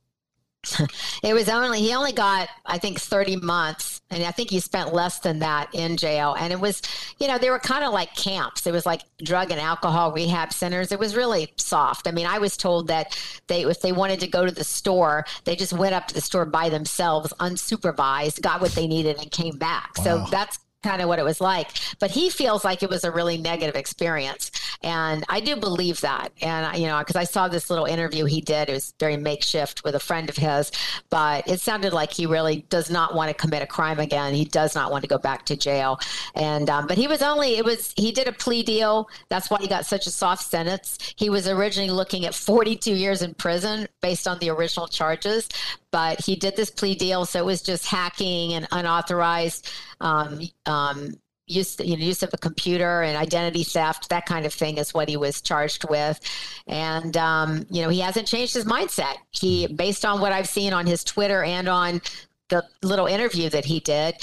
It 1.22 1.34
was 1.34 1.48
only 1.48 1.80
he 1.80 1.94
only 1.94 2.12
got 2.12 2.48
i 2.66 2.78
think 2.78 3.00
30 3.00 3.36
months 3.36 4.00
and 4.10 4.22
i 4.22 4.30
think 4.30 4.48
he 4.48 4.60
spent 4.60 4.94
less 4.94 5.18
than 5.18 5.40
that 5.40 5.68
in 5.74 5.96
jail. 5.96 6.34
And 6.38 6.52
it 6.52 6.60
was 6.60 6.82
you 7.18 7.28
know 7.28 7.38
they 7.38 7.50
were 7.50 7.58
kind 7.58 7.84
of 7.84 7.92
like 7.92 8.14
camps. 8.14 8.66
It 8.66 8.72
was 8.72 8.86
like 8.86 9.02
drug 9.22 9.50
and 9.50 9.60
alcohol 9.60 10.12
rehab 10.12 10.52
centers. 10.52 10.92
It 10.92 10.98
was 10.98 11.16
really 11.16 11.52
soft. 11.56 12.06
I 12.06 12.10
mean 12.10 12.26
i 12.26 12.38
was 12.38 12.56
told 12.56 12.88
that 12.88 13.18
they 13.46 13.64
if 13.64 13.80
they 13.80 13.92
wanted 13.92 14.20
to 14.20 14.26
go 14.26 14.44
to 14.44 14.52
the 14.52 14.64
store 14.64 15.24
they 15.44 15.56
just 15.56 15.72
went 15.72 15.94
up 15.94 16.06
to 16.08 16.14
the 16.14 16.20
store 16.20 16.44
by 16.44 16.68
themselves 16.68 17.32
unsupervised 17.40 18.40
got 18.40 18.60
what 18.60 18.72
they 18.72 18.86
needed 18.86 19.18
and 19.18 19.30
came 19.30 19.58
back. 19.58 19.96
So 19.98 20.24
that's 20.30 20.58
kind 20.82 21.00
of 21.00 21.08
what 21.08 21.18
it 21.18 21.24
was 21.24 21.40
like. 21.40 21.68
But 21.98 22.10
he 22.10 22.30
feels 22.30 22.64
like 22.64 22.82
it 22.82 22.90
was 22.90 23.04
a 23.04 23.10
really 23.10 23.38
negative 23.38 23.76
experience. 23.76 24.50
And 24.82 25.24
I 25.28 25.40
do 25.40 25.56
believe 25.56 26.00
that. 26.00 26.32
And, 26.42 26.76
you 26.78 26.86
know, 26.88 26.98
because 26.98 27.16
I 27.16 27.24
saw 27.24 27.48
this 27.48 27.70
little 27.70 27.84
interview 27.84 28.24
he 28.24 28.40
did, 28.40 28.68
it 28.68 28.72
was 28.72 28.94
very 28.98 29.16
makeshift 29.16 29.84
with 29.84 29.94
a 29.94 30.00
friend 30.00 30.28
of 30.28 30.36
his, 30.36 30.72
but 31.08 31.46
it 31.46 31.60
sounded 31.60 31.92
like 31.92 32.12
he 32.12 32.26
really 32.26 32.64
does 32.68 32.90
not 32.90 33.14
want 33.14 33.28
to 33.28 33.34
commit 33.34 33.62
a 33.62 33.66
crime 33.66 34.00
again. 34.00 34.34
He 34.34 34.44
does 34.44 34.74
not 34.74 34.90
want 34.90 35.02
to 35.02 35.08
go 35.08 35.18
back 35.18 35.46
to 35.46 35.56
jail. 35.56 36.00
And, 36.34 36.68
um, 36.68 36.86
but 36.86 36.98
he 36.98 37.06
was 37.06 37.22
only, 37.22 37.56
it 37.56 37.64
was, 37.64 37.92
he 37.96 38.10
did 38.10 38.26
a 38.26 38.32
plea 38.32 38.62
deal. 38.62 39.08
That's 39.28 39.50
why 39.50 39.58
he 39.60 39.68
got 39.68 39.86
such 39.86 40.06
a 40.06 40.10
soft 40.10 40.44
sentence. 40.44 40.98
He 41.16 41.30
was 41.30 41.46
originally 41.46 41.90
looking 41.90 42.26
at 42.26 42.34
42 42.34 42.94
years 42.94 43.22
in 43.22 43.34
prison 43.34 43.86
based 44.00 44.26
on 44.26 44.38
the 44.40 44.50
original 44.50 44.88
charges, 44.88 45.48
but 45.92 46.24
he 46.24 46.34
did 46.34 46.56
this 46.56 46.70
plea 46.70 46.96
deal. 46.96 47.24
So 47.24 47.38
it 47.38 47.44
was 47.44 47.62
just 47.62 47.86
hacking 47.86 48.54
and 48.54 48.66
unauthorized 48.72 49.70
um, 50.00 50.40
um, 50.66 51.14
use 51.46 51.78
you 51.80 51.96
know 51.96 52.04
use 52.04 52.22
of 52.22 52.30
a 52.32 52.38
computer 52.38 53.02
and 53.02 53.16
identity 53.16 53.64
theft 53.64 54.08
that 54.08 54.26
kind 54.26 54.46
of 54.46 54.52
thing 54.52 54.78
is 54.78 54.94
what 54.94 55.08
he 55.08 55.16
was 55.16 55.40
charged 55.40 55.88
with 55.88 56.20
and 56.66 57.16
um, 57.16 57.66
you 57.70 57.82
know 57.82 57.88
he 57.88 58.00
hasn't 58.00 58.26
changed 58.26 58.54
his 58.54 58.64
mindset 58.64 59.16
he 59.30 59.66
based 59.66 60.04
on 60.04 60.20
what 60.20 60.32
i've 60.32 60.48
seen 60.48 60.72
on 60.72 60.86
his 60.86 61.02
twitter 61.02 61.42
and 61.42 61.68
on 61.68 62.00
the 62.48 62.64
little 62.82 63.06
interview 63.06 63.50
that 63.50 63.64
he 63.64 63.80
did 63.80 64.14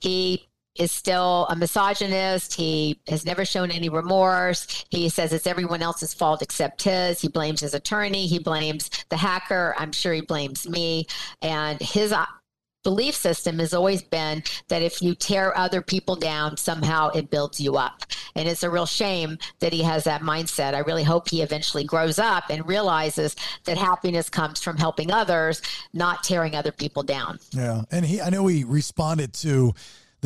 he 0.00 0.46
is 0.78 0.92
still 0.92 1.46
a 1.50 1.56
misogynist. 1.56 2.54
He 2.54 3.00
has 3.08 3.24
never 3.24 3.44
shown 3.44 3.70
any 3.70 3.88
remorse. 3.88 4.84
He 4.90 5.08
says 5.08 5.32
it's 5.32 5.46
everyone 5.46 5.82
else's 5.82 6.14
fault 6.14 6.42
except 6.42 6.82
his. 6.82 7.20
He 7.20 7.28
blames 7.28 7.60
his 7.60 7.74
attorney. 7.74 8.26
He 8.26 8.38
blames 8.38 8.90
the 9.08 9.16
hacker. 9.16 9.74
I'm 9.78 9.92
sure 9.92 10.12
he 10.12 10.20
blames 10.20 10.68
me. 10.68 11.06
And 11.42 11.80
his 11.80 12.12
uh, 12.12 12.26
belief 12.86 13.16
system 13.16 13.58
has 13.58 13.74
always 13.74 14.00
been 14.00 14.44
that 14.68 14.80
if 14.80 15.02
you 15.02 15.12
tear 15.12 15.56
other 15.58 15.82
people 15.82 16.14
down, 16.14 16.56
somehow 16.56 17.08
it 17.08 17.30
builds 17.30 17.60
you 17.60 17.76
up. 17.76 18.04
And 18.36 18.46
it's 18.48 18.62
a 18.62 18.70
real 18.70 18.86
shame 18.86 19.38
that 19.58 19.72
he 19.72 19.82
has 19.82 20.04
that 20.04 20.20
mindset. 20.20 20.72
I 20.74 20.80
really 20.80 21.02
hope 21.02 21.28
he 21.28 21.42
eventually 21.42 21.82
grows 21.82 22.20
up 22.20 22.44
and 22.48 22.64
realizes 22.68 23.34
that 23.64 23.76
happiness 23.76 24.28
comes 24.28 24.62
from 24.62 24.76
helping 24.76 25.10
others, 25.10 25.62
not 25.94 26.22
tearing 26.22 26.54
other 26.54 26.70
people 26.70 27.02
down. 27.02 27.40
Yeah. 27.50 27.82
And 27.90 28.06
he, 28.06 28.20
I 28.20 28.30
know 28.30 28.46
he 28.46 28.62
responded 28.62 29.32
to, 29.34 29.74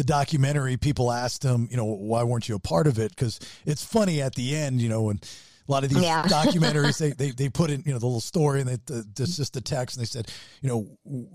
the 0.00 0.04
documentary, 0.04 0.78
people 0.78 1.12
asked 1.12 1.44
him, 1.44 1.68
you 1.70 1.76
know, 1.76 1.84
why 1.84 2.22
weren't 2.22 2.48
you 2.48 2.54
a 2.54 2.58
part 2.58 2.86
of 2.86 2.98
it? 2.98 3.10
Because 3.10 3.38
it's 3.66 3.84
funny 3.84 4.22
at 4.22 4.34
the 4.34 4.56
end, 4.56 4.80
you 4.80 4.88
know, 4.88 5.02
when 5.02 5.20
a 5.68 5.70
lot 5.70 5.84
of 5.84 5.90
these 5.90 6.02
yeah. 6.02 6.22
documentaries 6.26 6.96
they, 6.96 7.10
they 7.10 7.32
they 7.32 7.50
put 7.50 7.70
in 7.70 7.82
you 7.84 7.92
know 7.92 7.98
the 7.98 8.06
little 8.06 8.20
story 8.20 8.60
and 8.60 8.68
they, 8.70 8.76
the, 8.86 9.06
it's 9.20 9.36
just 9.36 9.52
the 9.52 9.60
text 9.60 9.96
and 9.96 10.02
they 10.02 10.06
said 10.06 10.32
you 10.62 10.68
know 10.68 10.88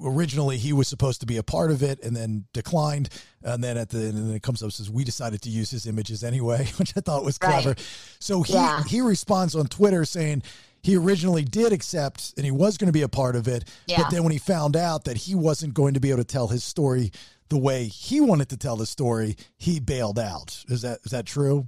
originally 0.03 0.57
he 0.57 0.73
was 0.73 0.87
supposed 0.87 1.21
to 1.21 1.27
be 1.27 1.37
a 1.37 1.43
part 1.43 1.69
of 1.69 1.83
it 1.83 2.03
and 2.03 2.15
then 2.15 2.43
declined 2.53 3.07
and 3.43 3.63
then 3.63 3.77
at 3.77 3.89
the 3.89 3.99
and 3.99 4.17
then 4.17 4.35
it 4.35 4.41
comes 4.41 4.61
up 4.61 4.71
says 4.73 4.89
we 4.89 5.05
decided 5.05 5.41
to 5.43 5.49
use 5.49 5.71
his 5.71 5.85
images 5.85 6.21
anyway 6.21 6.65
which 6.77 6.91
I 6.97 6.99
thought 6.99 7.23
was 7.23 7.37
clever 7.37 7.69
right. 7.69 7.89
so 8.19 8.41
he 8.41 8.53
yeah. 8.53 8.83
he 8.83 8.99
responds 8.99 9.55
on 9.55 9.67
Twitter 9.67 10.03
saying 10.03 10.43
he 10.81 10.97
originally 10.97 11.45
did 11.45 11.71
accept 11.71 12.33
and 12.35 12.43
he 12.43 12.51
was 12.51 12.77
going 12.77 12.89
to 12.89 12.93
be 12.93 13.03
a 13.03 13.07
part 13.07 13.37
of 13.37 13.47
it 13.47 13.63
yeah. 13.87 14.01
but 14.01 14.09
then 14.09 14.23
when 14.23 14.33
he 14.33 14.39
found 14.39 14.75
out 14.75 15.05
that 15.05 15.15
he 15.15 15.33
wasn't 15.33 15.73
going 15.73 15.93
to 15.93 16.01
be 16.01 16.09
able 16.09 16.17
to 16.17 16.25
tell 16.25 16.49
his 16.49 16.63
story 16.63 17.11
the 17.49 17.57
way 17.57 17.85
he 17.85 18.19
wanted 18.19 18.49
to 18.49 18.57
tell 18.57 18.75
the 18.75 18.85
story 18.85 19.35
he 19.57 19.79
bailed 19.79 20.19
out 20.19 20.63
is 20.67 20.81
that 20.81 20.99
is 21.03 21.11
that 21.11 21.25
true 21.25 21.67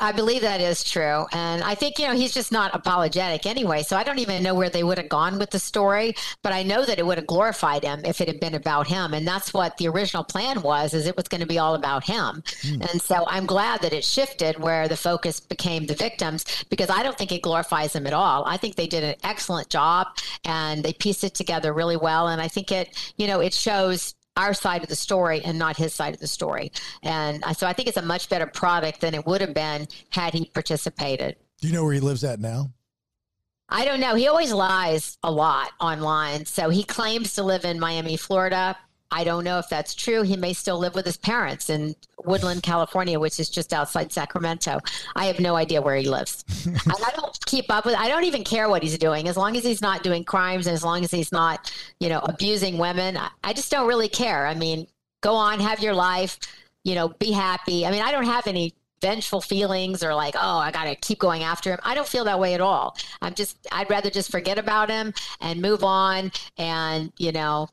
I 0.00 0.12
believe 0.12 0.40
that 0.40 0.60
is 0.60 0.82
true. 0.82 1.26
And 1.32 1.62
I 1.62 1.74
think, 1.74 1.98
you 1.98 2.06
know, 2.06 2.14
he's 2.14 2.32
just 2.32 2.50
not 2.50 2.74
apologetic 2.74 3.46
anyway. 3.46 3.82
So 3.82 3.96
I 3.96 4.04
don't 4.04 4.18
even 4.18 4.42
know 4.42 4.54
where 4.54 4.70
they 4.70 4.82
would 4.82 4.98
have 4.98 5.08
gone 5.08 5.38
with 5.38 5.50
the 5.50 5.58
story, 5.58 6.14
but 6.42 6.52
I 6.52 6.62
know 6.62 6.84
that 6.84 6.98
it 6.98 7.06
would 7.06 7.18
have 7.18 7.26
glorified 7.26 7.84
him 7.84 8.00
if 8.04 8.20
it 8.20 8.28
had 8.28 8.40
been 8.40 8.54
about 8.54 8.86
him. 8.86 9.12
And 9.12 9.26
that's 9.26 9.52
what 9.52 9.76
the 9.76 9.88
original 9.88 10.24
plan 10.24 10.62
was, 10.62 10.94
is 10.94 11.06
it 11.06 11.16
was 11.16 11.28
going 11.28 11.42
to 11.42 11.46
be 11.46 11.58
all 11.58 11.74
about 11.74 12.04
him. 12.04 12.42
Mm. 12.62 12.90
And 12.90 13.02
so 13.02 13.24
I'm 13.26 13.46
glad 13.46 13.82
that 13.82 13.92
it 13.92 14.04
shifted 14.04 14.58
where 14.58 14.88
the 14.88 14.96
focus 14.96 15.40
became 15.40 15.86
the 15.86 15.94
victims 15.94 16.64
because 16.70 16.88
I 16.88 17.02
don't 17.02 17.18
think 17.18 17.30
it 17.30 17.42
glorifies 17.42 17.92
them 17.92 18.06
at 18.06 18.14
all. 18.14 18.44
I 18.46 18.56
think 18.56 18.76
they 18.76 18.86
did 18.86 19.04
an 19.04 19.16
excellent 19.22 19.68
job 19.68 20.08
and 20.44 20.82
they 20.82 20.94
pieced 20.94 21.22
it 21.22 21.34
together 21.34 21.72
really 21.72 21.98
well. 21.98 22.28
And 22.28 22.40
I 22.40 22.48
think 22.48 22.72
it, 22.72 23.12
you 23.16 23.26
know, 23.26 23.40
it 23.40 23.52
shows 23.52 24.14
our 24.36 24.54
side 24.54 24.82
of 24.82 24.88
the 24.88 24.96
story 24.96 25.42
and 25.44 25.58
not 25.58 25.76
his 25.76 25.94
side 25.94 26.14
of 26.14 26.20
the 26.20 26.26
story. 26.26 26.72
And 27.02 27.44
so 27.56 27.66
I 27.66 27.72
think 27.72 27.88
it's 27.88 27.98
a 27.98 28.02
much 28.02 28.28
better 28.28 28.46
product 28.46 29.00
than 29.00 29.14
it 29.14 29.26
would 29.26 29.40
have 29.40 29.54
been 29.54 29.86
had 30.10 30.32
he 30.32 30.46
participated. 30.46 31.36
Do 31.60 31.68
you 31.68 31.74
know 31.74 31.84
where 31.84 31.94
he 31.94 32.00
lives 32.00 32.24
at 32.24 32.40
now? 32.40 32.72
I 33.68 33.84
don't 33.84 34.00
know. 34.00 34.14
He 34.14 34.28
always 34.28 34.52
lies 34.52 35.16
a 35.22 35.30
lot 35.30 35.70
online. 35.80 36.44
So 36.44 36.68
he 36.68 36.82
claims 36.82 37.34
to 37.34 37.42
live 37.42 37.64
in 37.64 37.80
Miami, 37.80 38.16
Florida. 38.16 38.76
I 39.12 39.24
don't 39.24 39.44
know 39.44 39.58
if 39.58 39.68
that's 39.68 39.94
true. 39.94 40.22
He 40.22 40.36
may 40.36 40.54
still 40.54 40.78
live 40.78 40.94
with 40.94 41.04
his 41.04 41.18
parents 41.18 41.68
in 41.68 41.94
Woodland, 42.24 42.62
California, 42.62 43.20
which 43.20 43.38
is 43.38 43.50
just 43.50 43.74
outside 43.74 44.10
Sacramento. 44.10 44.80
I 45.14 45.26
have 45.26 45.38
no 45.38 45.54
idea 45.54 45.82
where 45.82 45.96
he 45.96 46.08
lives. 46.08 46.44
I 46.86 47.10
don't 47.14 47.38
keep 47.44 47.70
up 47.70 47.84
with. 47.84 47.94
I 47.94 48.08
don't 48.08 48.24
even 48.24 48.42
care 48.42 48.70
what 48.70 48.82
he's 48.82 48.96
doing 48.96 49.28
as 49.28 49.36
long 49.36 49.56
as 49.56 49.64
he's 49.64 49.82
not 49.82 50.02
doing 50.02 50.24
crimes 50.24 50.66
and 50.66 50.74
as 50.74 50.82
long 50.82 51.04
as 51.04 51.10
he's 51.10 51.30
not, 51.30 51.72
you 52.00 52.08
know, 52.08 52.20
abusing 52.20 52.78
women. 52.78 53.18
I, 53.18 53.28
I 53.44 53.52
just 53.52 53.70
don't 53.70 53.86
really 53.86 54.08
care. 54.08 54.46
I 54.46 54.54
mean, 54.54 54.86
go 55.20 55.34
on, 55.34 55.60
have 55.60 55.80
your 55.80 55.94
life. 55.94 56.38
You 56.84 56.94
know, 56.94 57.08
be 57.08 57.30
happy. 57.30 57.86
I 57.86 57.90
mean, 57.92 58.02
I 58.02 58.10
don't 58.10 58.24
have 58.24 58.46
any 58.46 58.74
vengeful 59.02 59.40
feelings 59.40 60.02
or 60.02 60.14
like, 60.14 60.34
oh, 60.36 60.58
I 60.58 60.70
got 60.70 60.84
to 60.84 60.94
keep 60.94 61.18
going 61.18 61.42
after 61.42 61.70
him. 61.70 61.78
I 61.84 61.94
don't 61.94 62.08
feel 62.08 62.24
that 62.24 62.40
way 62.40 62.54
at 62.54 62.60
all. 62.60 62.96
I'm 63.20 63.34
just, 63.34 63.58
I'd 63.70 63.90
rather 63.90 64.10
just 64.10 64.30
forget 64.30 64.58
about 64.58 64.88
him 64.88 65.12
and 65.40 65.60
move 65.60 65.84
on. 65.84 66.32
And, 66.56 67.12
you 67.18 67.32
know, 67.32 67.68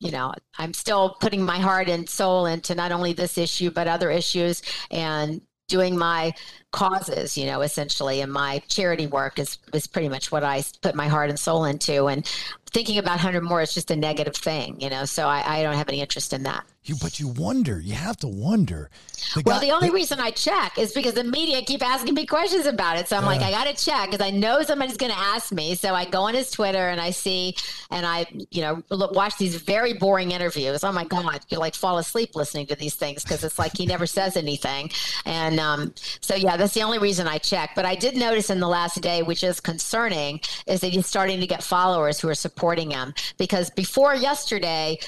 you 0.00 0.10
know, 0.10 0.32
I'm 0.58 0.72
still 0.72 1.16
putting 1.20 1.44
my 1.44 1.58
heart 1.58 1.88
and 1.88 2.08
soul 2.08 2.46
into 2.46 2.74
not 2.74 2.90
only 2.90 3.12
this 3.12 3.38
issue, 3.38 3.70
but 3.70 3.86
other 3.86 4.10
issues 4.10 4.62
and 4.90 5.42
doing 5.68 5.96
my 5.96 6.32
causes, 6.72 7.38
you 7.38 7.46
know, 7.46 7.60
essentially. 7.60 8.22
And 8.22 8.32
my 8.32 8.60
charity 8.66 9.06
work 9.06 9.38
is, 9.38 9.58
is 9.72 9.86
pretty 9.86 10.08
much 10.08 10.32
what 10.32 10.42
I 10.42 10.64
put 10.80 10.94
my 10.94 11.06
heart 11.06 11.30
and 11.30 11.38
soul 11.38 11.64
into. 11.66 12.08
And 12.08 12.26
thinking 12.72 12.98
about 12.98 13.20
Hunter 13.20 13.40
Moore 13.40 13.62
is 13.62 13.74
just 13.74 13.90
a 13.90 13.96
negative 13.96 14.34
thing, 14.34 14.80
you 14.80 14.90
know, 14.90 15.04
so 15.04 15.28
I, 15.28 15.58
I 15.58 15.62
don't 15.62 15.76
have 15.76 15.88
any 15.88 16.00
interest 16.00 16.32
in 16.32 16.42
that. 16.44 16.64
You, 16.82 16.94
but 17.00 17.20
you 17.20 17.28
wonder, 17.28 17.78
you 17.78 17.92
have 17.92 18.16
to 18.18 18.28
wonder. 18.28 18.88
The 19.34 19.42
well, 19.44 19.60
guy, 19.60 19.66
the 19.66 19.72
only 19.72 19.88
the, 19.88 19.94
reason 19.94 20.18
I 20.18 20.30
check 20.30 20.78
is 20.78 20.92
because 20.92 21.12
the 21.12 21.24
media 21.24 21.60
keep 21.60 21.86
asking 21.86 22.14
me 22.14 22.24
questions 22.24 22.64
about 22.64 22.96
it. 22.96 23.06
So 23.06 23.18
I'm 23.18 23.26
like, 23.26 23.42
I 23.42 23.50
got 23.50 23.64
to 23.64 23.84
check 23.84 24.10
because 24.10 24.26
I 24.26 24.30
know 24.30 24.62
somebody's 24.62 24.96
going 24.96 25.12
to 25.12 25.18
ask 25.18 25.52
me. 25.52 25.74
So 25.74 25.94
I 25.94 26.06
go 26.06 26.22
on 26.22 26.34
his 26.34 26.50
Twitter 26.50 26.88
and 26.88 26.98
I 26.98 27.10
see, 27.10 27.54
and 27.90 28.06
I, 28.06 28.24
you 28.50 28.62
know, 28.62 28.82
look, 28.88 29.12
watch 29.12 29.36
these 29.36 29.56
very 29.56 29.92
boring 29.92 30.32
interviews. 30.32 30.82
Oh 30.82 30.90
my 30.90 31.04
God, 31.04 31.40
you 31.50 31.58
like 31.58 31.74
fall 31.74 31.98
asleep 31.98 32.34
listening 32.34 32.66
to 32.68 32.76
these 32.76 32.94
things 32.94 33.24
because 33.24 33.44
it's 33.44 33.58
like 33.58 33.76
he 33.76 33.84
never 33.84 34.06
says 34.06 34.38
anything. 34.38 34.90
And 35.26 35.60
um, 35.60 35.94
so, 36.22 36.34
yeah, 36.34 36.56
that's 36.56 36.72
the 36.72 36.82
only 36.82 36.98
reason 36.98 37.28
I 37.28 37.36
check. 37.36 37.72
But 37.76 37.84
I 37.84 37.94
did 37.94 38.16
notice 38.16 38.48
in 38.48 38.58
the 38.58 38.68
last 38.68 39.02
day, 39.02 39.22
which 39.22 39.44
is 39.44 39.60
concerning, 39.60 40.40
is 40.66 40.80
that 40.80 40.88
he's 40.88 41.06
starting 41.06 41.40
to 41.40 41.46
get 41.46 41.62
followers 41.62 42.18
who 42.18 42.28
are 42.30 42.34
supporting 42.34 42.90
him 42.90 43.12
because 43.36 43.68
before 43.68 44.14
yesterday, 44.14 44.98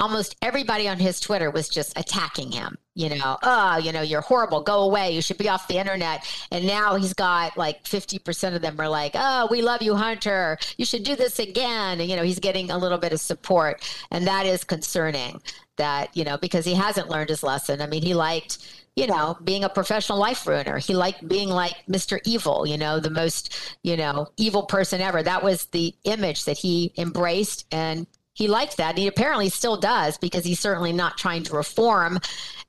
almost 0.00 0.34
everybody 0.42 0.88
on 0.88 0.98
his 0.98 1.20
Twitter 1.20 1.50
was 1.50 1.68
just 1.68 1.96
attacking 1.98 2.50
him. 2.50 2.76
You 2.94 3.10
know, 3.10 3.38
oh, 3.42 3.78
you 3.78 3.92
know, 3.92 4.02
you're 4.02 4.20
horrible. 4.20 4.62
Go 4.62 4.82
away. 4.82 5.12
You 5.12 5.22
should 5.22 5.38
be 5.38 5.48
off 5.48 5.68
the 5.68 5.78
internet. 5.78 6.26
And 6.50 6.66
now 6.66 6.96
he's 6.96 7.14
got 7.14 7.56
like 7.56 7.84
50% 7.84 8.54
of 8.54 8.62
them 8.62 8.80
are 8.80 8.88
like, 8.88 9.12
oh, 9.14 9.46
we 9.50 9.62
love 9.62 9.80
you, 9.80 9.94
Hunter. 9.94 10.58
You 10.76 10.84
should 10.84 11.04
do 11.04 11.14
this 11.14 11.38
again. 11.38 12.00
And, 12.00 12.10
you 12.10 12.16
know, 12.16 12.24
he's 12.24 12.40
getting 12.40 12.70
a 12.70 12.78
little 12.78 12.98
bit 12.98 13.12
of 13.12 13.20
support. 13.20 13.88
And 14.10 14.26
that 14.26 14.44
is 14.44 14.64
concerning 14.64 15.40
that, 15.76 16.14
you 16.16 16.24
know, 16.24 16.36
because 16.36 16.64
he 16.64 16.74
hasn't 16.74 17.08
learned 17.08 17.28
his 17.30 17.42
lesson. 17.42 17.80
I 17.80 17.86
mean, 17.86 18.02
he 18.02 18.12
liked, 18.12 18.58
you 18.96 19.06
know, 19.06 19.38
being 19.44 19.64
a 19.64 19.68
professional 19.68 20.18
life 20.18 20.46
ruiner. 20.46 20.78
He 20.78 20.94
liked 20.94 21.26
being 21.26 21.48
like 21.48 21.74
Mr. 21.88 22.18
Evil, 22.24 22.66
you 22.66 22.76
know, 22.76 23.00
the 23.00 23.08
most, 23.08 23.76
you 23.82 23.96
know, 23.96 24.26
evil 24.36 24.64
person 24.64 25.00
ever. 25.00 25.22
That 25.22 25.42
was 25.42 25.66
the 25.66 25.94
image 26.04 26.44
that 26.44 26.58
he 26.58 26.92
embraced 26.98 27.66
and 27.72 28.06
he 28.34 28.48
liked 28.48 28.76
that. 28.76 28.90
And 28.90 28.98
He 28.98 29.06
apparently 29.06 29.48
still 29.48 29.76
does 29.76 30.18
because 30.18 30.44
he's 30.44 30.60
certainly 30.60 30.92
not 30.92 31.18
trying 31.18 31.42
to 31.44 31.54
reform. 31.54 32.18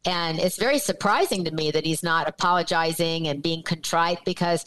And 0.06 0.40
it's 0.40 0.58
very 0.58 0.80
surprising 0.80 1.46
to 1.46 1.52
me 1.52 1.72
that 1.72 1.86
he's 1.86 2.04
not 2.04 2.28
apologizing 2.28 3.28
and 3.28 3.44
being 3.44 3.64
contrite 3.64 4.20
because 4.26 4.66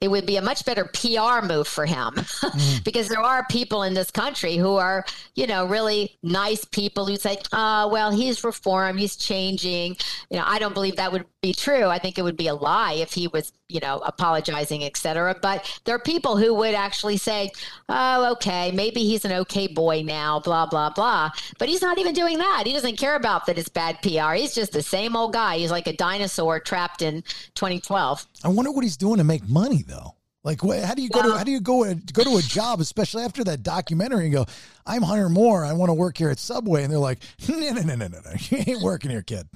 it 0.00 0.08
would 0.08 0.26
be 0.26 0.36
a 0.36 0.42
much 0.42 0.64
better 0.64 0.84
PR 0.84 1.44
move 1.44 1.66
for 1.66 1.84
him 1.84 2.14
mm. 2.14 2.84
because 2.84 3.08
there 3.08 3.20
are 3.20 3.44
people 3.50 3.82
in 3.82 3.94
this 3.94 4.10
country 4.12 4.56
who 4.56 4.76
are, 4.76 5.04
you 5.34 5.46
know, 5.46 5.66
really 5.66 6.16
nice 6.22 6.64
people 6.64 7.04
who 7.04 7.16
say, 7.16 7.38
oh, 7.52 7.88
well, 7.88 8.12
he's 8.12 8.44
reformed, 8.44 9.00
he's 9.00 9.16
changing. 9.16 9.96
You 10.30 10.38
know, 10.38 10.44
I 10.46 10.60
don't 10.60 10.74
believe 10.74 10.96
that 10.96 11.10
would 11.10 11.26
be 11.42 11.52
true. 11.52 11.86
I 11.86 11.98
think 11.98 12.16
it 12.16 12.22
would 12.22 12.36
be 12.36 12.46
a 12.46 12.54
lie 12.54 12.92
if 12.92 13.12
he 13.12 13.26
was, 13.26 13.52
you 13.68 13.80
know, 13.80 13.98
apologizing, 13.98 14.82
etc. 14.84 15.36
But 15.40 15.80
there 15.84 15.94
are 15.94 16.00
people 16.00 16.36
who 16.38 16.54
would 16.54 16.74
actually 16.74 17.18
say, 17.18 17.52
oh, 17.88 18.32
okay, 18.32 18.72
maybe 18.72 19.00
he's 19.00 19.24
an 19.24 19.32
okay 19.32 19.66
boy 19.66 20.02
now, 20.02 20.40
blah, 20.40 20.64
blah, 20.64 20.90
blah. 20.90 21.30
But 21.58 21.68
he's 21.68 21.82
not 21.82 21.98
even 21.98 22.14
doing 22.14 22.38
that. 22.38 22.62
He 22.66 22.72
doesn't 22.72 22.96
care 22.96 23.14
about 23.14 23.46
that 23.46 23.58
it's 23.58 23.68
bad 23.68 24.00
PR. 24.02 24.32
He's 24.32 24.54
just 24.54 24.72
the 24.72 24.82
same 24.82 25.14
old 25.14 25.34
guy. 25.34 25.58
He's 25.58 25.70
like 25.70 25.86
a 25.86 25.92
dinosaur 25.92 26.60
trapped 26.60 27.02
in 27.02 27.22
2012. 27.54 28.26
I 28.42 28.48
wonder 28.48 28.70
what 28.70 28.84
he's 28.84 28.96
doing 28.96 29.18
to 29.18 29.24
make 29.24 29.46
money 29.48 29.84
though. 29.86 30.14
Like, 30.44 30.62
how 30.62 30.94
do 30.94 31.02
you 31.02 31.10
go 31.10 31.20
to 31.20 31.36
how 31.36 31.44
do 31.44 31.50
you 31.50 31.60
go 31.60 31.92
go 32.12 32.24
to 32.24 32.36
a 32.36 32.42
job, 32.42 32.80
especially 32.80 33.24
after 33.24 33.44
that 33.44 33.62
documentary, 33.62 34.24
and 34.24 34.32
go, 34.32 34.46
I'm 34.88 35.02
Hunter 35.02 35.28
Moore. 35.28 35.66
I 35.66 35.74
want 35.74 35.90
to 35.90 35.94
work 35.94 36.16
here 36.16 36.30
at 36.30 36.38
Subway. 36.38 36.82
And 36.82 36.90
they're 36.90 36.98
like, 36.98 37.18
no, 37.48 37.58
no, 37.58 37.72
no, 37.72 37.82
no, 37.82 37.94
no, 37.94 38.08
no. 38.08 38.32
You 38.48 38.64
ain't 38.66 38.82
working 38.82 39.10
here, 39.10 39.22
kid. 39.22 39.46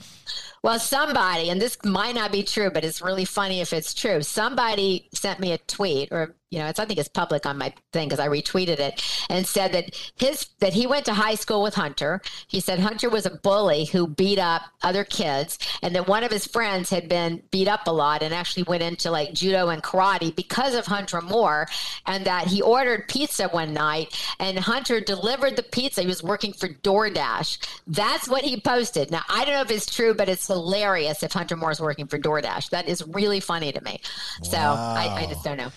Well, 0.62 0.78
somebody, 0.78 1.50
and 1.50 1.60
this 1.60 1.76
might 1.84 2.14
not 2.14 2.30
be 2.30 2.44
true, 2.44 2.70
but 2.70 2.84
it's 2.84 3.02
really 3.02 3.24
funny 3.24 3.60
if 3.60 3.72
it's 3.72 3.94
true. 3.94 4.22
Somebody 4.22 5.08
sent 5.12 5.40
me 5.40 5.50
a 5.50 5.58
tweet, 5.58 6.12
or 6.12 6.36
you 6.50 6.58
know, 6.58 6.66
it's 6.66 6.78
I 6.78 6.84
think 6.84 7.00
it's 7.00 7.08
public 7.08 7.46
on 7.46 7.58
my 7.58 7.74
thing 7.92 8.08
because 8.08 8.20
I 8.20 8.28
retweeted 8.28 8.78
it, 8.78 9.02
and 9.28 9.44
said 9.44 9.72
that 9.72 9.98
his 10.16 10.46
that 10.60 10.72
he 10.72 10.86
went 10.86 11.06
to 11.06 11.14
high 11.14 11.34
school 11.34 11.64
with 11.64 11.74
Hunter. 11.74 12.20
He 12.46 12.60
said 12.60 12.78
Hunter 12.78 13.10
was 13.10 13.26
a 13.26 13.30
bully 13.30 13.86
who 13.86 14.06
beat 14.06 14.38
up 14.38 14.62
other 14.82 15.02
kids, 15.02 15.58
and 15.82 15.96
that 15.96 16.06
one 16.06 16.22
of 16.22 16.30
his 16.30 16.46
friends 16.46 16.90
had 16.90 17.08
been 17.08 17.42
beat 17.50 17.66
up 17.66 17.88
a 17.88 17.92
lot 17.92 18.22
and 18.22 18.32
actually 18.32 18.62
went 18.62 18.84
into 18.84 19.10
like 19.10 19.32
judo 19.32 19.68
and 19.70 19.82
karate 19.82 20.36
because 20.36 20.76
of 20.76 20.86
Hunter 20.86 21.20
Moore, 21.22 21.66
and 22.06 22.24
that 22.24 22.46
he 22.46 22.62
ordered 22.62 23.08
pizza 23.08 23.48
one 23.48 23.74
night 23.74 24.16
and 24.38 24.58
Hunter 24.58 25.00
delivered 25.00 25.21
the 25.22 25.64
pizza. 25.70 26.02
He 26.02 26.06
was 26.06 26.22
working 26.22 26.52
for 26.52 26.68
DoorDash. 26.68 27.58
That's 27.86 28.28
what 28.28 28.44
he 28.44 28.60
posted. 28.60 29.10
Now 29.10 29.22
I 29.28 29.44
don't 29.44 29.54
know 29.54 29.62
if 29.62 29.70
it's 29.70 29.94
true, 29.94 30.14
but 30.14 30.28
it's 30.28 30.46
hilarious 30.46 31.22
if 31.22 31.32
Hunter 31.32 31.56
Moore 31.56 31.70
is 31.70 31.80
working 31.80 32.06
for 32.06 32.18
DoorDash. 32.18 32.70
That 32.70 32.88
is 32.88 33.06
really 33.08 33.40
funny 33.40 33.72
to 33.72 33.80
me. 33.82 34.00
So 34.42 34.56
I, 34.58 35.22
I 35.22 35.26
just 35.26 35.44
don't 35.44 35.56
know. 35.56 35.72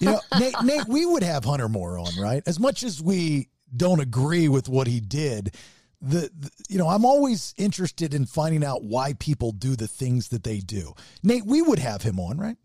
You 0.00 0.12
know, 0.12 0.20
Nate, 0.38 0.54
Nate, 0.64 0.88
we 0.88 1.06
would 1.06 1.22
have 1.22 1.44
Hunter 1.44 1.68
Moore 1.68 1.98
on, 1.98 2.10
right? 2.20 2.42
As 2.46 2.58
much 2.58 2.82
as 2.82 3.02
we 3.02 3.48
don't 3.74 4.00
agree 4.00 4.48
with 4.48 4.68
what 4.68 4.86
he 4.86 5.00
did, 5.00 5.54
the, 6.00 6.30
the 6.38 6.50
you 6.68 6.78
know, 6.78 6.88
I'm 6.88 7.04
always 7.04 7.54
interested 7.56 8.14
in 8.14 8.26
finding 8.26 8.64
out 8.64 8.84
why 8.84 9.14
people 9.14 9.52
do 9.52 9.76
the 9.76 9.88
things 9.88 10.28
that 10.28 10.44
they 10.44 10.58
do. 10.58 10.94
Nate, 11.22 11.46
we 11.46 11.62
would 11.62 11.78
have 11.78 12.02
him 12.02 12.20
on, 12.20 12.38
right? 12.38 12.56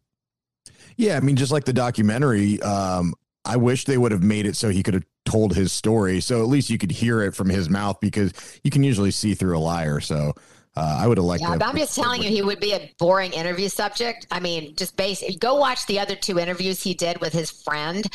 Yeah, 0.98 1.18
I 1.18 1.22
mean, 1.22 1.36
just 1.36 1.52
like 1.52 1.66
the 1.66 1.74
documentary, 1.74 2.62
um, 2.62 3.14
I 3.46 3.58
wish 3.58 3.86
they 3.86 3.98
would 3.98 4.12
have 4.12 4.24
made 4.24 4.46
it 4.46 4.56
so 4.56 4.70
he 4.70 4.84
could 4.84 4.94
have 4.94 5.06
told 5.26 5.55
his 5.55 5.72
story, 5.72 6.19
so 6.22 6.41
at 6.41 6.47
least 6.47 6.69
you 6.69 6.78
could 6.78 6.91
hear 6.91 7.22
it 7.22 7.36
from 7.36 7.49
his 7.49 7.69
mouth 7.69 7.99
because 8.01 8.34
you 8.63 8.72
can 8.72 8.84
usually 8.84 9.11
see 9.11 9.34
through 9.36 9.57
a 9.57 9.59
liar. 9.59 9.99
So 9.99 10.34
uh, 10.76 10.97
I 11.01 11.05
would 11.07 11.17
have 11.17 11.26
liked. 11.26 11.41
Yeah, 11.41 11.57
but 11.57 11.67
I'm 11.67 11.76
just 11.76 11.95
telling 11.95 12.24
you, 12.24 12.30
he 12.30 12.41
would 12.41 12.59
be 12.61 12.72
a 12.72 12.89
boring 12.97 13.34
interview 13.34 13.67
subject. 13.67 14.26
I 14.32 14.39
mean, 14.39 14.74
just 14.78 14.95
base. 14.95 15.22
Go 15.38 15.55
watch 15.55 15.86
the 15.86 15.99
other 15.99 16.15
two 16.15 16.39
interviews 16.39 16.82
he 16.82 16.93
did 16.93 17.19
with 17.19 17.34
his 17.34 17.51
friend. 17.51 18.05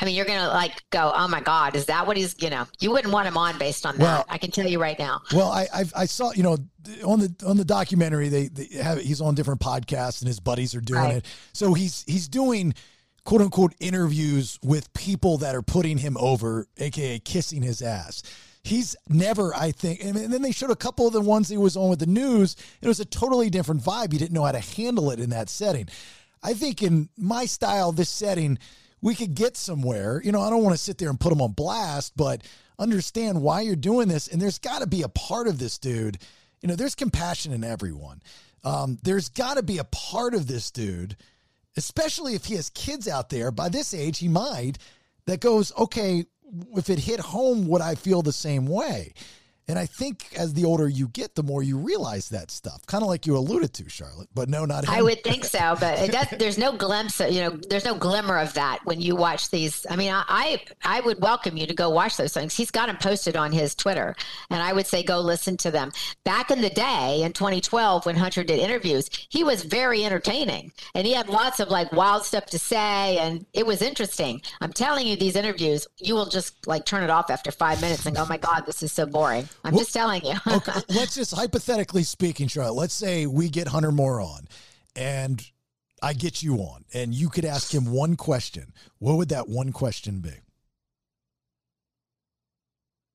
I 0.00 0.04
mean, 0.04 0.14
you're 0.14 0.26
gonna 0.26 0.48
like 0.48 0.82
go, 0.90 1.10
oh 1.14 1.26
my 1.26 1.40
god, 1.40 1.74
is 1.74 1.86
that 1.86 2.06
what 2.06 2.16
he's? 2.18 2.34
You 2.40 2.50
know, 2.50 2.66
you 2.80 2.90
wouldn't 2.90 3.12
want 3.14 3.26
him 3.28 3.38
on 3.38 3.58
based 3.58 3.86
on 3.86 3.96
that. 3.98 4.26
I 4.28 4.36
can 4.38 4.50
tell 4.50 4.66
you 4.68 4.78
right 4.78 4.98
now. 4.98 5.22
Well, 5.32 5.50
I 5.50 5.66
I've, 5.74 5.92
I 5.96 6.04
saw 6.04 6.32
you 6.32 6.42
know 6.42 6.58
on 7.04 7.20
the 7.20 7.34
on 7.46 7.56
the 7.56 7.64
documentary 7.64 8.28
they, 8.28 8.48
they 8.48 8.76
have 8.82 9.00
he's 9.00 9.20
on 9.22 9.34
different 9.34 9.60
podcasts 9.60 10.20
and 10.20 10.28
his 10.28 10.38
buddies 10.40 10.74
are 10.74 10.80
doing 10.82 11.00
Right. 11.00 11.16
it. 11.16 11.26
So 11.54 11.72
he's 11.74 12.04
he's 12.06 12.28
doing 12.28 12.74
quote 13.24 13.40
unquote 13.40 13.74
interviews 13.80 14.58
with 14.62 14.92
people 14.94 15.38
that 15.38 15.54
are 15.54 15.62
putting 15.62 15.98
him 15.98 16.16
over, 16.18 16.66
aka 16.78 17.18
kissing 17.18 17.62
his 17.62 17.82
ass. 17.82 18.22
He's 18.64 18.94
never, 19.08 19.52
I 19.54 19.72
think, 19.72 20.04
and 20.04 20.14
then 20.14 20.40
they 20.42 20.52
showed 20.52 20.70
a 20.70 20.76
couple 20.76 21.08
of 21.08 21.12
the 21.12 21.20
ones 21.20 21.48
he 21.48 21.56
was 21.56 21.76
on 21.76 21.90
with 21.90 21.98
the 21.98 22.06
news. 22.06 22.54
It 22.80 22.86
was 22.86 23.00
a 23.00 23.04
totally 23.04 23.50
different 23.50 23.82
vibe. 23.82 24.12
He 24.12 24.18
didn't 24.18 24.32
know 24.32 24.44
how 24.44 24.52
to 24.52 24.60
handle 24.60 25.10
it 25.10 25.18
in 25.18 25.30
that 25.30 25.48
setting. 25.48 25.88
I 26.44 26.54
think 26.54 26.80
in 26.80 27.08
my 27.16 27.44
style, 27.46 27.90
this 27.90 28.08
setting, 28.08 28.58
we 29.00 29.16
could 29.16 29.34
get 29.34 29.56
somewhere. 29.56 30.22
You 30.24 30.30
know, 30.30 30.40
I 30.40 30.48
don't 30.48 30.62
want 30.62 30.76
to 30.76 30.82
sit 30.82 30.98
there 30.98 31.10
and 31.10 31.18
put 31.18 31.32
him 31.32 31.42
on 31.42 31.52
blast, 31.52 32.16
but 32.16 32.42
understand 32.78 33.42
why 33.42 33.62
you're 33.62 33.74
doing 33.74 34.08
this. 34.08 34.28
And 34.28 34.40
there's 34.40 34.58
got 34.58 34.80
to 34.80 34.86
be 34.86 35.02
a 35.02 35.08
part 35.08 35.48
of 35.48 35.58
this 35.58 35.78
dude. 35.78 36.18
You 36.60 36.68
know, 36.68 36.76
there's 36.76 36.94
compassion 36.94 37.52
in 37.52 37.64
everyone. 37.64 38.22
Um, 38.64 38.98
there's 39.02 39.28
got 39.28 39.56
to 39.56 39.62
be 39.64 39.78
a 39.78 39.84
part 39.84 40.34
of 40.34 40.46
this 40.46 40.70
dude, 40.70 41.16
especially 41.76 42.34
if 42.34 42.44
he 42.44 42.54
has 42.54 42.70
kids 42.70 43.08
out 43.08 43.28
there. 43.28 43.50
By 43.50 43.68
this 43.68 43.94
age, 43.94 44.18
he 44.18 44.28
might 44.28 44.78
that 45.26 45.40
goes, 45.40 45.72
okay, 45.76 46.24
if 46.76 46.90
it 46.90 46.98
hit 46.98 47.20
home, 47.20 47.66
would 47.68 47.82
I 47.82 47.94
feel 47.94 48.22
the 48.22 48.32
same 48.32 48.66
way? 48.66 49.14
And 49.68 49.78
I 49.78 49.86
think 49.86 50.34
as 50.36 50.54
the 50.54 50.64
older 50.64 50.88
you 50.88 51.08
get, 51.08 51.36
the 51.36 51.42
more 51.42 51.62
you 51.62 51.78
realize 51.78 52.28
that 52.30 52.50
stuff. 52.50 52.84
Kind 52.86 53.02
of 53.02 53.08
like 53.08 53.26
you 53.26 53.36
alluded 53.36 53.72
to, 53.74 53.88
Charlotte. 53.88 54.28
But 54.34 54.48
no, 54.48 54.64
not 54.64 54.84
him. 54.84 54.90
I 54.90 55.02
would 55.02 55.22
think 55.22 55.44
so, 55.44 55.76
but 55.78 55.98
it 56.00 56.10
does, 56.10 56.26
there's 56.36 56.58
no 56.58 56.76
glimpse, 56.76 57.20
of, 57.20 57.30
you 57.30 57.40
know, 57.40 57.50
there's 57.70 57.84
no 57.84 57.94
glimmer 57.94 58.38
of 58.38 58.52
that 58.54 58.80
when 58.84 59.00
you 59.00 59.14
watch 59.14 59.50
these. 59.50 59.86
I 59.88 59.94
mean, 59.94 60.12
I, 60.12 60.24
I 60.28 60.62
I 60.84 61.00
would 61.00 61.20
welcome 61.20 61.56
you 61.56 61.66
to 61.66 61.74
go 61.74 61.90
watch 61.90 62.16
those 62.16 62.34
things. 62.34 62.56
He's 62.56 62.72
got 62.72 62.86
them 62.86 62.96
posted 62.96 63.36
on 63.36 63.52
his 63.52 63.74
Twitter, 63.74 64.16
and 64.50 64.60
I 64.60 64.72
would 64.72 64.86
say 64.86 65.02
go 65.04 65.20
listen 65.20 65.56
to 65.58 65.70
them. 65.70 65.92
Back 66.24 66.50
in 66.50 66.60
the 66.60 66.70
day, 66.70 67.22
in 67.22 67.32
2012, 67.32 68.04
when 68.04 68.16
Hunter 68.16 68.42
did 68.42 68.58
interviews, 68.58 69.08
he 69.28 69.44
was 69.44 69.62
very 69.62 70.04
entertaining, 70.04 70.72
and 70.94 71.06
he 71.06 71.12
had 71.12 71.28
lots 71.28 71.60
of 71.60 71.68
like 71.68 71.92
wild 71.92 72.24
stuff 72.24 72.46
to 72.46 72.58
say, 72.58 73.18
and 73.18 73.46
it 73.52 73.64
was 73.64 73.80
interesting. 73.80 74.42
I'm 74.60 74.72
telling 74.72 75.06
you, 75.06 75.16
these 75.16 75.36
interviews, 75.36 75.86
you 75.98 76.14
will 76.14 76.26
just 76.26 76.66
like 76.66 76.84
turn 76.84 77.04
it 77.04 77.10
off 77.10 77.30
after 77.30 77.52
five 77.52 77.80
minutes 77.80 78.06
and 78.06 78.16
go, 78.16 78.22
"Oh 78.22 78.26
my 78.26 78.38
god, 78.38 78.66
this 78.66 78.82
is 78.82 78.92
so 78.92 79.06
boring." 79.06 79.48
I'm 79.64 79.76
just 79.76 79.92
telling 79.92 80.24
you. 80.24 80.34
okay, 80.46 80.72
let's 80.88 81.14
just 81.14 81.34
hypothetically 81.34 82.02
speaking, 82.02 82.48
Charlotte, 82.48 82.74
let's 82.74 82.94
say 82.94 83.26
we 83.26 83.48
get 83.48 83.68
Hunter 83.68 83.92
Moore 83.92 84.20
on 84.20 84.48
and 84.96 85.44
I 86.02 86.12
get 86.12 86.42
you 86.42 86.56
on 86.56 86.84
and 86.92 87.14
you 87.14 87.28
could 87.28 87.44
ask 87.44 87.72
him 87.72 87.86
one 87.86 88.16
question. 88.16 88.72
What 88.98 89.16
would 89.16 89.28
that 89.30 89.48
one 89.48 89.72
question 89.72 90.20
be? 90.20 90.32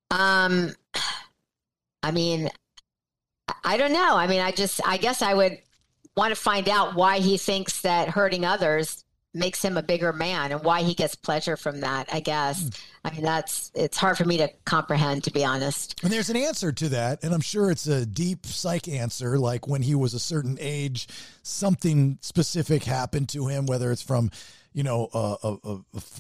Um, 0.10 0.74
I 2.04 2.12
mean, 2.12 2.50
I 3.64 3.78
don't 3.78 3.92
know. 3.92 4.16
I 4.16 4.28
mean, 4.28 4.40
I 4.40 4.52
just, 4.52 4.80
I 4.88 4.98
guess 4.98 5.22
I 5.22 5.34
would 5.34 5.58
want 6.16 6.34
to 6.34 6.40
find 6.40 6.70
out 6.70 6.96
why 6.96 7.20
he 7.20 7.38
thinks 7.38 7.82
that 7.82 8.10
hurting 8.10 8.46
others 8.46 9.04
makes 9.34 9.62
him 9.62 9.78
a 9.78 9.84
bigger 9.84 10.12
man 10.12 10.52
and 10.52 10.64
why 10.64 10.82
he 10.82 10.94
gets 10.94 11.16
pleasure 11.16 11.58
from 11.58 11.82
that. 11.82 12.08
I 12.12 12.20
guess. 12.20 12.64
Hmm. 12.64 12.70
I 13.06 13.12
mean, 13.12 13.22
that's, 13.22 13.72
it's 13.74 13.98
hard 13.98 14.18
for 14.18 14.26
me 14.26 14.38
to 14.38 14.50
comprehend, 14.66 15.24
to 15.26 15.32
be 15.32 15.46
honest. 15.46 16.04
And 16.04 16.12
there's 16.12 16.30
an 16.30 16.36
answer 16.36 16.74
to 16.74 16.90
that, 16.90 17.24
and 17.24 17.34
I'm 17.34 17.42
sure 17.42 17.72
it's 17.72 17.88
a 17.88 18.06
deep 18.06 18.46
psych 18.46 18.90
answer. 18.90 19.40
Like 19.40 19.68
when 19.68 19.82
he 19.82 19.96
was 19.96 20.14
a 20.14 20.20
certain 20.20 20.58
age, 20.60 21.08
something 21.42 22.18
specific 22.22 22.84
happened 22.84 23.30
to 23.30 23.48
him, 23.48 23.66
whether 23.66 23.92
it's 23.94 24.02
from, 24.02 24.30
you 24.74 24.84
know, 24.84 25.08
a, 25.14 25.36
a, 25.44 25.58
a, 25.64 25.80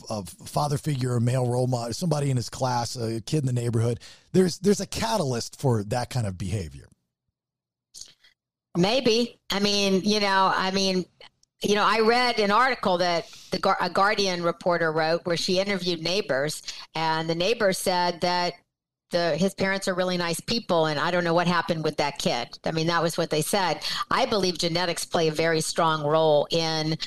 a 0.09 0.23
father 0.23 0.77
figure, 0.77 1.17
a 1.17 1.21
male 1.21 1.45
role 1.45 1.67
model, 1.67 1.93
somebody 1.93 2.29
in 2.29 2.37
his 2.37 2.49
class, 2.49 2.95
a 2.95 3.19
kid 3.21 3.39
in 3.39 3.45
the 3.47 3.53
neighborhood. 3.53 3.99
There's 4.31 4.59
there's 4.59 4.79
a 4.79 4.87
catalyst 4.87 5.59
for 5.59 5.83
that 5.83 6.09
kind 6.09 6.25
of 6.25 6.37
behavior. 6.37 6.87
Maybe. 8.77 9.39
I 9.49 9.59
mean, 9.59 10.03
you 10.03 10.19
know, 10.19 10.51
I 10.55 10.71
mean, 10.71 11.05
you 11.61 11.75
know, 11.75 11.83
I 11.83 12.01
read 12.01 12.39
an 12.39 12.51
article 12.51 12.97
that 12.99 13.29
the 13.51 13.75
a 13.81 13.89
Guardian 13.89 14.43
reporter 14.43 14.91
wrote 14.91 15.25
where 15.25 15.37
she 15.37 15.59
interviewed 15.59 16.01
neighbors, 16.03 16.61
and 16.93 17.29
the 17.29 17.35
neighbors 17.35 17.77
said 17.77 18.21
that 18.21 18.53
the 19.09 19.37
his 19.37 19.53
parents 19.53 19.87
are 19.87 19.95
really 19.95 20.17
nice 20.17 20.39
people, 20.39 20.85
and 20.85 20.99
I 20.99 21.11
don't 21.11 21.23
know 21.23 21.33
what 21.33 21.47
happened 21.47 21.83
with 21.83 21.97
that 21.97 22.19
kid. 22.19 22.59
I 22.65 22.71
mean, 22.71 22.87
that 22.87 23.01
was 23.01 23.17
what 23.17 23.29
they 23.29 23.41
said. 23.41 23.81
I 24.11 24.25
believe 24.25 24.57
genetics 24.57 25.05
play 25.05 25.29
a 25.29 25.31
very 25.31 25.61
strong 25.61 26.03
role 26.03 26.47
in 26.51 26.97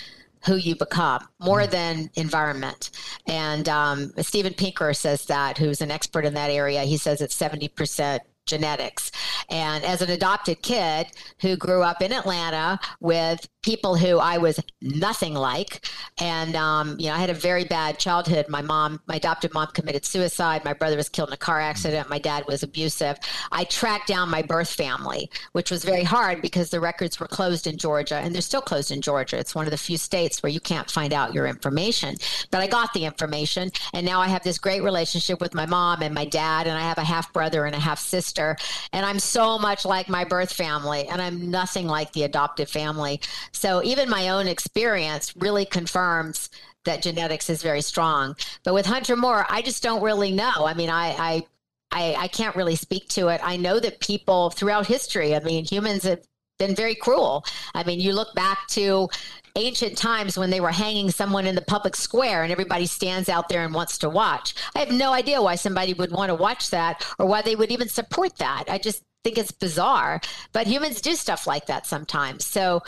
who 0.46 0.56
you 0.56 0.74
become 0.74 1.28
more 1.38 1.66
than 1.66 2.10
environment. 2.14 2.90
And 3.26 3.68
um, 3.68 4.12
Steven 4.18 4.54
Pinker 4.54 4.94
says 4.94 5.26
that, 5.26 5.58
who's 5.58 5.82
an 5.82 5.90
expert 5.90 6.24
in 6.24 6.32
that 6.34 6.50
area. 6.50 6.82
He 6.82 6.96
says 6.96 7.20
it's 7.20 7.36
seventy 7.36 7.68
percent 7.68 8.22
genetics. 8.46 9.12
And 9.50 9.84
as 9.84 10.00
an 10.02 10.10
adopted 10.10 10.62
kid 10.62 11.08
who 11.40 11.56
grew 11.56 11.82
up 11.82 12.02
in 12.02 12.12
Atlanta 12.12 12.80
with 12.98 13.46
people 13.62 13.94
who 13.96 14.18
I 14.18 14.38
was 14.38 14.58
nothing 14.80 15.34
like, 15.34 15.86
and 16.18 16.56
um, 16.56 16.96
you 16.98 17.08
know, 17.08 17.14
I 17.14 17.18
had 17.18 17.30
a 17.30 17.34
very 17.34 17.64
bad 17.64 17.98
childhood. 17.98 18.48
My 18.48 18.62
mom, 18.62 19.00
my 19.06 19.16
adopted 19.16 19.52
mom, 19.52 19.68
committed 19.68 20.04
suicide. 20.04 20.64
My 20.64 20.72
brother 20.72 20.96
was 20.96 21.08
killed 21.08 21.28
in 21.28 21.34
a 21.34 21.38
car 21.38 21.60
accident. 21.60 22.08
My 22.08 22.18
dad 22.18 22.44
was 22.46 22.62
abusive. 22.62 23.18
I 23.52 23.64
tracked 23.64 24.08
down 24.08 24.30
my 24.30 24.42
birth 24.42 24.70
family, 24.70 25.30
which 25.52 25.70
was 25.70 25.84
very 25.84 26.04
hard 26.04 26.40
because 26.40 26.70
the 26.70 26.80
records 26.80 27.20
were 27.20 27.26
closed 27.26 27.66
in 27.66 27.76
Georgia, 27.76 28.16
and 28.16 28.34
they're 28.34 28.42
still 28.42 28.62
closed 28.62 28.90
in 28.90 29.02
Georgia. 29.02 29.38
It's 29.38 29.54
one 29.54 29.66
of 29.66 29.70
the 29.70 29.78
few 29.78 29.98
states 29.98 30.42
where 30.42 30.50
you 30.50 30.60
can't 30.60 30.90
find 30.90 31.12
out 31.12 31.34
your 31.34 31.46
information. 31.46 32.16
But 32.50 32.60
I 32.62 32.66
got 32.66 32.92
the 32.94 33.04
information, 33.04 33.70
and 33.92 34.06
now 34.06 34.20
I 34.20 34.28
have 34.28 34.42
this 34.42 34.58
great 34.58 34.82
relationship 34.82 35.40
with 35.40 35.54
my 35.54 35.66
mom 35.66 36.02
and 36.02 36.14
my 36.14 36.24
dad, 36.24 36.66
and 36.66 36.76
I 36.76 36.82
have 36.82 36.98
a 36.98 37.04
half 37.04 37.32
brother 37.32 37.66
and 37.66 37.74
a 37.74 37.80
half 37.80 37.98
sister, 37.98 38.56
and 38.92 39.04
I'm 39.04 39.18
so 39.18 39.58
much 39.58 39.84
like 39.84 40.08
my 40.08 40.24
birth 40.24 40.52
family, 40.52 41.06
and 41.08 41.20
I'm 41.20 41.50
nothing 41.50 41.86
like 41.86 42.12
the 42.12 42.24
adoptive 42.24 42.70
family. 42.70 43.20
So 43.52 43.82
even 43.82 44.08
my 44.08 44.28
own 44.28 44.46
experience 44.46 45.34
really 45.36 45.64
confirms 45.64 46.50
that 46.84 47.02
genetics 47.02 47.50
is 47.50 47.62
very 47.62 47.82
strong. 47.82 48.36
But 48.64 48.74
with 48.74 48.86
Hunter 48.86 49.16
Moore, 49.16 49.46
I 49.48 49.62
just 49.62 49.82
don't 49.82 50.02
really 50.02 50.32
know. 50.32 50.64
I 50.66 50.74
mean, 50.74 50.90
I, 50.90 51.08
I 51.18 51.46
I, 51.92 52.14
I 52.16 52.28
can't 52.28 52.54
really 52.54 52.76
speak 52.76 53.08
to 53.08 53.28
it. 53.28 53.40
I 53.42 53.56
know 53.56 53.80
that 53.80 54.00
people 54.00 54.50
throughout 54.50 54.86
history, 54.86 55.34
I 55.34 55.40
mean, 55.40 55.64
humans 55.64 56.04
have 56.04 56.20
been 56.58 56.74
very 56.74 56.94
cruel. 56.94 57.44
I 57.74 57.82
mean, 57.84 58.00
you 58.00 58.12
look 58.12 58.34
back 58.34 58.68
to 58.68 59.08
ancient 59.56 59.98
times 59.98 60.38
when 60.38 60.50
they 60.50 60.60
were 60.60 60.70
hanging 60.70 61.10
someone 61.10 61.46
in 61.46 61.56
the 61.56 61.62
public 61.62 61.96
square 61.96 62.44
and 62.44 62.52
everybody 62.52 62.86
stands 62.86 63.28
out 63.28 63.48
there 63.48 63.64
and 63.64 63.74
wants 63.74 63.98
to 63.98 64.08
watch. 64.08 64.54
I 64.76 64.78
have 64.80 64.92
no 64.92 65.12
idea 65.12 65.42
why 65.42 65.56
somebody 65.56 65.94
would 65.94 66.12
want 66.12 66.28
to 66.28 66.34
watch 66.34 66.70
that 66.70 67.04
or 67.18 67.26
why 67.26 67.42
they 67.42 67.56
would 67.56 67.72
even 67.72 67.88
support 67.88 68.36
that. 68.36 68.64
I 68.68 68.78
just 68.78 69.02
think 69.24 69.36
it's 69.36 69.50
bizarre. 69.50 70.20
But 70.52 70.66
humans 70.68 71.00
do 71.00 71.14
stuff 71.14 71.46
like 71.46 71.66
that 71.66 71.86
sometimes. 71.86 72.46
So, 72.46 72.82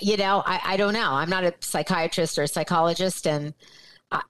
you 0.00 0.16
know, 0.16 0.42
I, 0.44 0.60
I 0.64 0.76
don't 0.76 0.94
know. 0.94 1.12
I'm 1.12 1.30
not 1.30 1.44
a 1.44 1.54
psychiatrist 1.60 2.38
or 2.38 2.42
a 2.42 2.48
psychologist, 2.48 3.26
and 3.26 3.54
I, 4.10 4.22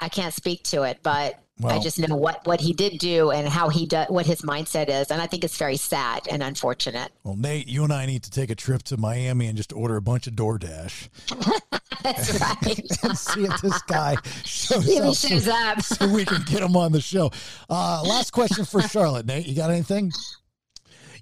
I 0.00 0.08
can't 0.08 0.34
speak 0.34 0.62
to 0.64 0.82
it, 0.82 0.98
but 1.02 1.38
I 1.64 1.78
just 1.78 1.98
know 1.98 2.16
what 2.16 2.44
what 2.46 2.60
he 2.60 2.72
did 2.72 2.98
do 2.98 3.30
and 3.30 3.46
how 3.46 3.68
he 3.68 3.86
do, 3.86 4.04
what 4.08 4.26
his 4.26 4.42
mindset 4.42 4.88
is, 4.88 5.10
and 5.10 5.22
I 5.22 5.26
think 5.26 5.44
it's 5.44 5.56
very 5.56 5.76
sad 5.76 6.26
and 6.30 6.42
unfortunate. 6.42 7.12
Well, 7.22 7.36
Nate, 7.36 7.68
you 7.68 7.84
and 7.84 7.92
I 7.92 8.06
need 8.06 8.24
to 8.24 8.30
take 8.30 8.50
a 8.50 8.54
trip 8.54 8.82
to 8.84 8.96
Miami 8.96 9.46
and 9.46 9.56
just 9.56 9.72
order 9.72 9.96
a 9.96 10.02
bunch 10.02 10.26
of 10.26 10.34
DoorDash 10.34 11.08
That's 12.02 12.40
right. 12.40 13.04
and 13.04 13.18
see 13.18 13.44
if 13.44 13.60
this 13.60 13.82
guy 13.82 14.16
shows 14.44 14.88
if 14.88 14.92
he 14.92 15.00
up, 15.00 15.14
shows 15.14 15.44
so, 15.44 15.52
up. 15.52 15.80
so 15.82 16.08
we 16.08 16.24
can 16.24 16.42
get 16.42 16.62
him 16.62 16.76
on 16.76 16.92
the 16.92 17.00
show. 17.00 17.30
Uh, 17.68 18.02
last 18.04 18.32
question 18.32 18.64
for 18.64 18.82
Charlotte. 18.82 19.26
Nate, 19.26 19.46
you 19.46 19.54
got 19.54 19.70
anything? 19.70 20.12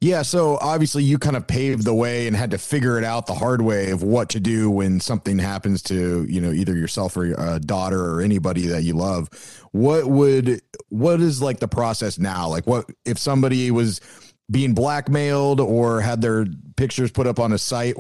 Yeah, 0.03 0.23
so 0.23 0.57
obviously 0.63 1.05
you 1.05 1.19
kind 1.19 1.37
of 1.37 1.47
paved 1.47 1.85
the 1.85 1.95
way 1.95 2.27
and 2.27 2.35
had 2.35 2.53
to 2.53 2.59
figure 2.59 2.97
it 2.97 3.05
out 3.05 3.27
the 3.27 3.35
hard 3.35 3.61
way 3.61 3.91
of 3.91 4.03
what 4.03 4.31
to 4.31 4.41
do 4.41 4.71
when 4.71 4.99
something 4.99 5.39
happens 5.39 5.83
to, 5.85 6.25
you 6.25 6.41
know, 6.41 6.53
either 6.53 6.75
yourself 6.75 7.19
or 7.19 7.35
a 7.37 7.61
daughter 7.61 8.03
or 8.03 8.23
anybody 8.23 8.67
that 8.69 8.83
you 8.83 8.95
love. 8.95 9.29
What 9.73 10.07
would 10.07 10.63
what 10.89 11.21
is 11.21 11.43
like 11.43 11.61
the 11.61 11.69
process 11.69 12.19
now? 12.19 12.49
Like 12.49 12.67
what 12.67 12.87
if 13.05 13.19
somebody 13.19 13.71
was 13.71 14.01
being 14.51 14.73
blackmailed 14.73 15.61
or 15.61 16.01
had 16.01 16.23
their 16.23 16.47
pictures 16.77 17.11
put 17.11 17.27
up 17.27 17.39
on 17.39 17.53
a 17.53 17.59
site, 17.59 17.97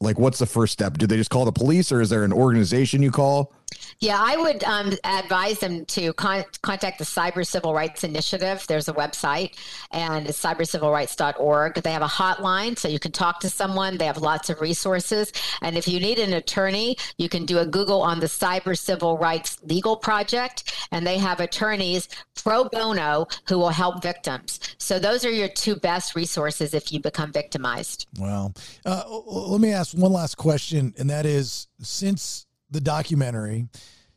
like 0.00 0.18
what's 0.18 0.40
the 0.40 0.46
first 0.46 0.72
step? 0.72 0.98
Do 0.98 1.06
they 1.06 1.16
just 1.16 1.30
call 1.30 1.44
the 1.44 1.52
police 1.52 1.92
or 1.92 2.00
is 2.00 2.10
there 2.10 2.24
an 2.24 2.32
organization 2.32 3.00
you 3.00 3.12
call? 3.12 3.54
Yeah, 4.00 4.18
I 4.20 4.36
would 4.36 4.64
um, 4.64 4.92
advise 5.04 5.60
them 5.60 5.84
to 5.86 6.12
con- 6.14 6.44
contact 6.62 6.98
the 6.98 7.04
Cyber 7.04 7.46
Civil 7.46 7.74
Rights 7.74 8.04
Initiative. 8.04 8.64
There's 8.66 8.88
a 8.88 8.92
website, 8.92 9.56
and 9.92 10.26
it's 10.28 10.42
cybercivilrights.org. 10.42 11.74
They 11.74 11.92
have 11.92 12.02
a 12.02 12.06
hotline, 12.06 12.78
so 12.78 12.88
you 12.88 12.98
can 12.98 13.12
talk 13.12 13.40
to 13.40 13.50
someone. 13.50 13.98
They 13.98 14.06
have 14.06 14.18
lots 14.18 14.50
of 14.50 14.60
resources. 14.60 15.32
And 15.62 15.76
if 15.76 15.88
you 15.88 16.00
need 16.00 16.18
an 16.18 16.34
attorney, 16.34 16.96
you 17.18 17.28
can 17.28 17.46
do 17.46 17.58
a 17.58 17.66
Google 17.66 18.02
on 18.02 18.20
the 18.20 18.26
Cyber 18.26 18.76
Civil 18.76 19.18
Rights 19.18 19.58
Legal 19.62 19.96
Project, 19.96 20.72
and 20.90 21.06
they 21.06 21.18
have 21.18 21.40
attorneys 21.40 22.08
pro 22.34 22.64
bono 22.64 23.26
who 23.48 23.58
will 23.58 23.70
help 23.70 24.02
victims. 24.02 24.60
So 24.78 24.98
those 24.98 25.24
are 25.24 25.30
your 25.30 25.48
two 25.48 25.76
best 25.76 26.14
resources 26.14 26.74
if 26.74 26.92
you 26.92 27.00
become 27.00 27.32
victimized. 27.32 28.06
Well, 28.18 28.54
uh, 28.84 29.04
let 29.26 29.60
me 29.60 29.72
ask 29.72 29.96
one 29.96 30.12
last 30.12 30.36
question, 30.36 30.94
and 30.98 31.08
that 31.10 31.26
is 31.26 31.68
since 31.80 32.46
the 32.74 32.80
documentary, 32.80 33.68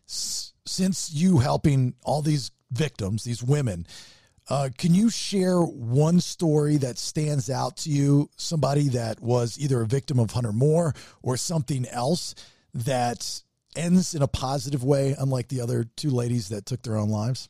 s- 0.09 0.51
since 0.65 1.13
you 1.13 1.37
helping 1.37 1.93
all 2.03 2.21
these 2.21 2.51
victims, 2.71 3.23
these 3.23 3.41
women, 3.43 3.87
uh, 4.49 4.69
can 4.77 4.95
you 4.95 5.09
share 5.09 5.61
one 5.61 6.19
story 6.19 6.77
that 6.77 6.97
stands 6.97 7.49
out 7.49 7.77
to 7.77 7.89
you? 7.89 8.29
Somebody 8.35 8.89
that 8.89 9.21
was 9.21 9.57
either 9.59 9.81
a 9.81 9.85
victim 9.87 10.19
of 10.19 10.31
Hunter 10.31 10.51
Moore 10.53 10.93
or 11.21 11.37
something 11.37 11.85
else 11.87 12.33
that 12.73 13.41
ends 13.75 14.15
in 14.15 14.21
a 14.21 14.27
positive 14.27 14.83
way, 14.83 15.15
unlike 15.17 15.49
the 15.49 15.61
other 15.61 15.83
two 15.95 16.09
ladies 16.09 16.49
that 16.49 16.65
took 16.65 16.81
their 16.81 16.97
own 16.97 17.09
lives? 17.09 17.47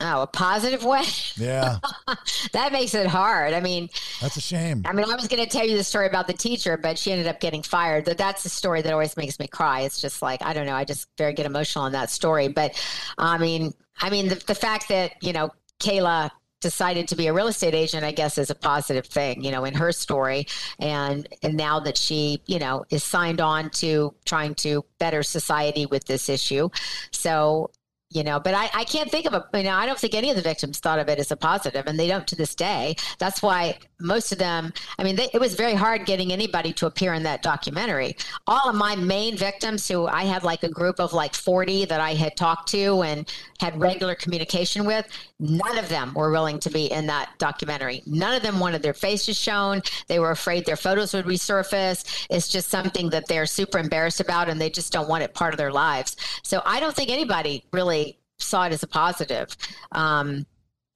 Oh, 0.00 0.22
a 0.22 0.26
positive 0.26 0.84
way? 0.84 1.04
Yeah, 1.36 1.78
that 2.52 2.72
makes 2.72 2.94
it 2.94 3.06
hard. 3.06 3.54
I 3.54 3.60
mean, 3.60 3.88
that's 4.20 4.36
a 4.36 4.40
shame. 4.40 4.82
I 4.84 4.92
mean, 4.92 5.10
I 5.10 5.14
was 5.14 5.28
going 5.28 5.42
to 5.42 5.48
tell 5.48 5.66
you 5.66 5.76
the 5.76 5.84
story 5.84 6.06
about 6.06 6.26
the 6.26 6.32
teacher, 6.32 6.76
but 6.76 6.98
she 6.98 7.12
ended 7.12 7.26
up 7.26 7.40
getting 7.40 7.62
fired. 7.62 8.04
But 8.04 8.18
that's 8.18 8.42
the 8.42 8.48
story 8.48 8.82
that 8.82 8.92
always 8.92 9.16
makes 9.16 9.38
me 9.38 9.46
cry. 9.46 9.80
It's 9.80 10.00
just 10.00 10.20
like 10.22 10.42
I 10.42 10.52
don't 10.52 10.66
know. 10.66 10.74
I 10.74 10.84
just 10.84 11.08
very 11.16 11.32
get 11.32 11.46
emotional 11.46 11.84
on 11.84 11.92
that 11.92 12.10
story. 12.10 12.48
But 12.48 12.80
I 13.18 13.38
mean, 13.38 13.72
I 14.00 14.10
mean, 14.10 14.28
the, 14.28 14.36
the 14.36 14.54
fact 14.54 14.88
that 14.88 15.22
you 15.22 15.32
know 15.32 15.50
Kayla 15.80 16.30
decided 16.60 17.06
to 17.08 17.14
be 17.14 17.26
a 17.26 17.32
real 17.32 17.46
estate 17.46 17.74
agent, 17.74 18.04
I 18.04 18.10
guess, 18.10 18.38
is 18.38 18.48
a 18.50 18.54
positive 18.54 19.06
thing. 19.06 19.44
You 19.44 19.52
know, 19.52 19.64
in 19.64 19.74
her 19.74 19.92
story, 19.92 20.46
and 20.80 21.28
and 21.42 21.56
now 21.56 21.78
that 21.80 21.96
she 21.96 22.42
you 22.46 22.58
know 22.58 22.84
is 22.90 23.04
signed 23.04 23.40
on 23.40 23.70
to 23.70 24.14
trying 24.24 24.54
to 24.56 24.84
better 24.98 25.22
society 25.22 25.86
with 25.86 26.06
this 26.06 26.28
issue, 26.28 26.68
so 27.12 27.70
you 28.14 28.24
know 28.24 28.40
but 28.40 28.54
I, 28.54 28.70
I 28.74 28.84
can't 28.84 29.10
think 29.10 29.26
of 29.26 29.34
a 29.34 29.46
you 29.58 29.64
know 29.64 29.74
i 29.74 29.86
don't 29.86 29.98
think 29.98 30.14
any 30.14 30.30
of 30.30 30.36
the 30.36 30.42
victims 30.42 30.78
thought 30.78 30.98
of 30.98 31.08
it 31.08 31.18
as 31.18 31.30
a 31.30 31.36
positive 31.36 31.86
and 31.86 31.98
they 31.98 32.08
don't 32.08 32.24
to 32.26 32.36
this 32.36 32.54
day. 32.54 32.96
That's 33.18 33.42
why 33.42 33.78
most 34.04 34.32
of 34.32 34.38
them 34.38 34.72
i 34.98 35.02
mean 35.02 35.16
they, 35.16 35.28
it 35.32 35.40
was 35.40 35.54
very 35.54 35.74
hard 35.74 36.06
getting 36.06 36.32
anybody 36.32 36.72
to 36.72 36.86
appear 36.86 37.14
in 37.14 37.22
that 37.22 37.42
documentary. 37.42 38.16
All 38.46 38.68
of 38.68 38.76
my 38.76 38.94
main 38.96 39.36
victims 39.36 39.88
who 39.88 40.06
i 40.06 40.24
had 40.24 40.44
like 40.44 40.62
a 40.62 40.68
group 40.68 41.00
of 41.00 41.12
like 41.12 41.34
40 41.34 41.86
that 41.86 42.00
i 42.00 42.14
had 42.14 42.36
talked 42.36 42.68
to 42.70 43.02
and 43.02 43.32
had 43.60 43.80
regular 43.80 44.14
communication 44.14 44.84
with 44.84 45.08
none 45.38 45.78
of 45.78 45.88
them 45.88 46.12
were 46.14 46.30
willing 46.30 46.58
to 46.60 46.70
be 46.70 46.90
in 46.90 47.06
that 47.06 47.30
documentary. 47.38 48.02
None 48.06 48.34
of 48.34 48.42
them 48.42 48.58
wanted 48.58 48.82
their 48.82 48.94
faces 48.94 49.38
shown. 49.38 49.82
They 50.06 50.18
were 50.18 50.30
afraid 50.30 50.64
their 50.64 50.76
photos 50.76 51.14
would 51.14 51.26
resurface. 51.26 52.26
It's 52.30 52.48
just 52.48 52.68
something 52.68 53.10
that 53.10 53.26
they're 53.26 53.46
super 53.46 53.78
embarrassed 53.78 54.20
about 54.20 54.48
and 54.48 54.60
they 54.60 54.70
just 54.70 54.92
don't 54.92 55.08
want 55.08 55.24
it 55.24 55.34
part 55.34 55.54
of 55.54 55.58
their 55.58 55.72
lives. 55.72 56.16
So 56.42 56.62
i 56.64 56.80
don't 56.80 56.94
think 56.94 57.10
anybody 57.10 57.64
really 57.72 58.18
saw 58.38 58.66
it 58.66 58.72
as 58.72 58.82
a 58.82 58.86
positive. 58.86 59.56
Um, 59.92 60.46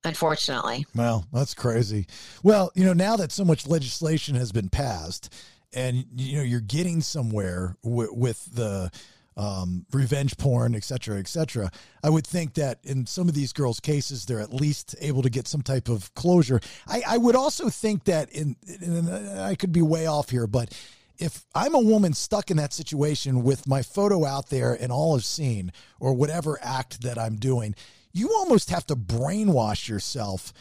unfortunately 0.04 0.86
Well, 0.94 1.26
that's 1.32 1.54
crazy. 1.54 2.06
Well, 2.42 2.70
you 2.74 2.84
know, 2.84 2.92
now 2.92 3.16
that 3.16 3.32
so 3.32 3.44
much 3.44 3.66
legislation 3.66 4.34
has 4.36 4.52
been 4.52 4.68
passed, 4.68 5.32
and 5.72 6.04
you 6.16 6.36
know 6.36 6.42
you're 6.42 6.60
getting 6.60 7.00
somewhere 7.00 7.76
w- 7.82 8.12
with 8.12 8.44
the 8.54 8.90
um, 9.36 9.86
revenge 9.92 10.36
porn, 10.36 10.74
et 10.74 10.82
cetera, 10.82 11.18
et 11.18 11.28
cetera. 11.28 11.70
I 12.02 12.10
would 12.10 12.26
think 12.26 12.54
that 12.54 12.80
in 12.82 13.06
some 13.06 13.28
of 13.28 13.34
these 13.34 13.52
girls' 13.52 13.78
cases, 13.78 14.26
they're 14.26 14.40
at 14.40 14.52
least 14.52 14.96
able 15.00 15.22
to 15.22 15.30
get 15.30 15.46
some 15.46 15.62
type 15.62 15.88
of 15.88 16.12
closure. 16.14 16.60
I, 16.88 17.02
I 17.06 17.18
would 17.18 17.36
also 17.36 17.68
think 17.68 18.04
that 18.04 18.32
in, 18.32 18.56
in, 18.66 19.08
I 19.08 19.54
could 19.54 19.70
be 19.70 19.82
way 19.82 20.06
off 20.06 20.30
here, 20.30 20.48
but 20.48 20.74
if 21.18 21.44
I'm 21.54 21.74
a 21.74 21.80
woman 21.80 22.14
stuck 22.14 22.50
in 22.50 22.56
that 22.56 22.72
situation 22.72 23.42
with 23.42 23.66
my 23.66 23.82
photo 23.82 24.24
out 24.24 24.50
there 24.50 24.74
and 24.74 24.90
all 24.90 25.16
is 25.16 25.26
seen, 25.26 25.72
or 26.00 26.14
whatever 26.14 26.58
act 26.60 27.02
that 27.02 27.18
I'm 27.18 27.36
doing, 27.36 27.74
you 28.18 28.34
almost 28.34 28.70
have 28.70 28.86
to 28.86 28.96
brainwash 28.96 29.88
yourself 29.88 30.52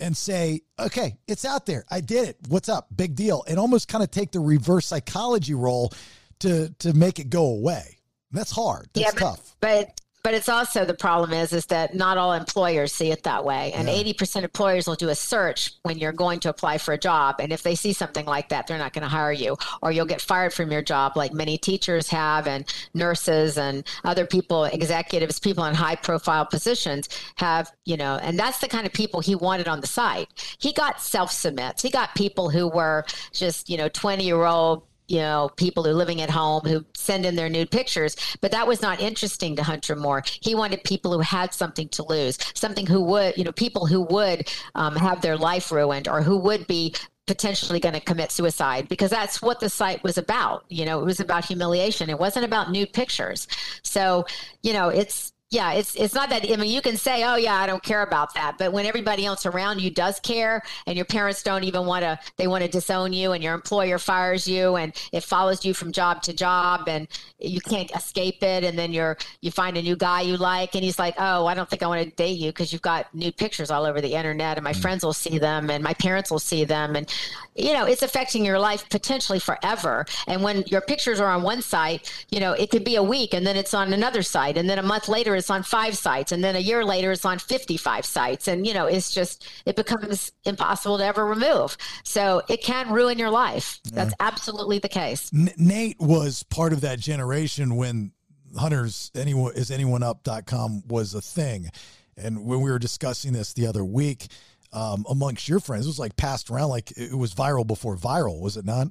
and 0.00 0.16
say, 0.16 0.62
okay, 0.78 1.16
it's 1.28 1.44
out 1.44 1.66
there. 1.66 1.84
I 1.90 2.00
did 2.00 2.28
it. 2.28 2.36
What's 2.48 2.68
up? 2.68 2.88
Big 2.94 3.14
deal. 3.14 3.44
And 3.46 3.58
almost 3.58 3.88
kind 3.88 4.02
of 4.02 4.10
take 4.10 4.32
the 4.32 4.40
reverse 4.40 4.86
psychology 4.86 5.54
role 5.54 5.92
to 6.40 6.70
to 6.80 6.92
make 6.92 7.18
it 7.18 7.30
go 7.30 7.46
away. 7.46 7.98
That's 8.32 8.50
hard. 8.50 8.88
That's 8.94 9.12
but, 9.14 9.20
tough. 9.20 9.56
But 9.60 10.00
but 10.22 10.34
it's 10.34 10.48
also 10.48 10.84
the 10.84 10.94
problem 10.94 11.32
is 11.32 11.52
is 11.52 11.66
that 11.66 11.94
not 11.94 12.16
all 12.18 12.32
employers 12.32 12.92
see 12.92 13.10
it 13.10 13.22
that 13.24 13.44
way, 13.44 13.72
and 13.72 13.88
Yeah. 13.88 13.94
eighty 13.94 14.12
percent 14.12 14.44
of 14.44 14.48
employers 14.50 14.86
will 14.86 14.94
do 14.94 15.08
a 15.08 15.14
search 15.14 15.72
when 15.82 15.98
you're 15.98 16.12
going 16.12 16.40
to 16.40 16.48
apply 16.48 16.78
for 16.78 16.92
a 16.94 16.98
job, 16.98 17.36
and 17.38 17.52
if 17.52 17.62
they 17.62 17.74
see 17.74 17.92
something 17.92 18.26
like 18.26 18.48
that, 18.50 18.66
they're 18.66 18.78
not 18.78 18.92
going 18.92 19.02
to 19.02 19.08
hire 19.08 19.32
you, 19.32 19.56
or 19.82 19.90
you'll 19.92 20.06
get 20.06 20.20
fired 20.20 20.52
from 20.52 20.70
your 20.70 20.82
job, 20.82 21.16
like 21.16 21.32
many 21.32 21.58
teachers 21.58 22.08
have, 22.08 22.46
and 22.46 22.64
nurses 22.94 23.58
and 23.58 23.84
other 24.04 24.26
people, 24.26 24.64
executives, 24.64 25.38
people 25.40 25.64
in 25.64 25.74
high 25.74 25.96
profile 25.96 26.44
positions 26.46 27.08
have, 27.36 27.70
you 27.84 27.96
know, 27.96 28.18
and 28.22 28.38
that's 28.38 28.58
the 28.58 28.68
kind 28.68 28.86
of 28.86 28.92
people 28.92 29.20
he 29.20 29.34
wanted 29.34 29.68
on 29.68 29.80
the 29.80 29.86
site. 29.86 30.28
He 30.58 30.72
got 30.72 31.00
self 31.00 31.32
submits. 31.32 31.82
He 31.82 31.90
got 31.90 32.14
people 32.14 32.50
who 32.50 32.68
were 32.68 33.04
just 33.32 33.68
you 33.68 33.76
know 33.76 33.88
twenty 33.88 34.24
year 34.24 34.44
old 34.44 34.82
you 35.12 35.18
know, 35.18 35.50
people 35.56 35.84
who 35.84 35.90
are 35.90 35.94
living 35.94 36.22
at 36.22 36.30
home 36.30 36.62
who 36.62 36.82
send 36.94 37.26
in 37.26 37.36
their 37.36 37.50
nude 37.50 37.70
pictures. 37.70 38.16
But 38.40 38.50
that 38.52 38.66
was 38.66 38.80
not 38.80 38.98
interesting 38.98 39.54
to 39.56 39.62
Hunter 39.62 39.94
Moore. 39.94 40.24
He 40.40 40.54
wanted 40.54 40.82
people 40.84 41.12
who 41.12 41.20
had 41.20 41.52
something 41.52 41.86
to 41.90 42.02
lose, 42.02 42.38
something 42.54 42.86
who 42.86 43.02
would, 43.02 43.36
you 43.36 43.44
know, 43.44 43.52
people 43.52 43.84
who 43.84 44.00
would 44.04 44.50
um, 44.74 44.96
have 44.96 45.20
their 45.20 45.36
life 45.36 45.70
ruined 45.70 46.08
or 46.08 46.22
who 46.22 46.38
would 46.38 46.66
be 46.66 46.94
potentially 47.26 47.78
going 47.78 47.92
to 47.92 48.00
commit 48.00 48.32
suicide 48.32 48.88
because 48.88 49.10
that's 49.10 49.42
what 49.42 49.60
the 49.60 49.68
site 49.68 50.02
was 50.02 50.16
about. 50.16 50.64
You 50.70 50.86
know, 50.86 50.98
it 51.00 51.04
was 51.04 51.20
about 51.20 51.44
humiliation. 51.44 52.08
It 52.08 52.18
wasn't 52.18 52.46
about 52.46 52.70
nude 52.70 52.94
pictures. 52.94 53.46
So, 53.82 54.24
you 54.62 54.72
know, 54.72 54.88
it's, 54.88 55.34
yeah, 55.52 55.74
it's 55.74 55.94
it's 55.96 56.14
not 56.14 56.30
that. 56.30 56.50
I 56.50 56.56
mean, 56.56 56.70
you 56.70 56.80
can 56.80 56.96
say, 56.96 57.24
"Oh, 57.24 57.36
yeah, 57.36 57.56
I 57.56 57.66
don't 57.66 57.82
care 57.82 58.00
about 58.00 58.32
that," 58.34 58.56
but 58.56 58.72
when 58.72 58.86
everybody 58.86 59.26
else 59.26 59.44
around 59.44 59.82
you 59.82 59.90
does 59.90 60.18
care, 60.18 60.62
and 60.86 60.96
your 60.96 61.04
parents 61.04 61.42
don't 61.42 61.62
even 61.64 61.84
want 61.84 62.04
to, 62.04 62.18
they 62.38 62.46
want 62.46 62.64
to 62.64 62.70
disown 62.70 63.12
you, 63.12 63.32
and 63.32 63.44
your 63.44 63.52
employer 63.52 63.98
fires 63.98 64.48
you, 64.48 64.76
and 64.76 64.94
it 65.12 65.22
follows 65.22 65.62
you 65.62 65.74
from 65.74 65.92
job 65.92 66.22
to 66.22 66.32
job, 66.32 66.88
and 66.88 67.06
you 67.38 67.60
can't 67.60 67.94
escape 67.94 68.42
it, 68.42 68.64
and 68.64 68.78
then 68.78 68.94
you're 68.94 69.18
you 69.42 69.50
find 69.50 69.76
a 69.76 69.82
new 69.82 69.94
guy 69.94 70.22
you 70.22 70.38
like, 70.38 70.74
and 70.74 70.82
he's 70.82 70.98
like, 70.98 71.16
"Oh, 71.18 71.44
I 71.44 71.52
don't 71.52 71.68
think 71.68 71.82
I 71.82 71.86
want 71.86 72.02
to 72.02 72.10
date 72.16 72.38
you 72.38 72.48
because 72.48 72.72
you've 72.72 72.80
got 72.80 73.14
nude 73.14 73.36
pictures 73.36 73.70
all 73.70 73.84
over 73.84 74.00
the 74.00 74.14
internet, 74.14 74.56
and 74.56 74.64
my 74.64 74.72
mm. 74.72 74.80
friends 74.80 75.04
will 75.04 75.12
see 75.12 75.36
them, 75.36 75.68
and 75.68 75.84
my 75.84 75.92
parents 75.92 76.30
will 76.30 76.38
see 76.38 76.64
them, 76.64 76.96
and 76.96 77.12
you 77.54 77.74
know, 77.74 77.84
it's 77.84 78.02
affecting 78.02 78.42
your 78.42 78.58
life 78.58 78.88
potentially 78.88 79.38
forever. 79.38 80.06
And 80.26 80.42
when 80.42 80.64
your 80.68 80.80
pictures 80.80 81.20
are 81.20 81.28
on 81.28 81.42
one 81.42 81.60
site, 81.60 82.10
you 82.30 82.40
know, 82.40 82.52
it 82.52 82.70
could 82.70 82.84
be 82.84 82.96
a 82.96 83.02
week, 83.02 83.34
and 83.34 83.46
then 83.46 83.56
it's 83.56 83.74
on 83.74 83.92
another 83.92 84.22
site, 84.22 84.56
and 84.56 84.70
then 84.70 84.78
a 84.78 84.82
month 84.82 85.08
later 85.08 85.36
it's 85.42 85.50
on 85.50 85.64
five 85.64 85.96
sites 85.96 86.30
and 86.30 86.44
then 86.44 86.54
a 86.54 86.60
year 86.60 86.84
later 86.84 87.10
it's 87.10 87.24
on 87.24 87.40
55 87.40 88.06
sites. 88.06 88.46
And 88.46 88.64
you 88.64 88.74
know 88.74 88.86
it's 88.86 89.12
just 89.12 89.48
it 89.66 89.74
becomes 89.74 90.30
impossible 90.44 90.98
to 90.98 91.04
ever 91.04 91.26
remove. 91.26 91.76
So 92.04 92.42
it 92.48 92.62
can 92.62 92.92
ruin 92.92 93.18
your 93.18 93.30
life. 93.30 93.80
That's 93.92 94.14
absolutely 94.20 94.78
the 94.78 94.88
case. 94.88 95.32
N- 95.34 95.50
Nate 95.56 95.98
was 95.98 96.44
part 96.44 96.72
of 96.72 96.82
that 96.82 97.00
generation 97.00 97.74
when 97.74 98.12
Hunter's 98.56 99.10
anyone 99.16 99.52
is 99.56 99.72
anyone 99.72 100.04
up.com 100.04 100.84
was 100.86 101.12
a 101.14 101.20
thing. 101.20 101.70
And 102.16 102.44
when 102.44 102.60
we 102.60 102.70
were 102.70 102.78
discussing 102.78 103.32
this 103.32 103.52
the 103.52 103.66
other 103.66 103.84
week 103.84 104.28
um, 104.72 105.04
amongst 105.10 105.48
your 105.48 105.58
friends, 105.58 105.86
it 105.86 105.88
was 105.88 105.98
like 105.98 106.14
passed 106.14 106.50
around 106.50 106.68
like 106.68 106.92
it 106.96 107.18
was 107.18 107.34
viral 107.34 107.66
before 107.66 107.96
viral, 107.96 108.40
was 108.40 108.56
it 108.56 108.64
not? 108.64 108.88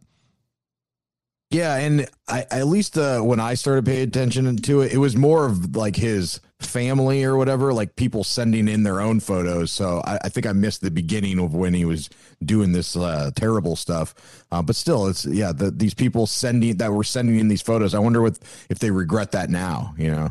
Yeah, 1.51 1.75
and 1.75 2.07
I 2.29 2.45
at 2.49 2.67
least 2.67 2.97
uh, 2.97 3.19
when 3.19 3.41
I 3.41 3.55
started 3.55 3.85
paying 3.85 4.07
attention 4.07 4.55
to 4.55 4.81
it, 4.81 4.93
it 4.93 4.97
was 4.97 5.17
more 5.17 5.45
of 5.45 5.75
like 5.75 5.97
his 5.97 6.39
family 6.59 7.25
or 7.25 7.35
whatever, 7.35 7.73
like 7.73 7.97
people 7.97 8.23
sending 8.23 8.69
in 8.69 8.83
their 8.83 9.01
own 9.01 9.19
photos. 9.19 9.69
So 9.69 10.01
I, 10.05 10.19
I 10.23 10.29
think 10.29 10.45
I 10.45 10.53
missed 10.53 10.81
the 10.81 10.91
beginning 10.91 11.39
of 11.39 11.53
when 11.53 11.73
he 11.73 11.83
was 11.83 12.09
doing 12.45 12.71
this 12.71 12.95
uh, 12.95 13.31
terrible 13.35 13.75
stuff. 13.75 14.45
Uh, 14.49 14.61
but 14.61 14.77
still, 14.77 15.07
it's 15.07 15.25
yeah, 15.25 15.51
the, 15.51 15.71
these 15.71 15.93
people 15.93 16.25
sending 16.25 16.77
that 16.77 16.91
were 16.91 17.03
sending 17.03 17.37
in 17.37 17.49
these 17.49 17.61
photos. 17.61 17.93
I 17.93 17.99
wonder 17.99 18.21
what 18.21 18.39
if 18.69 18.79
they 18.79 18.91
regret 18.91 19.31
that 19.31 19.49
now. 19.49 19.93
You 19.97 20.11
know? 20.11 20.29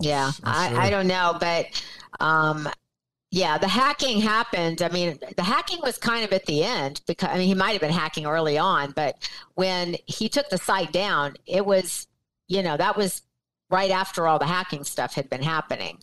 yeah, 0.00 0.32
I, 0.42 0.86
I 0.86 0.90
don't 0.90 1.06
know, 1.06 1.36
but 1.38 1.84
um, 2.18 2.66
yeah, 3.30 3.58
the 3.58 3.68
hacking 3.68 4.20
happened. 4.20 4.82
I 4.82 4.88
mean, 4.88 5.18
the 5.36 5.42
hacking 5.42 5.78
was 5.82 5.98
kind 5.98 6.24
of 6.24 6.32
at 6.32 6.46
the 6.46 6.64
end 6.64 7.00
because 7.06 7.28
I 7.28 7.38
mean, 7.38 7.46
he 7.46 7.54
might 7.54 7.72
have 7.72 7.80
been 7.80 7.92
hacking 7.92 8.26
early 8.26 8.58
on, 8.58 8.90
but 8.90 9.30
when 9.54 9.96
he 10.06 10.28
took 10.28 10.48
the 10.48 10.58
site 10.58 10.92
down, 10.92 11.36
it 11.46 11.64
was, 11.64 12.08
you 12.48 12.62
know, 12.62 12.76
that 12.76 12.96
was 12.96 13.22
right 13.70 13.92
after 13.92 14.26
all 14.26 14.40
the 14.40 14.46
hacking 14.46 14.82
stuff 14.82 15.14
had 15.14 15.30
been 15.30 15.42
happening. 15.42 15.98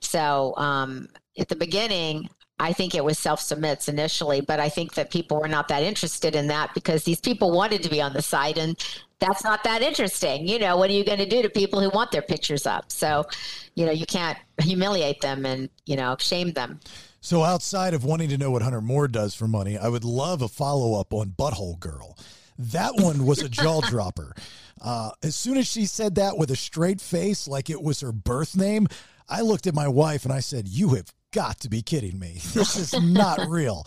So 0.00 0.54
um, 0.56 1.08
at 1.38 1.48
the 1.48 1.56
beginning, 1.56 2.30
I 2.60 2.74
think 2.74 2.94
it 2.94 3.02
was 3.02 3.18
self 3.18 3.40
submits 3.40 3.88
initially, 3.88 4.42
but 4.42 4.60
I 4.60 4.68
think 4.68 4.94
that 4.94 5.10
people 5.10 5.40
were 5.40 5.48
not 5.48 5.68
that 5.68 5.82
interested 5.82 6.36
in 6.36 6.46
that 6.48 6.74
because 6.74 7.04
these 7.04 7.18
people 7.18 7.52
wanted 7.52 7.82
to 7.82 7.88
be 7.88 8.02
on 8.02 8.12
the 8.12 8.20
site 8.20 8.58
and 8.58 8.76
that's 9.18 9.42
not 9.42 9.64
that 9.64 9.82
interesting. 9.82 10.46
You 10.46 10.58
know, 10.58 10.76
what 10.76 10.90
are 10.90 10.92
you 10.92 11.04
going 11.04 11.18
to 11.18 11.28
do 11.28 11.42
to 11.42 11.48
people 11.48 11.80
who 11.80 11.90
want 11.90 12.10
their 12.10 12.22
pictures 12.22 12.66
up? 12.66 12.92
So, 12.92 13.26
you 13.74 13.86
know, 13.86 13.92
you 13.92 14.06
can't 14.06 14.38
humiliate 14.60 15.20
them 15.20 15.46
and, 15.46 15.68
you 15.86 15.96
know, 15.96 16.16
shame 16.18 16.52
them. 16.52 16.80
So 17.20 17.44
outside 17.44 17.94
of 17.94 18.04
wanting 18.04 18.30
to 18.30 18.38
know 18.38 18.50
what 18.50 18.62
Hunter 18.62 18.80
Moore 18.80 19.08
does 19.08 19.34
for 19.34 19.46
money, 19.46 19.76
I 19.76 19.88
would 19.88 20.04
love 20.04 20.42
a 20.42 20.48
follow 20.48 20.98
up 20.98 21.12
on 21.12 21.30
Butthole 21.30 21.78
Girl. 21.78 22.16
That 22.58 22.94
one 22.96 23.26
was 23.26 23.42
a 23.42 23.48
jaw 23.48 23.80
dropper. 23.88 24.34
Uh, 24.82 25.10
as 25.22 25.34
soon 25.34 25.56
as 25.56 25.66
she 25.66 25.86
said 25.86 26.14
that 26.16 26.36
with 26.38 26.50
a 26.50 26.56
straight 26.56 27.00
face, 27.00 27.48
like 27.48 27.70
it 27.70 27.82
was 27.82 28.00
her 28.00 28.12
birth 28.12 28.56
name, 28.56 28.86
I 29.28 29.42
looked 29.42 29.66
at 29.66 29.74
my 29.74 29.88
wife 29.88 30.24
and 30.24 30.32
I 30.32 30.40
said, 30.40 30.66
You 30.66 30.90
have 30.90 31.12
got 31.32 31.60
to 31.60 31.68
be 31.68 31.82
kidding 31.82 32.18
me. 32.18 32.40
This 32.54 32.76
is 32.76 33.00
not 33.00 33.48
real. 33.48 33.86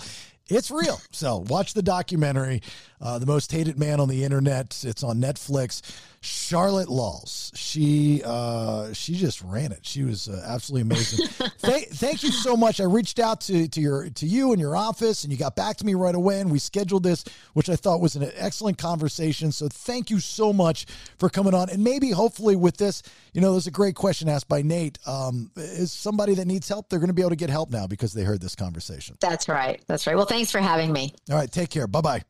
It's 0.50 0.70
real. 0.72 1.00
So 1.12 1.46
watch 1.48 1.74
the 1.74 1.82
documentary, 1.82 2.62
uh, 3.02 3.20
The 3.20 3.26
Most 3.26 3.52
Hated 3.52 3.80
Man 3.80 4.00
on 4.00 4.10
the 4.10 4.24
Internet. 4.24 4.84
It's 4.86 5.04
on 5.04 5.20
Netflix. 5.20 5.82
Charlotte 6.24 6.88
Laws. 6.90 7.52
She 7.54 8.22
uh, 8.24 8.94
she 8.94 9.16
just 9.16 9.42
ran 9.42 9.72
it. 9.74 9.80
She 9.86 10.04
was 10.04 10.30
uh, 10.30 10.42
absolutely 10.46 10.84
amazing. 10.84 11.28
Th- 11.62 11.90
thank 11.90 12.24
you 12.24 12.32
so 12.32 12.56
much. 12.56 12.80
I 12.80 12.86
reached 12.86 13.20
out 13.20 13.42
to 13.42 13.68
to 13.68 13.82
your 13.82 14.10
to 14.10 14.26
you 14.26 14.52
and 14.52 14.60
your 14.60 14.76
office, 14.76 15.24
and 15.24 15.34
you 15.34 15.38
got 15.38 15.56
back 15.56 15.78
to 15.78 15.86
me 15.86 15.96
right 15.96 16.16
away, 16.16 16.40
and 16.40 16.50
we 16.50 16.60
scheduled 16.60 17.04
this, 17.04 17.26
which 17.54 17.70
I 17.70 17.76
thought 17.76 18.00
was 18.00 18.16
an 18.16 18.32
excellent 18.36 18.78
conversation. 18.78 19.52
So 19.52 19.68
thank 19.68 20.10
you 20.10 20.20
so 20.20 20.54
much 20.54 20.86
for 21.18 21.30
coming 21.30 21.54
on, 21.54 21.70
and 21.70 21.84
maybe 21.84 22.12
hopefully 22.12 22.56
with 22.56 22.78
this, 22.78 23.04
you 23.34 23.42
know, 23.42 23.52
there's 23.52 23.68
a 23.68 23.72
great 23.72 23.96
question 23.96 24.30
asked 24.30 24.48
by 24.48 24.62
Nate. 24.62 25.00
Um, 25.06 25.52
is 25.58 25.92
somebody 25.92 26.36
that 26.36 26.46
needs 26.46 26.70
help? 26.70 26.90
They're 26.90 27.00
going 27.00 27.08
to 27.10 27.14
be 27.14 27.22
able 27.22 27.32
to 27.32 27.36
get 27.36 27.50
help 27.50 27.70
now 27.70 27.86
because 27.86 28.14
they 28.14 28.24
heard 28.24 28.40
this 28.42 28.56
conversation. 28.56 29.18
That's 29.20 29.50
right. 29.50 29.82
That's 29.88 30.08
right. 30.08 30.16
Well, 30.16 30.26
thanks 30.26 30.52
for 30.52 30.60
having 30.60 30.94
me. 30.94 31.14
All 31.30 31.36
right. 31.36 31.52
Take 31.52 31.70
care. 31.70 31.88
Bye 31.88 32.02
bye. 32.02 32.24